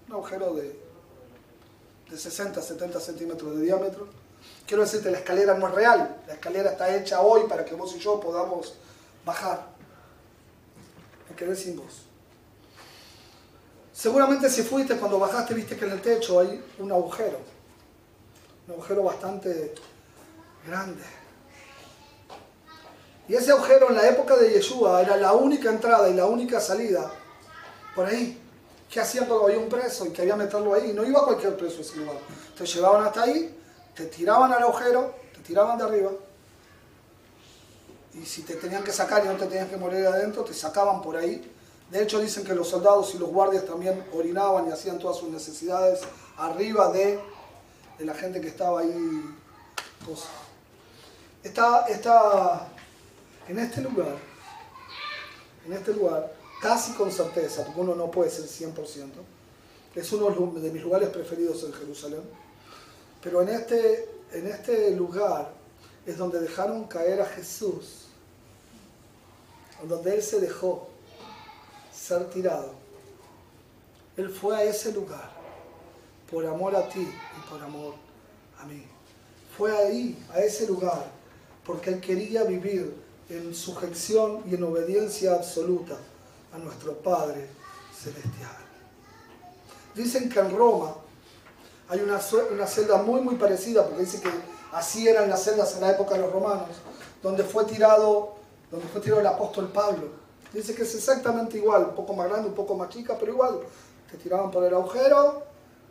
Un 0.08 0.14
agujero 0.14 0.54
de, 0.54 0.80
de 2.12 2.16
60, 2.16 2.62
70 2.62 3.00
centímetros 3.00 3.56
de 3.58 3.64
diámetro. 3.64 4.08
Quiero 4.68 4.84
decirte, 4.84 5.10
la 5.10 5.18
escalera 5.18 5.56
no 5.56 5.68
es 5.68 5.74
real. 5.74 6.22
La 6.28 6.34
escalera 6.36 6.74
está 6.74 6.96
hecha 6.96 7.22
hoy 7.22 7.50
para 7.50 7.66
que 7.66 7.74
vos 7.74 7.96
y 7.96 7.98
yo 7.98 8.20
podamos 8.20 8.76
bajar. 9.26 9.66
Me 11.28 11.36
quedé 11.36 11.56
sin 11.56 11.76
vos. 11.76 12.04
Seguramente 13.92 14.48
si 14.48 14.62
fuiste 14.62 14.96
cuando 14.96 15.18
bajaste 15.18 15.56
viste 15.56 15.76
que 15.76 15.86
en 15.86 15.92
el 15.94 16.02
techo 16.04 16.40
hay 16.40 16.64
un 16.78 16.92
agujero. 16.92 17.40
Un 18.68 18.74
agujero 18.76 19.02
bastante 19.02 19.74
grande. 20.68 21.21
Y 23.32 23.36
ese 23.36 23.52
agujero 23.52 23.88
en 23.88 23.96
la 23.96 24.10
época 24.10 24.36
de 24.36 24.52
Yeshua 24.52 25.02
era 25.02 25.16
la 25.16 25.32
única 25.32 25.70
entrada 25.70 26.10
y 26.10 26.14
la 26.14 26.26
única 26.26 26.60
salida 26.60 27.10
por 27.96 28.06
ahí. 28.06 28.38
¿Qué 28.90 29.00
hacían 29.00 29.26
cuando 29.26 29.46
había 29.46 29.58
un 29.58 29.70
preso 29.70 30.06
y 30.06 30.10
quería 30.10 30.36
meterlo 30.36 30.74
ahí? 30.74 30.92
No 30.92 31.06
iba 31.06 31.24
cualquier 31.24 31.56
preso 31.56 31.78
a 31.78 31.82
ese 31.82 31.96
lugar. 31.96 32.18
Te 32.58 32.66
llevaban 32.66 33.06
hasta 33.06 33.24
ahí, 33.24 33.58
te 33.96 34.08
tiraban 34.08 34.52
al 34.52 34.64
agujero, 34.64 35.16
te 35.34 35.40
tiraban 35.40 35.78
de 35.78 35.84
arriba. 35.86 36.12
Y 38.16 38.26
si 38.26 38.42
te 38.42 38.56
tenían 38.56 38.84
que 38.84 38.92
sacar 38.92 39.24
y 39.24 39.30
no 39.30 39.36
te 39.36 39.46
tenían 39.46 39.70
que 39.70 39.78
morir 39.78 40.06
adentro, 40.08 40.44
te 40.44 40.54
sacaban 40.54 41.02
por 41.02 41.16
ahí. 41.16 41.50
De 41.90 42.04
hecho, 42.04 42.20
dicen 42.20 42.44
que 42.44 42.54
los 42.54 42.68
soldados 42.68 43.16
y 43.16 43.18
los 43.18 43.30
guardias 43.30 43.64
también 43.64 44.06
orinaban 44.14 44.68
y 44.68 44.72
hacían 44.72 45.00
todas 45.00 45.16
sus 45.16 45.30
necesidades 45.30 46.02
arriba 46.36 46.92
de, 46.92 47.18
de 47.98 48.06
la 48.06 48.14
gente 48.14 48.42
que 48.42 48.50
estaba 48.50 48.82
ahí. 48.82 49.24
Está, 51.46 51.86
está 51.88 52.68
en 53.52 53.60
este 53.60 53.82
lugar, 53.82 54.16
en 55.66 55.74
este 55.74 55.94
lugar, 55.94 56.34
casi 56.62 56.94
con 56.94 57.12
certeza, 57.12 57.66
porque 57.66 57.82
uno 57.82 57.96
no 57.96 58.10
puede 58.10 58.30
ser 58.30 58.46
100%, 58.46 59.10
es 59.94 60.14
uno 60.14 60.30
de 60.58 60.72
mis 60.72 60.82
lugares 60.82 61.10
preferidos 61.10 61.62
en 61.66 61.74
Jerusalén, 61.74 62.22
pero 63.22 63.42
en 63.42 63.50
este, 63.50 64.08
en 64.32 64.48
este 64.48 64.92
lugar 64.92 65.52
es 66.06 66.18
donde 66.18 66.40
dejaron 66.40 66.86
caer 66.86 67.20
a 67.20 67.26
Jesús, 67.26 68.06
donde 69.84 70.16
Él 70.16 70.24
se 70.24 70.40
dejó 70.40 70.88
ser 71.94 72.30
tirado. 72.30 72.72
Él 74.16 74.30
fue 74.30 74.56
a 74.56 74.64
ese 74.64 74.94
lugar 74.94 75.30
por 76.30 76.46
amor 76.46 76.74
a 76.74 76.88
ti 76.88 77.02
y 77.02 77.50
por 77.50 77.62
amor 77.62 77.96
a 78.60 78.66
mí. 78.66 78.86
Fue 79.58 79.76
ahí, 79.76 80.26
a 80.32 80.40
ese 80.40 80.68
lugar, 80.68 81.12
porque 81.66 81.90
Él 81.90 82.00
quería 82.00 82.46
vivir 82.46 83.01
en 83.32 83.56
sujeción 83.56 84.44
y 84.50 84.56
en 84.56 84.64
obediencia 84.64 85.34
absoluta 85.36 85.98
a 86.54 86.58
nuestro 86.58 86.94
Padre 86.98 87.48
Celestial. 87.98 88.58
Dicen 89.96 90.30
que 90.30 90.40
en 90.40 90.56
Roma 90.56 90.96
hay 91.88 92.00
una, 92.02 92.20
una 92.52 92.68
celda 92.68 93.02
muy 93.02 93.22
muy 93.22 93.36
parecida, 93.36 93.86
porque 93.86 94.04
dice 94.04 94.22
que 94.22 94.30
así 94.74 95.08
eran 95.08 95.30
las 95.30 95.44
celdas 95.44 95.76
en 95.76 95.82
la 95.82 95.92
época 95.92 96.16
de 96.16 96.22
los 96.22 96.32
romanos, 96.32 96.70
donde 97.22 97.44
fue 97.44 97.66
tirado, 97.66 98.36
donde 98.70 98.88
fue 98.88 99.02
tirado 99.02 99.22
el 99.22 99.28
apóstol 99.28 99.70
Pablo. 99.72 100.10
Dice 100.54 100.76
que 100.76 100.84
es 100.84 100.94
exactamente 100.96 101.58
igual, 101.58 101.86
un 101.86 101.96
poco 101.96 102.14
más 102.14 102.28
grande, 102.28 102.50
un 102.50 102.56
poco 102.56 102.76
más 102.76 102.90
chica, 102.90 103.16
pero 103.18 103.32
igual. 103.32 103.60
Te 104.10 104.18
tiraban 104.18 104.52
por 104.52 104.66
el 104.66 104.74
agujero 104.74 105.44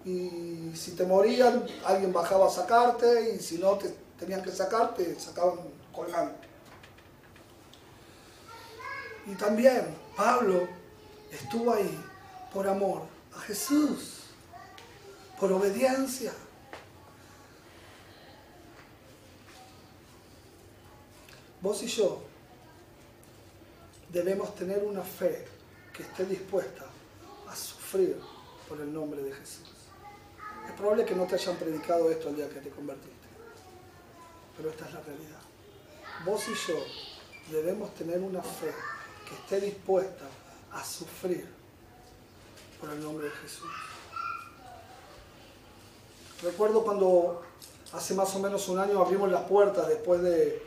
y 0.04 0.72
si 0.74 0.92
te 0.92 1.04
morían, 1.04 1.64
alguien 1.86 2.12
bajaba 2.12 2.46
a 2.46 2.50
sacarte 2.50 3.34
y 3.34 3.38
si 3.38 3.56
no 3.56 3.72
te 3.76 3.94
tenían 4.18 4.42
que 4.42 4.50
sacarte, 4.50 5.18
sacaban 5.18 5.58
colgando. 5.92 6.49
Y 9.30 9.34
también 9.36 9.86
Pablo 10.16 10.66
estuvo 11.30 11.72
ahí 11.72 11.96
por 12.52 12.66
amor 12.66 13.02
a 13.36 13.38
Jesús, 13.42 14.22
por 15.38 15.52
obediencia. 15.52 16.32
Vos 21.60 21.80
y 21.84 21.86
yo 21.86 22.22
debemos 24.08 24.52
tener 24.56 24.82
una 24.82 25.02
fe 25.02 25.46
que 25.92 26.02
esté 26.02 26.24
dispuesta 26.24 26.86
a 27.48 27.54
sufrir 27.54 28.20
por 28.68 28.80
el 28.80 28.92
nombre 28.92 29.22
de 29.22 29.32
Jesús. 29.32 29.70
Es 30.66 30.72
probable 30.72 31.04
que 31.04 31.14
no 31.14 31.26
te 31.26 31.36
hayan 31.36 31.56
predicado 31.56 32.10
esto 32.10 32.30
el 32.30 32.36
día 32.36 32.48
que 32.48 32.58
te 32.58 32.70
convertiste, 32.70 33.28
pero 34.56 34.70
esta 34.70 34.86
es 34.86 34.92
la 34.94 35.00
realidad. 35.02 35.40
Vos 36.24 36.42
y 36.48 36.54
yo 36.68 36.84
debemos 37.52 37.94
tener 37.94 38.18
una 38.18 38.42
fe 38.42 38.72
que 39.30 39.36
esté 39.36 39.66
dispuesta 39.66 40.24
a 40.72 40.84
sufrir 40.84 41.46
por 42.80 42.90
el 42.90 43.00
nombre 43.00 43.26
de 43.26 43.32
Jesús. 43.32 43.70
Recuerdo 46.42 46.82
cuando 46.82 47.42
hace 47.92 48.14
más 48.14 48.34
o 48.34 48.40
menos 48.40 48.68
un 48.68 48.78
año 48.78 49.00
abrimos 49.00 49.30
las 49.30 49.44
puertas 49.44 49.86
después 49.86 50.20
de, 50.22 50.62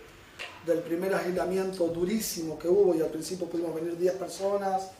del 0.65 0.79
primer 0.79 1.13
aislamiento 1.13 1.87
durísimo 1.87 2.57
que 2.57 2.69
hubo 2.69 2.95
y 2.95 3.01
al 3.01 3.09
principio 3.09 3.47
pudimos 3.47 3.75
venir 3.75 3.97
10 3.97 4.13
personas 4.15 4.91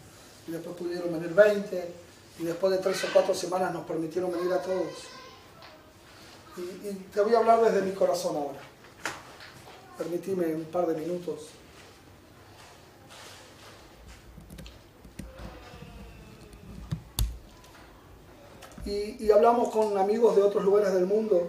y 0.48 0.52
después 0.52 0.76
pudieron 0.76 1.14
venir 1.14 1.34
20 1.34 1.94
y 2.40 2.44
después 2.44 2.74
de 2.74 2.80
3 2.80 3.04
o 3.06 3.08
4 3.14 3.34
semanas 3.34 3.74
nos 3.74 3.86
permitieron 3.86 4.32
venir 4.32 4.52
a 4.52 4.62
todos. 4.62 4.92
Y, 6.58 6.88
y 6.88 6.94
te 7.14 7.22
voy 7.22 7.34
a 7.34 7.38
hablar 7.38 7.62
desde 7.62 7.82
mi 7.82 7.94
corazón 7.94 8.36
ahora. 8.36 8.60
Permitime 9.98 10.54
un 10.56 10.66
par 10.66 10.88
de 10.88 10.96
minutos. 10.96 11.50
Y, 18.86 19.32
hablamos 19.32 19.70
con 19.70 19.98
amigos 19.98 20.36
de 20.36 20.44
otros 20.44 20.64
lugares 20.64 20.94
del 20.94 21.06
mundo 21.06 21.48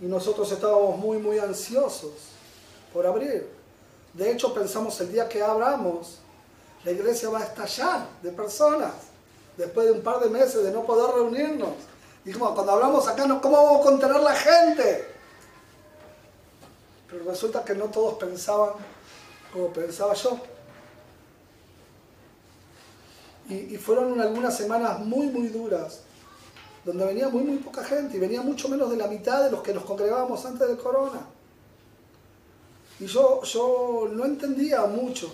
y 0.00 0.06
nosotros 0.06 0.50
estábamos 0.50 0.98
muy, 0.98 1.18
muy 1.18 1.38
ansiosos 1.38 2.12
por 2.92 3.06
abrir. 3.06 3.48
De 4.12 4.30
hecho, 4.30 4.52
pensamos 4.52 5.00
el 5.00 5.12
día 5.12 5.28
que 5.28 5.42
abramos, 5.42 6.18
la 6.84 6.90
iglesia 6.90 7.28
va 7.28 7.40
a 7.40 7.44
estallar 7.44 8.06
de 8.22 8.32
personas 8.32 8.92
después 9.56 9.86
de 9.86 9.92
un 9.92 10.02
par 10.02 10.20
de 10.20 10.30
meses 10.30 10.64
de 10.64 10.70
no 10.70 10.84
poder 10.84 11.14
reunirnos. 11.14 11.70
Como 12.32 12.54
cuando 12.54 12.72
hablamos 12.72 13.08
acá, 13.08 13.24
¿cómo 13.40 13.56
vamos 13.56 13.80
a 13.80 13.84
contener 13.84 14.20
la 14.20 14.34
gente? 14.34 15.14
Pero 17.08 17.24
resulta 17.24 17.64
que 17.64 17.74
no 17.74 17.86
todos 17.86 18.14
pensaban 18.14 18.72
como 19.52 19.68
pensaba 19.72 20.12
yo. 20.14 20.38
Y, 23.48 23.76
fueron 23.78 24.20
algunas 24.20 24.56
semanas 24.56 25.00
muy, 25.00 25.28
muy 25.28 25.48
duras, 25.48 26.00
donde 26.84 27.04
venía 27.06 27.28
muy, 27.28 27.42
muy 27.42 27.58
poca 27.58 27.82
gente 27.82 28.16
y 28.16 28.20
venía 28.20 28.42
mucho 28.42 28.68
menos 28.68 28.90
de 28.90 28.96
la 28.96 29.06
mitad 29.06 29.42
de 29.42 29.50
los 29.50 29.62
que 29.62 29.72
nos 29.72 29.84
congregábamos 29.84 30.44
antes 30.44 30.68
del 30.68 30.76
corona. 30.76 31.20
Y 33.00 33.06
yo, 33.06 33.42
yo 33.42 34.08
no 34.12 34.24
entendía 34.24 34.84
mucho 34.86 35.32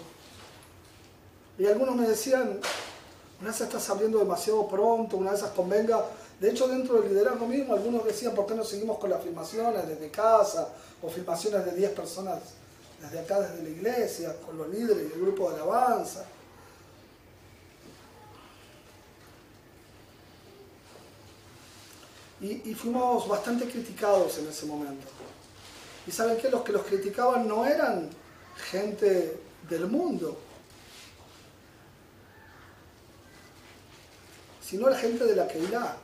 Y 1.58 1.66
algunos 1.66 1.96
me 1.96 2.06
decían, 2.06 2.60
una 3.40 3.50
vez 3.50 3.60
estás 3.60 3.88
abriendo 3.90 4.18
demasiado 4.18 4.68
pronto, 4.68 5.16
una 5.16 5.32
vez 5.32 5.42
convenga. 5.56 6.04
De 6.38 6.50
hecho, 6.50 6.68
dentro 6.68 7.00
del 7.00 7.12
liderazgo 7.12 7.46
mismo, 7.46 7.74
algunos 7.74 8.04
decían, 8.04 8.34
¿por 8.34 8.46
qué 8.46 8.54
no 8.54 8.64
seguimos 8.64 8.98
con 8.98 9.10
las 9.10 9.22
filmaciones 9.22 9.86
desde 9.88 10.10
casa 10.10 10.68
o 11.02 11.08
filmaciones 11.08 11.64
de 11.64 11.72
10 11.72 11.90
personas 11.92 12.38
desde 13.00 13.20
acá, 13.20 13.40
desde 13.40 13.62
la 13.62 13.68
iglesia, 13.68 14.36
con 14.44 14.58
los 14.58 14.68
líderes 14.68 15.10
y 15.10 15.14
el 15.14 15.20
grupo 15.20 15.50
de 15.50 15.56
alabanza? 15.56 16.24
Y, 22.44 22.74
fuimos 22.74 23.26
bastante 23.26 23.66
criticados 23.66 24.36
en 24.36 24.48
ese 24.48 24.66
momento. 24.66 25.06
¿Y 26.06 26.10
saben 26.10 26.36
qué? 26.36 26.50
Los 26.50 26.60
que 26.60 26.72
los 26.72 26.82
criticaban 26.82 27.48
no 27.48 27.64
eran 27.64 28.10
gente 28.70 29.40
del 29.66 29.86
mundo, 29.86 30.38
sino 34.60 34.90
la 34.90 34.98
gente 34.98 35.24
de 35.24 35.34
la 35.34 35.48
que 35.48 35.58
irá. 35.58 35.96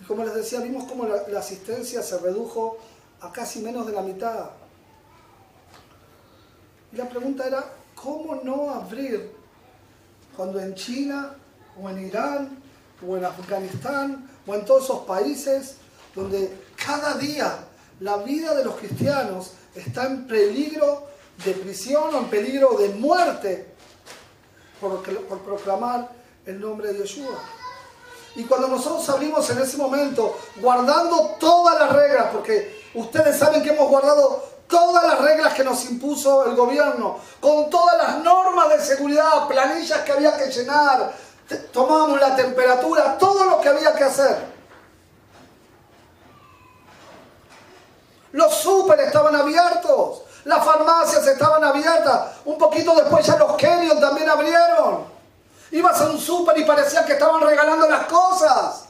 Y 0.00 0.04
como 0.06 0.24
les 0.24 0.34
decía, 0.34 0.58
vimos 0.58 0.88
cómo 0.88 1.06
la, 1.06 1.38
asistencia 1.38 2.02
se 2.02 2.18
redujo 2.18 2.76
a 3.20 3.30
casi 3.30 3.60
menos 3.60 3.86
de 3.86 3.92
la 3.92 4.02
mitad. 4.02 4.50
Y 6.90 6.96
la 6.96 7.08
pregunta 7.08 7.46
era, 7.46 7.64
¿cómo 7.94 8.40
no 8.42 8.70
abrir 8.70 9.30
cuando 10.36 10.58
en 10.58 10.74
China 10.74 11.36
o 11.80 11.88
en 11.90 12.08
Irán 12.08 12.58
o 13.06 13.16
en 13.16 13.24
Afganistán 13.24 14.35
o 14.46 14.54
en 14.54 14.64
todos 14.64 14.84
esos 14.84 15.00
países 15.00 15.76
donde 16.14 16.56
cada 16.76 17.14
día 17.14 17.58
la 18.00 18.18
vida 18.18 18.54
de 18.54 18.64
los 18.64 18.76
cristianos 18.76 19.52
está 19.74 20.06
en 20.06 20.26
peligro 20.26 21.06
de 21.44 21.52
prisión 21.52 22.14
o 22.14 22.18
en 22.18 22.26
peligro 22.26 22.76
de 22.78 22.88
muerte 22.90 23.74
por, 24.80 25.02
por 25.02 25.40
proclamar 25.40 26.08
el 26.44 26.60
nombre 26.60 26.92
de 26.92 27.00
Yeshua. 27.00 27.38
Y 28.36 28.44
cuando 28.44 28.68
nosotros 28.68 29.08
abrimos 29.08 29.48
en 29.50 29.58
ese 29.58 29.78
momento, 29.78 30.38
guardando 30.56 31.36
todas 31.40 31.78
las 31.80 31.92
reglas, 31.92 32.26
porque 32.32 32.84
ustedes 32.94 33.38
saben 33.38 33.62
que 33.62 33.70
hemos 33.70 33.88
guardado 33.88 34.44
todas 34.68 35.04
las 35.04 35.20
reglas 35.20 35.54
que 35.54 35.64
nos 35.64 35.84
impuso 35.86 36.44
el 36.44 36.54
gobierno, 36.54 37.18
con 37.40 37.70
todas 37.70 37.96
las 37.96 38.22
normas 38.22 38.68
de 38.70 38.80
seguridad, 38.80 39.48
planillas 39.48 40.00
que 40.00 40.12
había 40.12 40.36
que 40.36 40.50
llenar, 40.50 41.14
tomábamos 41.54 42.20
la 42.20 42.34
temperatura, 42.34 43.16
todo 43.18 43.44
lo 43.44 43.60
que 43.60 43.68
había 43.68 43.94
que 43.94 44.04
hacer. 44.04 44.56
Los 48.32 48.54
súper 48.54 49.00
estaban 49.00 49.34
abiertos, 49.34 50.22
las 50.44 50.64
farmacias 50.64 51.26
estaban 51.26 51.64
abiertas, 51.64 52.32
un 52.44 52.58
poquito 52.58 52.94
después 52.94 53.24
ya 53.24 53.36
los 53.36 53.56
kenios 53.56 53.98
también 54.00 54.28
abrieron. 54.28 55.06
Ibas 55.70 56.00
a 56.00 56.10
un 56.10 56.18
súper 56.18 56.58
y 56.58 56.64
parecía 56.64 57.04
que 57.04 57.14
estaban 57.14 57.40
regalando 57.40 57.88
las 57.88 58.06
cosas. 58.06 58.84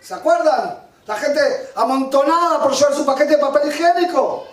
¿Se 0.00 0.14
acuerdan? 0.14 0.78
La 1.06 1.16
gente 1.16 1.70
amontonada 1.74 2.62
por 2.62 2.72
llevar 2.72 2.94
su 2.94 3.04
paquete 3.04 3.36
de 3.36 3.38
papel 3.38 3.68
higiénico. 3.68 4.44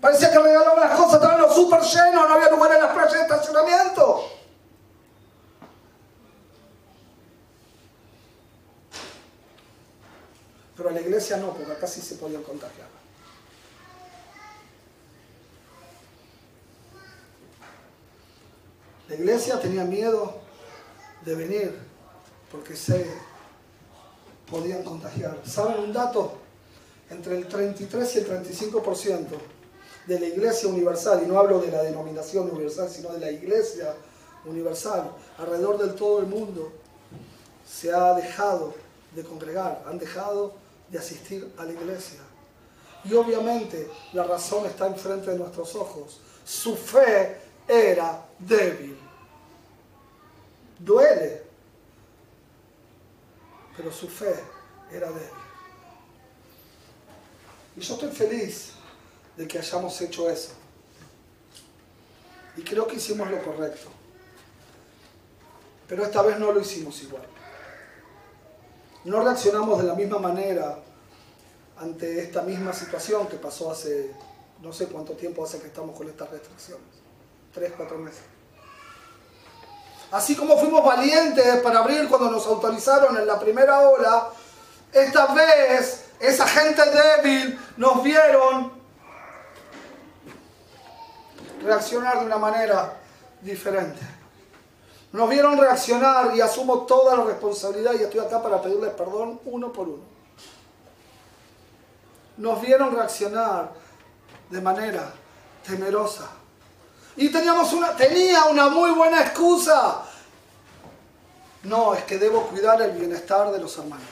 Parecía 0.00 0.30
que 0.30 0.38
regalaban 0.38 0.80
las 0.80 0.98
cosas, 0.98 1.14
estaban 1.14 1.40
los 1.40 1.54
súper 1.54 1.80
llenos, 1.80 2.28
no 2.28 2.34
había 2.34 2.50
lugar 2.50 2.72
en 2.72 2.82
las 2.82 2.92
playas 2.92 3.12
de 3.12 3.20
estacionamiento. 3.20 4.39
Pero 10.80 10.88
a 10.88 10.92
la 10.94 11.02
iglesia 11.02 11.36
no, 11.36 11.52
porque 11.52 11.72
acá 11.72 11.86
sí 11.86 12.00
se 12.00 12.14
podían 12.14 12.42
contagiar. 12.42 12.88
La 19.10 19.14
iglesia 19.14 19.60
tenía 19.60 19.84
miedo 19.84 20.38
de 21.22 21.34
venir 21.34 21.78
porque 22.50 22.74
se 22.74 23.04
podían 24.50 24.82
contagiar. 24.82 25.36
¿Saben 25.44 25.80
un 25.80 25.92
dato? 25.92 26.38
Entre 27.10 27.36
el 27.36 27.46
33 27.46 28.14
y 28.14 28.18
el 28.20 28.28
35% 28.46 29.26
de 30.06 30.18
la 30.18 30.26
iglesia 30.28 30.66
universal, 30.70 31.20
y 31.22 31.26
no 31.26 31.38
hablo 31.38 31.60
de 31.60 31.70
la 31.70 31.82
denominación 31.82 32.50
universal, 32.50 32.88
sino 32.88 33.12
de 33.12 33.20
la 33.20 33.30
iglesia 33.30 33.94
universal, 34.46 35.10
alrededor 35.36 35.76
del 35.76 35.94
todo 35.94 36.20
el 36.20 36.26
mundo, 36.26 36.72
se 37.70 37.92
ha 37.92 38.14
dejado 38.14 38.72
de 39.14 39.22
congregar, 39.24 39.84
han 39.86 39.98
dejado 39.98 40.69
de 40.90 40.98
asistir 40.98 41.52
a 41.56 41.64
la 41.64 41.72
iglesia. 41.72 42.20
Y 43.04 43.14
obviamente 43.14 43.88
la 44.12 44.24
razón 44.24 44.66
está 44.66 44.86
enfrente 44.86 45.30
de 45.30 45.38
nuestros 45.38 45.74
ojos. 45.74 46.20
Su 46.44 46.76
fe 46.76 47.40
era 47.66 48.26
débil. 48.38 48.98
Duele, 50.78 51.42
pero 53.76 53.92
su 53.92 54.08
fe 54.08 54.34
era 54.90 55.08
débil. 55.08 55.28
Y 57.76 57.80
yo 57.80 57.94
estoy 57.94 58.10
feliz 58.10 58.72
de 59.36 59.46
que 59.46 59.58
hayamos 59.58 60.00
hecho 60.00 60.28
eso. 60.28 60.52
Y 62.56 62.62
creo 62.62 62.86
que 62.86 62.96
hicimos 62.96 63.30
lo 63.30 63.42
correcto. 63.42 63.88
Pero 65.86 66.04
esta 66.04 66.22
vez 66.22 66.38
no 66.38 66.52
lo 66.52 66.60
hicimos 66.60 67.00
igual. 67.02 67.26
No 69.04 69.22
reaccionamos 69.22 69.78
de 69.78 69.84
la 69.84 69.94
misma 69.94 70.18
manera 70.18 70.78
ante 71.78 72.20
esta 72.20 72.42
misma 72.42 72.72
situación 72.72 73.26
que 73.26 73.36
pasó 73.36 73.70
hace 73.70 74.12
no 74.60 74.72
sé 74.72 74.86
cuánto 74.86 75.14
tiempo 75.14 75.44
hace 75.44 75.58
que 75.58 75.68
estamos 75.68 75.96
con 75.96 76.06
estas 76.08 76.30
restricciones 76.30 77.00
tres, 77.52 77.72
cuatro 77.76 77.98
meses. 77.98 78.22
Así 80.12 80.34
como 80.34 80.58
fuimos 80.58 80.84
valientes 80.84 81.60
para 81.62 81.80
abrir 81.80 82.08
cuando 82.08 82.30
nos 82.30 82.46
autorizaron 82.46 83.16
en 83.16 83.26
la 83.26 83.38
primera 83.38 83.80
ola, 83.88 84.28
esta 84.92 85.26
vez 85.34 86.06
esa 86.18 86.46
gente 86.46 86.82
débil 86.90 87.58
nos 87.76 88.02
vieron 88.02 88.72
reaccionar 91.62 92.20
de 92.20 92.26
una 92.26 92.38
manera 92.38 92.96
diferente. 93.40 94.00
Nos 95.12 95.28
vieron 95.28 95.58
reaccionar 95.58 96.36
y 96.36 96.40
asumo 96.40 96.86
toda 96.86 97.16
la 97.16 97.24
responsabilidad 97.24 97.94
y 97.98 98.02
estoy 98.02 98.20
acá 98.20 98.42
para 98.42 98.62
pedirles 98.62 98.92
perdón 98.94 99.40
uno 99.44 99.72
por 99.72 99.88
uno. 99.88 100.02
Nos 102.36 102.60
vieron 102.60 102.94
reaccionar 102.94 103.72
de 104.48 104.60
manera 104.60 105.12
temerosa 105.66 106.28
y 107.16 107.28
teníamos 107.28 107.72
una, 107.72 107.94
tenía 107.96 108.44
una 108.44 108.68
muy 108.68 108.92
buena 108.92 109.20
excusa. 109.20 110.02
No, 111.64 111.92
es 111.94 112.04
que 112.04 112.18
debo 112.18 112.44
cuidar 112.44 112.80
el 112.80 112.92
bienestar 112.92 113.50
de 113.50 113.58
los 113.58 113.76
hermanos. 113.76 114.06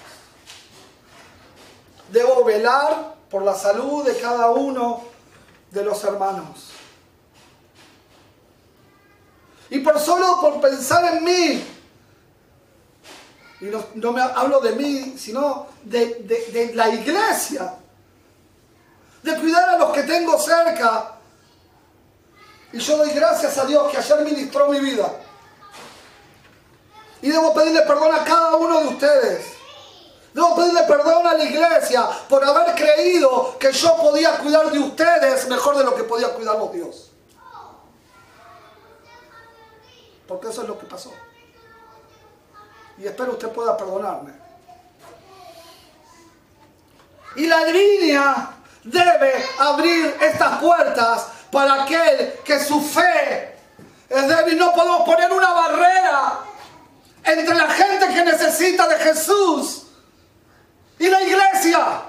Debo 2.10 2.44
velar 2.44 3.14
por 3.30 3.42
la 3.42 3.54
salud 3.54 4.04
de 4.04 4.18
cada 4.18 4.50
uno 4.50 5.02
de 5.70 5.84
los 5.84 6.02
hermanos. 6.04 6.77
Y 9.70 9.80
por 9.80 9.98
solo 9.98 10.40
por 10.40 10.60
pensar 10.60 11.16
en 11.16 11.24
mí, 11.24 11.64
y 13.60 13.64
no, 13.94 14.12
me 14.12 14.22
hablo 14.22 14.60
de 14.60 14.72
mí, 14.72 15.14
sino 15.18 15.66
de, 15.82 16.14
de 16.52 16.74
la 16.74 16.88
iglesia, 16.88 17.74
de 19.22 19.36
cuidar 19.36 19.68
a 19.70 19.78
los 19.78 19.92
que 19.92 20.04
tengo 20.04 20.38
cerca, 20.38 21.18
y 22.72 22.78
yo 22.78 22.98
doy 22.98 23.10
gracias 23.10 23.56
a 23.58 23.64
Dios 23.64 23.90
que 23.90 23.96
ayer 23.96 24.20
ministró 24.20 24.68
mi 24.68 24.80
vida. 24.80 25.10
Y 27.22 27.30
debo 27.30 27.52
pedirle 27.54 27.82
perdón 27.82 28.14
a 28.14 28.24
cada 28.24 28.56
uno 28.56 28.80
de 28.80 28.88
ustedes. 28.88 29.46
Debo 30.34 30.54
pedirle 30.54 30.82
perdón 30.82 31.26
a 31.26 31.34
la 31.34 31.44
iglesia 31.44 32.08
por 32.28 32.44
haber 32.44 32.74
creído 32.74 33.58
que 33.58 33.72
yo 33.72 33.96
podía 33.96 34.38
cuidar 34.38 34.70
de 34.70 34.78
ustedes 34.78 35.48
mejor 35.48 35.78
de 35.78 35.84
lo 35.84 35.94
que 35.94 36.04
podía 36.04 36.28
cuidarlos 36.28 36.72
Dios. 36.72 37.07
Porque 40.28 40.48
eso 40.48 40.62
es 40.62 40.68
lo 40.68 40.78
que 40.78 40.86
pasó. 40.86 41.12
Y 42.98 43.06
espero 43.06 43.32
usted 43.32 43.48
pueda 43.48 43.76
perdonarme. 43.76 44.32
Y 47.36 47.46
la 47.46 47.64
línea 47.64 48.50
debe 48.84 49.44
abrir 49.58 50.16
estas 50.20 50.58
puertas 50.58 51.28
para 51.50 51.84
aquel 51.84 52.34
que 52.44 52.60
su 52.60 52.80
fe 52.82 53.56
es 54.08 54.28
débil. 54.28 54.58
No 54.58 54.72
podemos 54.74 55.02
poner 55.04 55.32
una 55.32 55.52
barrera 55.52 56.40
entre 57.24 57.54
la 57.54 57.70
gente 57.70 58.08
que 58.08 58.24
necesita 58.24 58.86
de 58.86 58.96
Jesús 58.96 59.86
y 60.98 61.08
la 61.08 61.22
iglesia. 61.22 62.02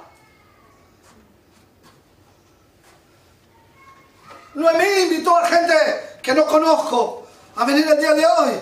Noemí 4.56 5.04
invitó 5.04 5.38
a 5.38 5.46
gente 5.46 6.20
que 6.22 6.34
no 6.34 6.46
conozco 6.46 7.19
a 7.60 7.66
venir 7.66 7.86
el 7.89 7.99
día 7.99 8.14
de 8.14 8.26
hoy. 8.26 8.60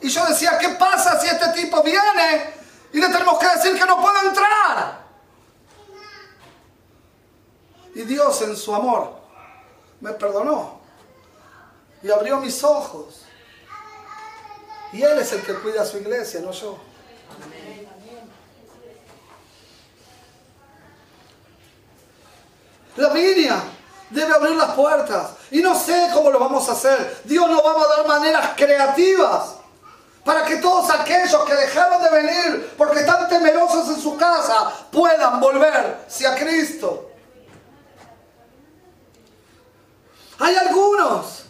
Y 0.00 0.08
yo 0.08 0.24
decía, 0.26 0.56
¿qué 0.58 0.68
pasa 0.70 1.20
si 1.20 1.26
este 1.26 1.48
tipo 1.48 1.82
viene 1.82 2.54
y 2.92 3.00
le 3.00 3.08
tenemos 3.08 3.36
que 3.36 3.48
decir 3.48 3.76
que 3.76 3.84
no 3.84 4.00
puede 4.00 4.28
entrar? 4.28 5.00
Y 7.96 8.02
Dios 8.02 8.40
en 8.42 8.56
su 8.56 8.72
amor 8.72 9.18
me 10.00 10.12
perdonó. 10.12 10.78
y 12.00 12.10
abrió 12.12 12.36
mis 12.38 12.62
ojos. 12.62 13.22
Y 14.92 15.02
Él 15.02 15.18
es 15.18 15.32
el 15.32 15.42
que 15.42 15.54
cuida 15.54 15.82
a 15.82 15.84
su 15.84 15.98
iglesia, 15.98 16.40
no 16.40 16.52
yo. 16.52 16.78
La 22.96 23.08
Biblia 23.08 23.60
debe 24.10 24.34
abrir 24.34 24.56
las 24.56 24.72
puertas. 24.72 25.30
Y 25.50 25.60
no 25.60 25.74
sé 25.74 26.10
cómo 26.12 26.30
lo 26.30 26.38
vamos 26.38 26.68
a 26.68 26.72
hacer. 26.72 27.22
Dios 27.24 27.48
nos 27.48 27.64
va 27.64 27.72
a 27.72 27.96
dar 27.96 28.06
maneras 28.06 28.50
creativas 28.56 29.54
para 30.24 30.44
que 30.44 30.56
todos 30.56 30.90
aquellos 30.90 31.44
que 31.44 31.54
dejaron 31.54 32.02
de 32.02 32.10
venir 32.10 32.74
porque 32.76 33.00
están 33.00 33.28
temerosos 33.28 33.88
en 33.88 34.00
su 34.00 34.16
casa 34.16 34.70
puedan 34.90 35.40
volverse 35.40 36.26
a 36.26 36.34
Cristo. 36.34 37.10
Hay 40.38 40.54
algunos 40.54 41.44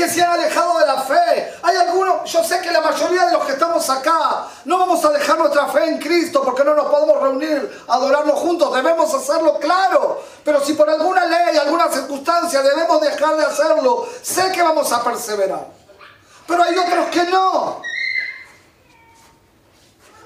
que 0.00 0.08
se 0.08 0.22
han 0.22 0.32
alejado 0.32 0.78
de 0.78 0.86
la 0.86 1.02
fe. 1.02 1.54
Hay 1.62 1.76
algunos, 1.76 2.30
yo 2.32 2.42
sé 2.42 2.58
que 2.60 2.70
la 2.70 2.80
mayoría 2.80 3.26
de 3.26 3.32
los 3.32 3.44
que 3.44 3.52
estamos 3.52 3.88
acá 3.90 4.46
no 4.64 4.78
vamos 4.78 5.04
a 5.04 5.10
dejar 5.10 5.36
nuestra 5.36 5.66
fe 5.68 5.90
en 5.90 5.98
Cristo 5.98 6.40
porque 6.42 6.64
no 6.64 6.74
nos 6.74 6.86
podemos 6.86 7.20
reunir, 7.20 7.84
adorarlo 7.86 8.34
juntos, 8.34 8.74
debemos 8.74 9.12
hacerlo 9.12 9.58
claro. 9.58 10.22
Pero 10.42 10.64
si 10.64 10.72
por 10.72 10.88
alguna 10.88 11.26
ley, 11.26 11.58
alguna 11.58 11.90
circunstancia 11.92 12.62
debemos 12.62 12.98
dejar 13.02 13.36
de 13.36 13.44
hacerlo, 13.44 14.08
sé 14.22 14.50
que 14.52 14.62
vamos 14.62 14.90
a 14.90 15.04
perseverar. 15.04 15.66
Pero 16.46 16.62
hay 16.62 16.78
otros 16.78 17.06
que 17.08 17.24
no. 17.24 17.82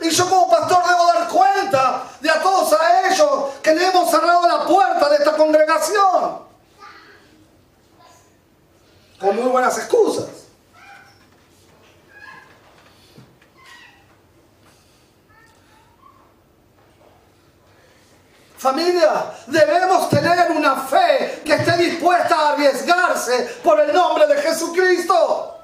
Y 0.03 0.11
yo 0.11 0.29
como 0.29 0.51
pastor 0.51 0.85
debo 0.87 1.07
dar 1.07 1.29
cuenta 1.29 2.03
de 2.21 2.31
a 2.31 2.41
todos 2.41 2.73
a 2.81 3.09
ellos 3.09 3.31
que 3.61 3.75
le 3.75 3.87
hemos 3.87 4.09
cerrado 4.09 4.47
la 4.47 4.65
puerta 4.67 5.09
de 5.09 5.17
esta 5.17 5.33
congregación 5.33 6.44
con 9.25 9.37
muy 9.37 9.51
buenas 9.51 9.77
excusas. 9.79 10.27
Familia, 18.59 19.27
debemos 19.47 20.09
tener 20.09 20.51
una 20.53 20.77
fe 20.77 21.43
que 21.45 21.55
esté 21.55 21.77
dispuesta 21.77 22.35
a 22.35 22.53
arriesgarse 22.53 23.59
por 23.63 23.79
el 23.81 23.93
nombre 23.93 24.27
de 24.27 24.41
Jesucristo. 24.41 25.59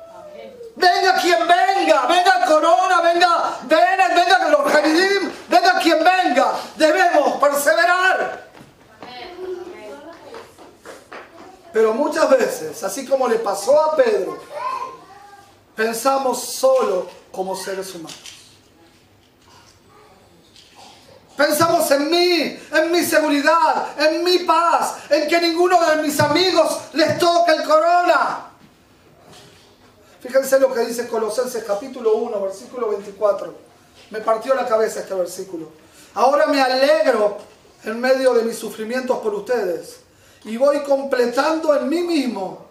Venga 0.77 1.15
quien 1.21 1.47
venga, 1.47 2.47
Corona, 2.47 3.01
venga 3.03 3.59
Bennett, 3.63 4.15
venga 4.15 4.49
los 4.49 4.73
Jaridim, 4.73 5.33
venga 5.49 5.79
quien 5.81 5.99
venga. 5.99 6.53
Debemos 6.77 7.41
perseverar. 7.41 8.51
Pero 11.73 11.95
muchas 11.95 12.29
veces, 12.31 12.80
así 12.91 13.07
como 13.07 13.29
le 13.29 13.37
pasó 13.37 13.81
a 13.81 13.95
Pedro, 13.95 14.37
pensamos 15.77 16.43
solo 16.43 17.07
como 17.31 17.55
seres 17.55 17.95
humanos. 17.95 18.19
Pensamos 21.37 21.89
en 21.93 22.11
mí, 22.11 22.59
en 22.73 22.93
mi 22.93 23.03
seguridad, 23.05 23.97
en 23.97 24.25
mi 24.25 24.41
paz, 24.41 24.97
en 25.09 25.29
que 25.29 25.41
ninguno 25.41 25.81
de 25.89 26.03
mis 26.03 26.19
amigos 26.19 26.81
les 26.93 27.17
toque 27.17 27.53
el 27.53 27.63
corona. 27.63 28.51
Fíjense 30.21 30.59
lo 30.59 30.75
que 30.75 30.81
dice 30.81 31.09
Colosenses 31.09 31.63
capítulo 31.65 32.17
1, 32.17 32.43
versículo 32.43 32.91
24. 32.91 33.55
Me 34.11 34.21
partió 34.21 34.55
la 34.55 34.67
cabeza 34.67 35.01
este 35.01 35.15
versículo. 35.15 35.71
Ahora 36.15 36.47
me 36.47 36.61
alegro 36.61 37.39
en 37.85 38.01
medio 38.01 38.35
de 38.35 38.43
mis 38.43 38.59
sufrimientos 38.59 39.19
por 39.21 39.33
ustedes 39.33 40.01
y 40.45 40.57
voy 40.57 40.83
completando 40.83 41.75
en 41.77 41.89
mí 41.89 42.03
mismo 42.03 42.70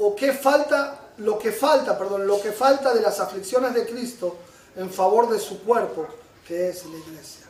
o 0.00 0.16
qué 0.16 0.32
falta, 0.32 0.98
lo 1.18 1.38
que 1.38 1.52
falta, 1.52 1.98
perdón, 1.98 2.26
lo 2.26 2.40
que 2.40 2.52
falta 2.52 2.94
de 2.94 3.02
las 3.02 3.20
aflicciones 3.20 3.74
de 3.74 3.86
Cristo 3.86 4.36
en 4.76 4.90
favor 4.90 5.28
de 5.28 5.38
su 5.38 5.62
cuerpo, 5.62 6.06
que 6.46 6.70
es 6.70 6.84
la 6.86 6.96
iglesia. 6.96 7.46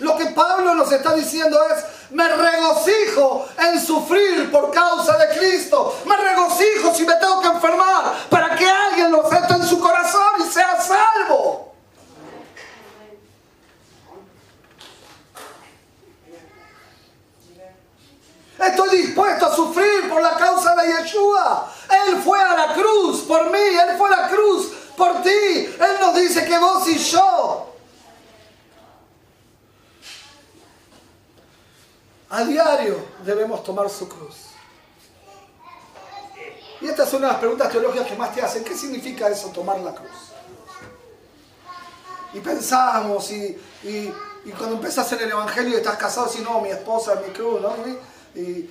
Lo 0.00 0.16
que 0.16 0.26
Pablo 0.26 0.74
nos 0.74 0.90
está 0.90 1.14
diciendo 1.14 1.58
es, 1.68 1.84
me 2.10 2.26
regocijo 2.28 3.46
en 3.58 3.80
sufrir 3.80 4.50
por 4.50 4.72
causa 4.72 5.16
de 5.18 5.38
Cristo. 5.38 5.96
Me 6.04 6.16
regocijo 6.16 6.92
si 6.92 7.06
me 7.06 7.14
tengo 7.16 7.40
que 7.40 7.48
enfermar 7.48 8.26
para 8.28 8.56
que 8.56 8.66
alguien 8.66 9.12
lo 9.12 9.24
acepte 9.24 9.54
en 9.54 9.62
su 9.62 9.78
corazón 9.78 10.32
y 10.40 10.50
sea 10.50 10.80
salvo. 10.80 11.73
Estoy 18.58 19.02
dispuesto 19.02 19.46
a 19.46 19.54
sufrir 19.54 20.08
por 20.08 20.22
la 20.22 20.36
causa 20.36 20.74
de 20.76 20.86
Yeshua. 20.86 21.72
Él 22.06 22.22
fue 22.22 22.40
a 22.40 22.54
la 22.54 22.74
cruz 22.74 23.22
por 23.22 23.50
mí, 23.50 23.58
Él 23.58 23.96
fue 23.98 24.08
a 24.14 24.22
la 24.22 24.28
cruz 24.28 24.72
por 24.96 25.22
ti. 25.22 25.28
Él 25.30 25.96
nos 26.00 26.14
dice 26.14 26.44
que 26.46 26.58
vos 26.58 26.86
y 26.88 26.98
yo. 26.98 27.74
A 32.30 32.44
diario 32.44 32.96
debemos 33.24 33.62
tomar 33.64 33.90
su 33.90 34.08
cruz. 34.08 34.36
Y 36.80 36.88
esta 36.88 37.04
es 37.04 37.12
una 37.12 37.26
de 37.28 37.32
las 37.32 37.40
preguntas 37.40 37.70
teológicas 37.70 38.06
que 38.06 38.16
más 38.16 38.34
te 38.34 38.42
hacen. 38.42 38.64
¿Qué 38.64 38.76
significa 38.76 39.28
eso, 39.28 39.48
tomar 39.48 39.78
la 39.80 39.94
cruz? 39.94 40.10
Y 42.34 42.40
pensamos, 42.40 43.30
y, 43.30 43.56
cuando 44.58 44.76
empezás 44.76 45.10
en 45.12 45.20
el 45.20 45.30
Evangelio 45.30 45.74
y 45.74 45.76
estás 45.76 45.96
casado, 45.96 46.28
si 46.28 46.42
no, 46.42 46.60
mi 46.60 46.70
esposa 46.70 47.14
es 47.14 47.26
mi 47.26 47.32
cruz, 47.32 47.60
¿no? 47.60 47.72
Y 48.34 48.70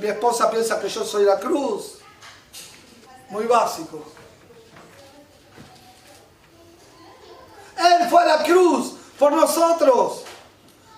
mi 0.00 0.08
esposa 0.08 0.50
piensa 0.50 0.78
que 0.80 0.88
yo 0.88 1.04
soy 1.04 1.24
la 1.24 1.38
cruz. 1.38 1.98
Muy 3.30 3.44
básico. 3.44 4.04
Él 7.76 8.08
fue 8.08 8.26
la 8.26 8.42
cruz 8.42 8.94
por 9.18 9.32
nosotros. 9.32 10.22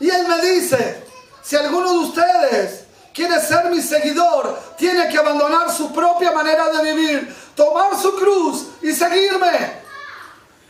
Y 0.00 0.10
Él 0.10 0.26
me 0.26 0.40
dice, 0.40 1.04
si 1.42 1.56
alguno 1.56 1.92
de 1.92 1.98
ustedes 1.98 2.84
quiere 3.14 3.40
ser 3.40 3.70
mi 3.70 3.80
seguidor, 3.80 4.58
tiene 4.76 5.08
que 5.08 5.18
abandonar 5.18 5.70
su 5.70 5.92
propia 5.92 6.32
manera 6.32 6.70
de 6.70 6.92
vivir, 6.92 7.36
tomar 7.54 8.00
su 8.00 8.14
cruz 8.16 8.66
y 8.82 8.92
seguirme. 8.92 9.82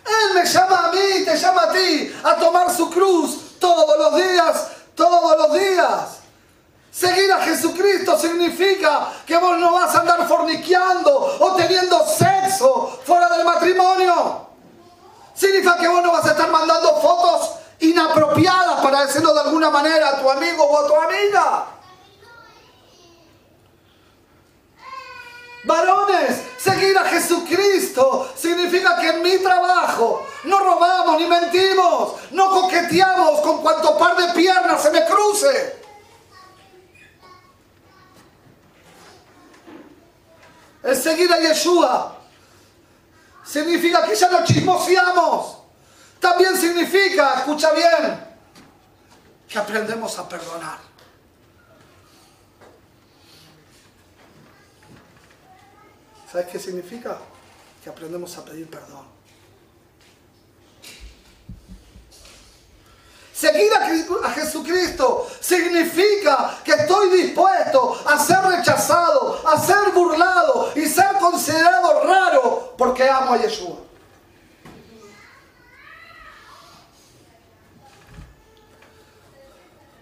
Él 0.05 0.35
me 0.35 0.45
llama 0.45 0.89
a 0.89 0.93
mí, 0.93 1.25
te 1.25 1.37
llama 1.37 1.63
a 1.63 1.73
ti, 1.73 2.15
a 2.25 2.37
tomar 2.37 2.75
su 2.75 2.91
cruz 2.91 3.59
todos 3.59 3.99
los 3.99 4.17
días, 4.17 4.67
todos 4.95 5.39
los 5.39 5.59
días. 5.59 6.22
Seguir 6.93 7.33
a 7.33 7.41
Jesucristo 7.41 8.19
significa 8.19 9.11
que 9.27 9.39
vos 9.39 9.59
no 9.59 9.73
vas 9.73 9.95
a 9.95 10.01
andar 10.01 10.29
forniqueando 10.29 11.39
o 11.41 11.55
teniendo 11.55 12.07
sexo 12.07 13.01
fuera 13.03 13.31
del 13.31 13.47
matrimonio. 13.47 14.47
Significa 15.35 15.79
que 15.79 15.89
vos 15.89 16.03
no 16.03 16.13
vas 16.13 16.27
a 16.27 16.33
estar 16.33 16.51
mandando 16.51 17.01
fotos 17.01 17.53
inapropiadas 17.81 18.81
para 18.83 19.07
decirlo 19.07 19.33
de 19.33 19.41
alguna 19.41 19.71
manera 19.71 20.11
a 20.11 20.21
tu 20.21 20.31
amigo 20.31 20.65
o 20.65 20.79
a 20.79 20.87
tu 20.87 20.95
amiga. 20.95 21.67
Varones, 25.65 26.43
seguir 26.59 26.99
a 26.99 27.05
Jesucristo 27.05 28.31
significa 28.37 29.01
que 29.01 29.09
en 29.09 29.23
mi 29.23 29.39
trabajo 29.39 30.27
no 30.45 30.59
robamos 30.59 31.19
ni 31.19 31.27
mentimos, 31.27 32.17
no 32.33 32.51
coqueteamos 32.51 33.41
con 33.41 33.63
cuanto 33.63 33.97
par 33.97 34.15
de 34.15 34.35
piernas 34.35 34.83
se 34.83 34.91
me 34.91 35.07
cruce. 35.07 35.82
El 40.83 40.97
seguir 40.97 41.33
a 41.33 41.39
Yeshua 41.39 42.19
significa 43.45 44.05
que 44.07 44.15
ya 44.15 44.31
no 44.31 44.45
chismoseamos. 44.45 45.59
También 46.19 46.57
significa, 46.57 47.35
escucha 47.35 47.73
bien, 47.73 48.25
que 49.49 49.59
aprendemos 49.59 50.19
a 50.19 50.29
perdonar. 50.29 50.79
¿Sabes 56.31 56.47
qué 56.47 56.59
significa? 56.59 57.19
Que 57.85 57.91
aprendemos 57.91 58.37
a 58.39 58.45
pedir 58.45 58.71
perdón. 58.71 59.22
Seguir 63.43 63.73
a 63.75 64.31
Jesucristo 64.31 65.27
significa 65.41 66.61
que 66.63 66.75
estoy 66.75 67.11
dispuesto 67.11 68.01
a 68.07 68.17
ser 68.17 68.39
rechazado, 68.39 69.43
a 69.45 69.59
ser 69.59 69.91
burlado 69.93 70.71
y 70.77 70.87
ser 70.87 71.17
considerado 71.19 72.05
raro 72.05 72.73
porque 72.79 73.11
amo 73.11 73.33
a 73.33 73.39
Yeshua. 73.39 73.79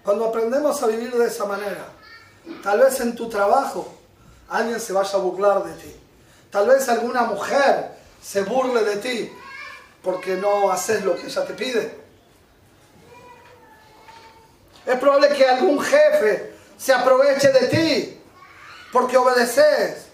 Cuando 0.04 0.26
aprendemos 0.26 0.82
a 0.82 0.88
vivir 0.88 1.16
de 1.16 1.26
esa 1.26 1.46
manera, 1.46 1.86
tal 2.62 2.80
vez 2.80 3.00
en 3.00 3.16
tu 3.16 3.26
trabajo 3.30 3.90
alguien 4.50 4.78
se 4.78 4.92
vaya 4.92 5.14
a 5.14 5.22
burlar 5.22 5.64
de 5.64 5.72
ti. 5.82 5.96
Tal 6.50 6.68
vez 6.68 6.86
alguna 6.90 7.22
mujer 7.22 7.96
se 8.22 8.42
burle 8.42 8.84
de 8.84 8.96
ti 8.96 9.32
porque 10.02 10.36
no 10.36 10.70
haces 10.70 11.02
lo 11.06 11.16
que 11.16 11.24
ella 11.24 11.46
te 11.46 11.54
pide. 11.54 11.99
Es 14.86 14.98
probable 14.98 15.28
que 15.28 15.46
algún 15.46 15.80
jefe 15.80 16.54
se 16.76 16.92
aproveche 16.92 17.52
de 17.52 17.66
ti, 17.68 18.20
porque 18.92 19.16
obedeces. 19.16 20.06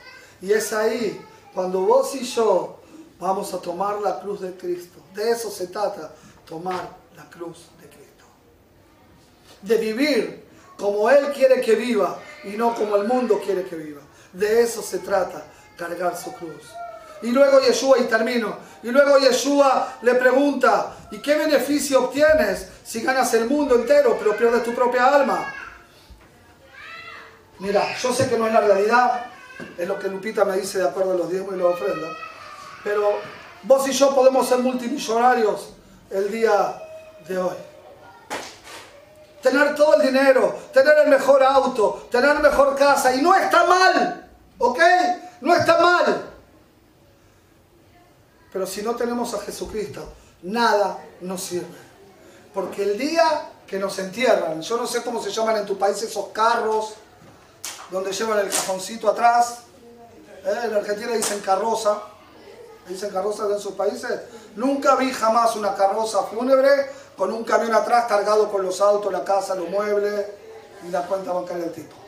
Y 0.42 0.52
es 0.52 0.72
ahí 0.72 1.20
cuando 1.54 1.80
vos 1.80 2.14
y 2.14 2.24
yo 2.24 2.80
vamos 3.18 3.54
a 3.54 3.58
tomar 3.58 4.00
la 4.00 4.20
cruz 4.20 4.40
de 4.40 4.52
Cristo. 4.56 4.98
De 5.14 5.30
eso 5.30 5.50
se 5.50 5.68
trata, 5.68 6.12
tomar 6.46 6.90
la 7.16 7.24
cruz 7.30 7.68
de 7.80 7.88
Cristo. 7.88 8.24
De 9.62 9.76
vivir 9.76 10.44
como 10.76 11.08
Él 11.08 11.32
quiere 11.32 11.60
que 11.60 11.74
viva 11.74 12.18
y 12.44 12.50
no 12.50 12.74
como 12.74 12.96
el 12.96 13.04
mundo 13.08 13.40
quiere 13.42 13.64
que 13.64 13.76
viva. 13.76 14.02
De 14.32 14.62
eso 14.62 14.82
se 14.82 14.98
trata, 14.98 15.44
cargar 15.76 16.16
su 16.16 16.32
cruz. 16.32 16.64
Y 17.22 17.28
luego 17.28 17.60
Yeshua, 17.60 17.98
y 17.98 18.04
termino, 18.04 18.58
y 18.82 18.88
luego 18.88 19.18
Yeshua 19.18 19.98
le 20.02 20.14
pregunta, 20.16 20.95
¿y 21.10 21.18
qué 21.18 21.34
beneficio 21.36 22.04
obtienes 22.04 22.68
si 22.84 23.02
ganas 23.02 23.32
el 23.34 23.46
mundo 23.46 23.74
entero 23.74 24.16
pero 24.18 24.36
pierdes 24.36 24.62
tu 24.62 24.74
propia 24.74 25.14
alma? 25.14 25.52
Mira, 27.58 27.96
yo 27.96 28.12
sé 28.12 28.28
que 28.28 28.38
no 28.38 28.46
es 28.46 28.52
la 28.52 28.60
realidad, 28.60 29.26
es 29.78 29.88
lo 29.88 29.98
que 29.98 30.08
Lupita 30.08 30.44
me 30.44 30.58
dice 30.58 30.78
de 30.78 30.88
acuerdo 30.88 31.12
a 31.12 31.16
los 31.16 31.30
diezmos 31.30 31.54
y 31.54 31.58
las 31.58 31.66
ofrendas, 31.68 32.16
pero 32.84 33.18
vos 33.62 33.88
y 33.88 33.92
yo 33.92 34.14
podemos 34.14 34.46
ser 34.46 34.58
multimillonarios 34.58 35.72
el 36.10 36.30
día 36.30 36.82
de 37.26 37.38
hoy. 37.38 37.56
Tener 39.42 39.74
todo 39.74 39.94
el 39.94 40.02
dinero, 40.02 40.58
tener 40.72 40.98
el 41.04 41.08
mejor 41.08 41.42
auto, 41.42 42.08
tener 42.10 42.38
mejor 42.40 42.76
casa, 42.76 43.14
y 43.14 43.22
no 43.22 43.34
está 43.34 43.64
mal, 43.64 44.28
¿ok? 44.58 44.80
No 45.40 45.54
está 45.54 45.80
mal. 45.80 46.30
Pero 48.52 48.66
si 48.66 48.82
no 48.82 48.96
tenemos 48.96 49.34
a 49.34 49.40
Jesucristo, 49.40 50.12
nada 50.42 50.98
nos 51.20 51.42
sirve. 51.42 51.86
Porque 52.54 52.82
el 52.82 52.98
día 52.98 53.50
que 53.66 53.78
nos 53.78 53.98
entierran, 53.98 54.62
yo 54.62 54.76
no 54.76 54.86
sé 54.86 55.02
cómo 55.02 55.22
se 55.22 55.30
llaman 55.30 55.56
en 55.56 55.66
tu 55.66 55.76
país 55.76 56.00
esos 56.02 56.28
carros, 56.28 56.94
donde 57.90 58.12
llevan 58.12 58.38
el 58.38 58.48
cajoncito 58.48 59.08
atrás, 59.08 59.58
¿eh? 60.44 60.60
en 60.64 60.74
Argentina 60.74 61.12
dicen 61.12 61.40
carroza, 61.40 62.02
dicen 62.88 63.10
carroza 63.10 63.44
en 63.50 63.60
sus 63.60 63.74
países. 63.74 64.20
Nunca 64.54 64.96
vi 64.96 65.12
jamás 65.12 65.56
una 65.56 65.74
carroza 65.74 66.22
fúnebre 66.24 66.90
con 67.16 67.32
un 67.32 67.44
camión 67.44 67.74
atrás 67.74 68.06
cargado 68.08 68.50
con 68.50 68.62
los 68.64 68.80
autos, 68.80 69.12
la 69.12 69.24
casa, 69.24 69.54
los 69.54 69.68
muebles 69.68 70.26
y 70.86 70.90
la 70.90 71.02
cuenta 71.06 71.32
bancaria 71.32 71.64
del 71.64 71.72
tipo. 71.72 72.05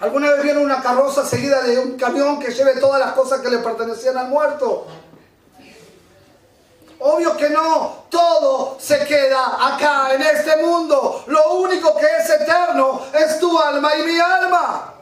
¿Alguna 0.00 0.30
vez 0.30 0.42
vieron 0.42 0.62
una 0.62 0.82
carroza 0.82 1.26
seguida 1.26 1.60
de 1.60 1.78
un 1.78 1.98
camión 1.98 2.40
que 2.40 2.50
lleve 2.50 2.80
todas 2.80 2.98
las 2.98 3.12
cosas 3.12 3.42
que 3.42 3.50
le 3.50 3.58
pertenecían 3.58 4.16
al 4.16 4.28
muerto? 4.28 4.86
Obvio 7.00 7.36
que 7.36 7.50
no, 7.50 8.04
todo 8.08 8.78
se 8.80 9.04
queda 9.04 9.74
acá 9.74 10.14
en 10.14 10.22
este 10.22 10.56
mundo. 10.62 11.24
Lo 11.26 11.52
único 11.52 11.94
que 11.96 12.06
es 12.18 12.30
eterno 12.30 13.02
es 13.12 13.38
tu 13.38 13.58
alma 13.58 13.94
y 13.96 14.02
mi 14.02 14.18
alma. 14.18 14.94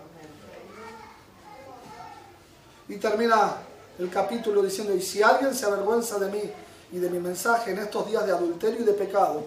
Y 2.89 2.97
termina 2.97 3.53
el 4.01 4.11
capítulo 4.11 4.63
diciendo, 4.63 4.95
y 4.95 5.03
si 5.03 5.23
alguien 5.23 5.55
se 5.55 5.67
avergüenza 5.67 6.19
de 6.19 6.31
mí 6.31 6.53
y 6.91 6.99
de 6.99 7.09
mi 7.09 7.21
mensaje 7.21 7.71
en 7.71 7.79
estos 7.79 8.09
días 8.09 8.27
de 8.27 8.33
adulterio 8.33 8.81
y 8.81 8.85
de 8.85 8.95
pecado, 8.95 9.45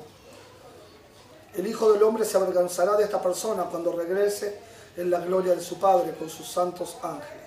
el 1.56 1.68
Hijo 1.68 1.92
del 1.92 2.04
Hombre 2.04 2.24
se 2.24 2.38
avergonzará 2.38 2.96
de 2.96 3.04
esta 3.04 3.22
persona 3.22 3.64
cuando 3.64 3.92
regrese 3.92 4.71
en 4.98 5.10
la 5.10 5.20
gloria 5.20 5.56
de 5.56 5.62
su 5.62 5.80
Padre 5.80 6.14
con 6.18 6.30
sus 6.30 6.48
santos 6.48 6.98
ángeles. 7.02 7.42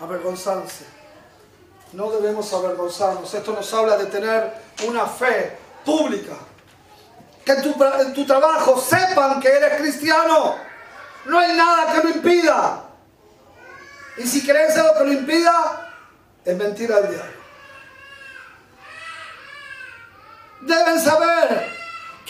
Avergonzarse. 0.00 0.84
No 1.92 2.10
debemos 2.10 2.52
avergonzarnos. 2.52 3.32
Esto 3.34 3.52
nos 3.52 3.72
habla 3.74 3.96
de 3.96 4.06
tener 4.06 4.52
una 4.86 5.06
fe 5.06 5.58
pública. 5.84 6.34
Que 7.44 7.52
en 7.52 7.62
tu, 7.62 7.84
en 7.84 8.14
tu 8.14 8.24
trabajo 8.24 8.80
sepan 8.80 9.40
que 9.40 9.48
eres 9.48 9.80
cristiano. 9.80 10.56
No 11.26 11.38
hay 11.38 11.56
nada 11.56 11.92
que 11.92 12.08
lo 12.08 12.14
impida. 12.14 12.84
Y 14.18 14.26
si 14.26 14.46
crees 14.46 14.76
algo 14.76 14.98
que 14.98 15.04
lo 15.04 15.12
impida, 15.12 15.94
es 16.44 16.56
mentira 16.56 16.96
al 16.96 17.10
diablo. 17.10 17.40
Deben 20.60 21.00
saber 21.00 21.79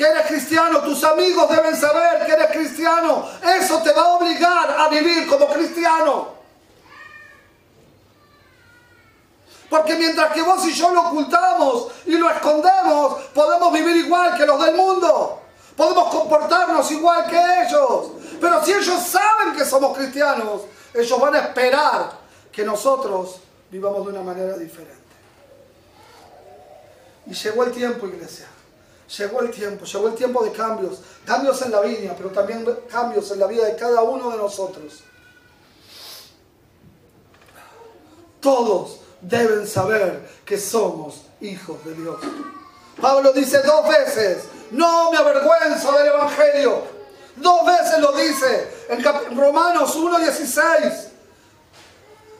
que 0.00 0.06
eres 0.06 0.28
cristiano, 0.28 0.80
tus 0.80 1.04
amigos 1.04 1.46
deben 1.50 1.76
saber 1.76 2.24
que 2.24 2.32
eres 2.32 2.50
cristiano. 2.52 3.28
Eso 3.60 3.82
te 3.82 3.92
va 3.92 4.00
a 4.00 4.08
obligar 4.14 4.76
a 4.78 4.88
vivir 4.88 5.28
como 5.28 5.46
cristiano. 5.48 6.28
Porque 9.68 9.96
mientras 9.96 10.32
que 10.32 10.40
vos 10.40 10.64
y 10.64 10.72
yo 10.72 10.90
lo 10.94 11.02
ocultamos 11.02 11.88
y 12.06 12.12
lo 12.12 12.30
escondemos, 12.30 13.24
podemos 13.34 13.70
vivir 13.74 13.96
igual 13.96 14.38
que 14.38 14.46
los 14.46 14.64
del 14.64 14.74
mundo. 14.74 15.42
Podemos 15.76 16.14
comportarnos 16.14 16.90
igual 16.92 17.26
que 17.26 17.36
ellos. 17.36 18.12
Pero 18.40 18.64
si 18.64 18.72
ellos 18.72 19.02
saben 19.02 19.54
que 19.54 19.66
somos 19.66 19.94
cristianos, 19.98 20.62
ellos 20.94 21.20
van 21.20 21.34
a 21.34 21.40
esperar 21.40 22.10
que 22.50 22.64
nosotros 22.64 23.36
vivamos 23.70 24.06
de 24.06 24.12
una 24.12 24.22
manera 24.22 24.56
diferente. 24.56 24.96
Y 27.26 27.34
llegó 27.34 27.64
el 27.64 27.72
tiempo, 27.72 28.06
iglesia. 28.06 28.48
Llegó 29.18 29.40
el 29.40 29.50
tiempo, 29.50 29.84
llegó 29.84 30.08
el 30.08 30.14
tiempo 30.14 30.44
de 30.44 30.52
cambios. 30.52 31.00
Cambios 31.24 31.60
en 31.62 31.72
la 31.72 31.80
viña, 31.80 32.14
pero 32.16 32.30
también 32.30 32.64
cambios 32.90 33.30
en 33.32 33.40
la 33.40 33.46
vida 33.46 33.64
de 33.64 33.74
cada 33.74 34.02
uno 34.02 34.30
de 34.30 34.36
nosotros. 34.36 35.02
Todos 38.40 39.00
deben 39.20 39.66
saber 39.66 40.28
que 40.44 40.58
somos 40.58 41.22
hijos 41.40 41.84
de 41.84 41.94
Dios. 41.94 42.20
Pablo 43.00 43.32
dice 43.32 43.60
dos 43.62 43.88
veces, 43.88 44.44
no 44.70 45.10
me 45.10 45.18
avergüenzo 45.18 45.92
del 45.92 46.06
Evangelio. 46.06 46.82
Dos 47.36 47.66
veces 47.66 47.98
lo 47.98 48.12
dice 48.12 48.72
en 48.88 49.36
Romanos 49.36 49.96
1.16. 49.96 51.08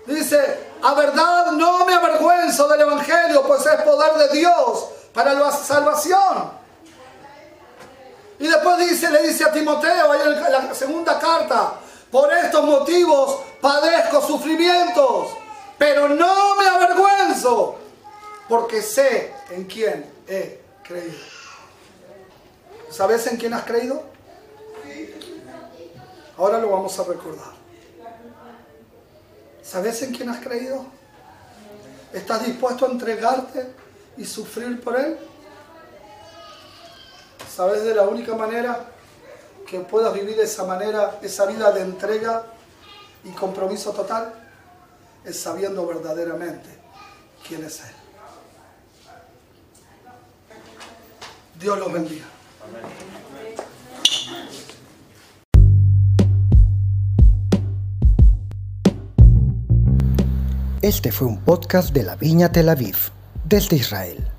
Dice, 0.07 0.59
a 0.83 0.95
verdad 0.95 1.53
no 1.53 1.85
me 1.85 1.95
avergüenzo 1.95 2.69
del 2.69 2.83
Evangelio, 2.83 3.43
pues 3.43 3.67
es 3.67 3.83
poder 3.83 4.15
de 4.15 4.39
Dios 4.39 4.89
para 5.13 5.35
la 5.35 5.51
salvación. 5.51 6.51
Y 8.39 8.47
después 8.47 8.79
dice, 8.79 9.11
le 9.11 9.27
dice 9.27 9.45
a 9.45 9.53
Timoteo, 9.53 10.13
ahí 10.13 10.21
en 10.25 10.53
la 10.53 10.75
segunda 10.75 11.19
carta, 11.19 11.75
por 12.11 12.33
estos 12.33 12.65
motivos 12.65 13.41
padezco 13.61 14.23
sufrimientos, 14.27 15.29
pero 15.77 16.09
no 16.09 16.57
me 16.57 16.67
avergüenzo, 16.67 17.77
porque 18.49 18.81
sé 18.81 19.35
en 19.51 19.65
quién 19.65 20.11
he 20.27 20.61
creído. 20.83 21.19
¿Sabes 22.91 23.27
en 23.27 23.37
quién 23.37 23.55
has 23.55 23.65
creído? 23.65 24.03
Ahora 26.37 26.59
lo 26.59 26.71
vamos 26.71 26.99
a 26.99 27.05
recordar. 27.05 27.53
¿Sabes 29.63 30.03
en 30.03 30.15
quién 30.15 30.31
has 30.31 30.41
creído? 30.41 30.87
¿Estás 32.13 32.45
dispuesto 32.45 32.87
a 32.87 32.89
entregarte 32.89 33.67
y 34.17 34.25
sufrir 34.25 34.81
por 34.81 34.99
Él? 34.99 35.19
¿Sabes 37.55 37.85
de 37.85 37.95
la 37.95 38.03
única 38.03 38.35
manera 38.35 38.87
que 39.67 39.81
puedas 39.81 40.13
vivir 40.15 40.39
esa 40.41 40.65
manera, 40.65 41.19
esa 41.23 41.47
vida 41.47 41.71
de 41.73 41.83
entrega 41.83 42.47
y 43.25 43.31
compromiso 43.31 43.93
total? 43.93 44.33
Es 45.25 45.39
sabiendo 45.39 45.87
verdaderamente 45.87 46.69
quién 47.47 47.65
es 47.65 47.81
Él. 47.81 47.95
Dios 51.59 51.79
los 51.79 51.93
bendiga. 51.93 52.25
Este 60.83 61.13
fue 61.13 61.27
un 61.27 61.45
podcast 61.45 61.93
de 61.93 62.03
la 62.03 62.17
Viña 62.17 62.51
Tel 62.53 62.71
Aviv, 62.71 62.97
desde 63.51 63.75
Israel. 63.75 64.30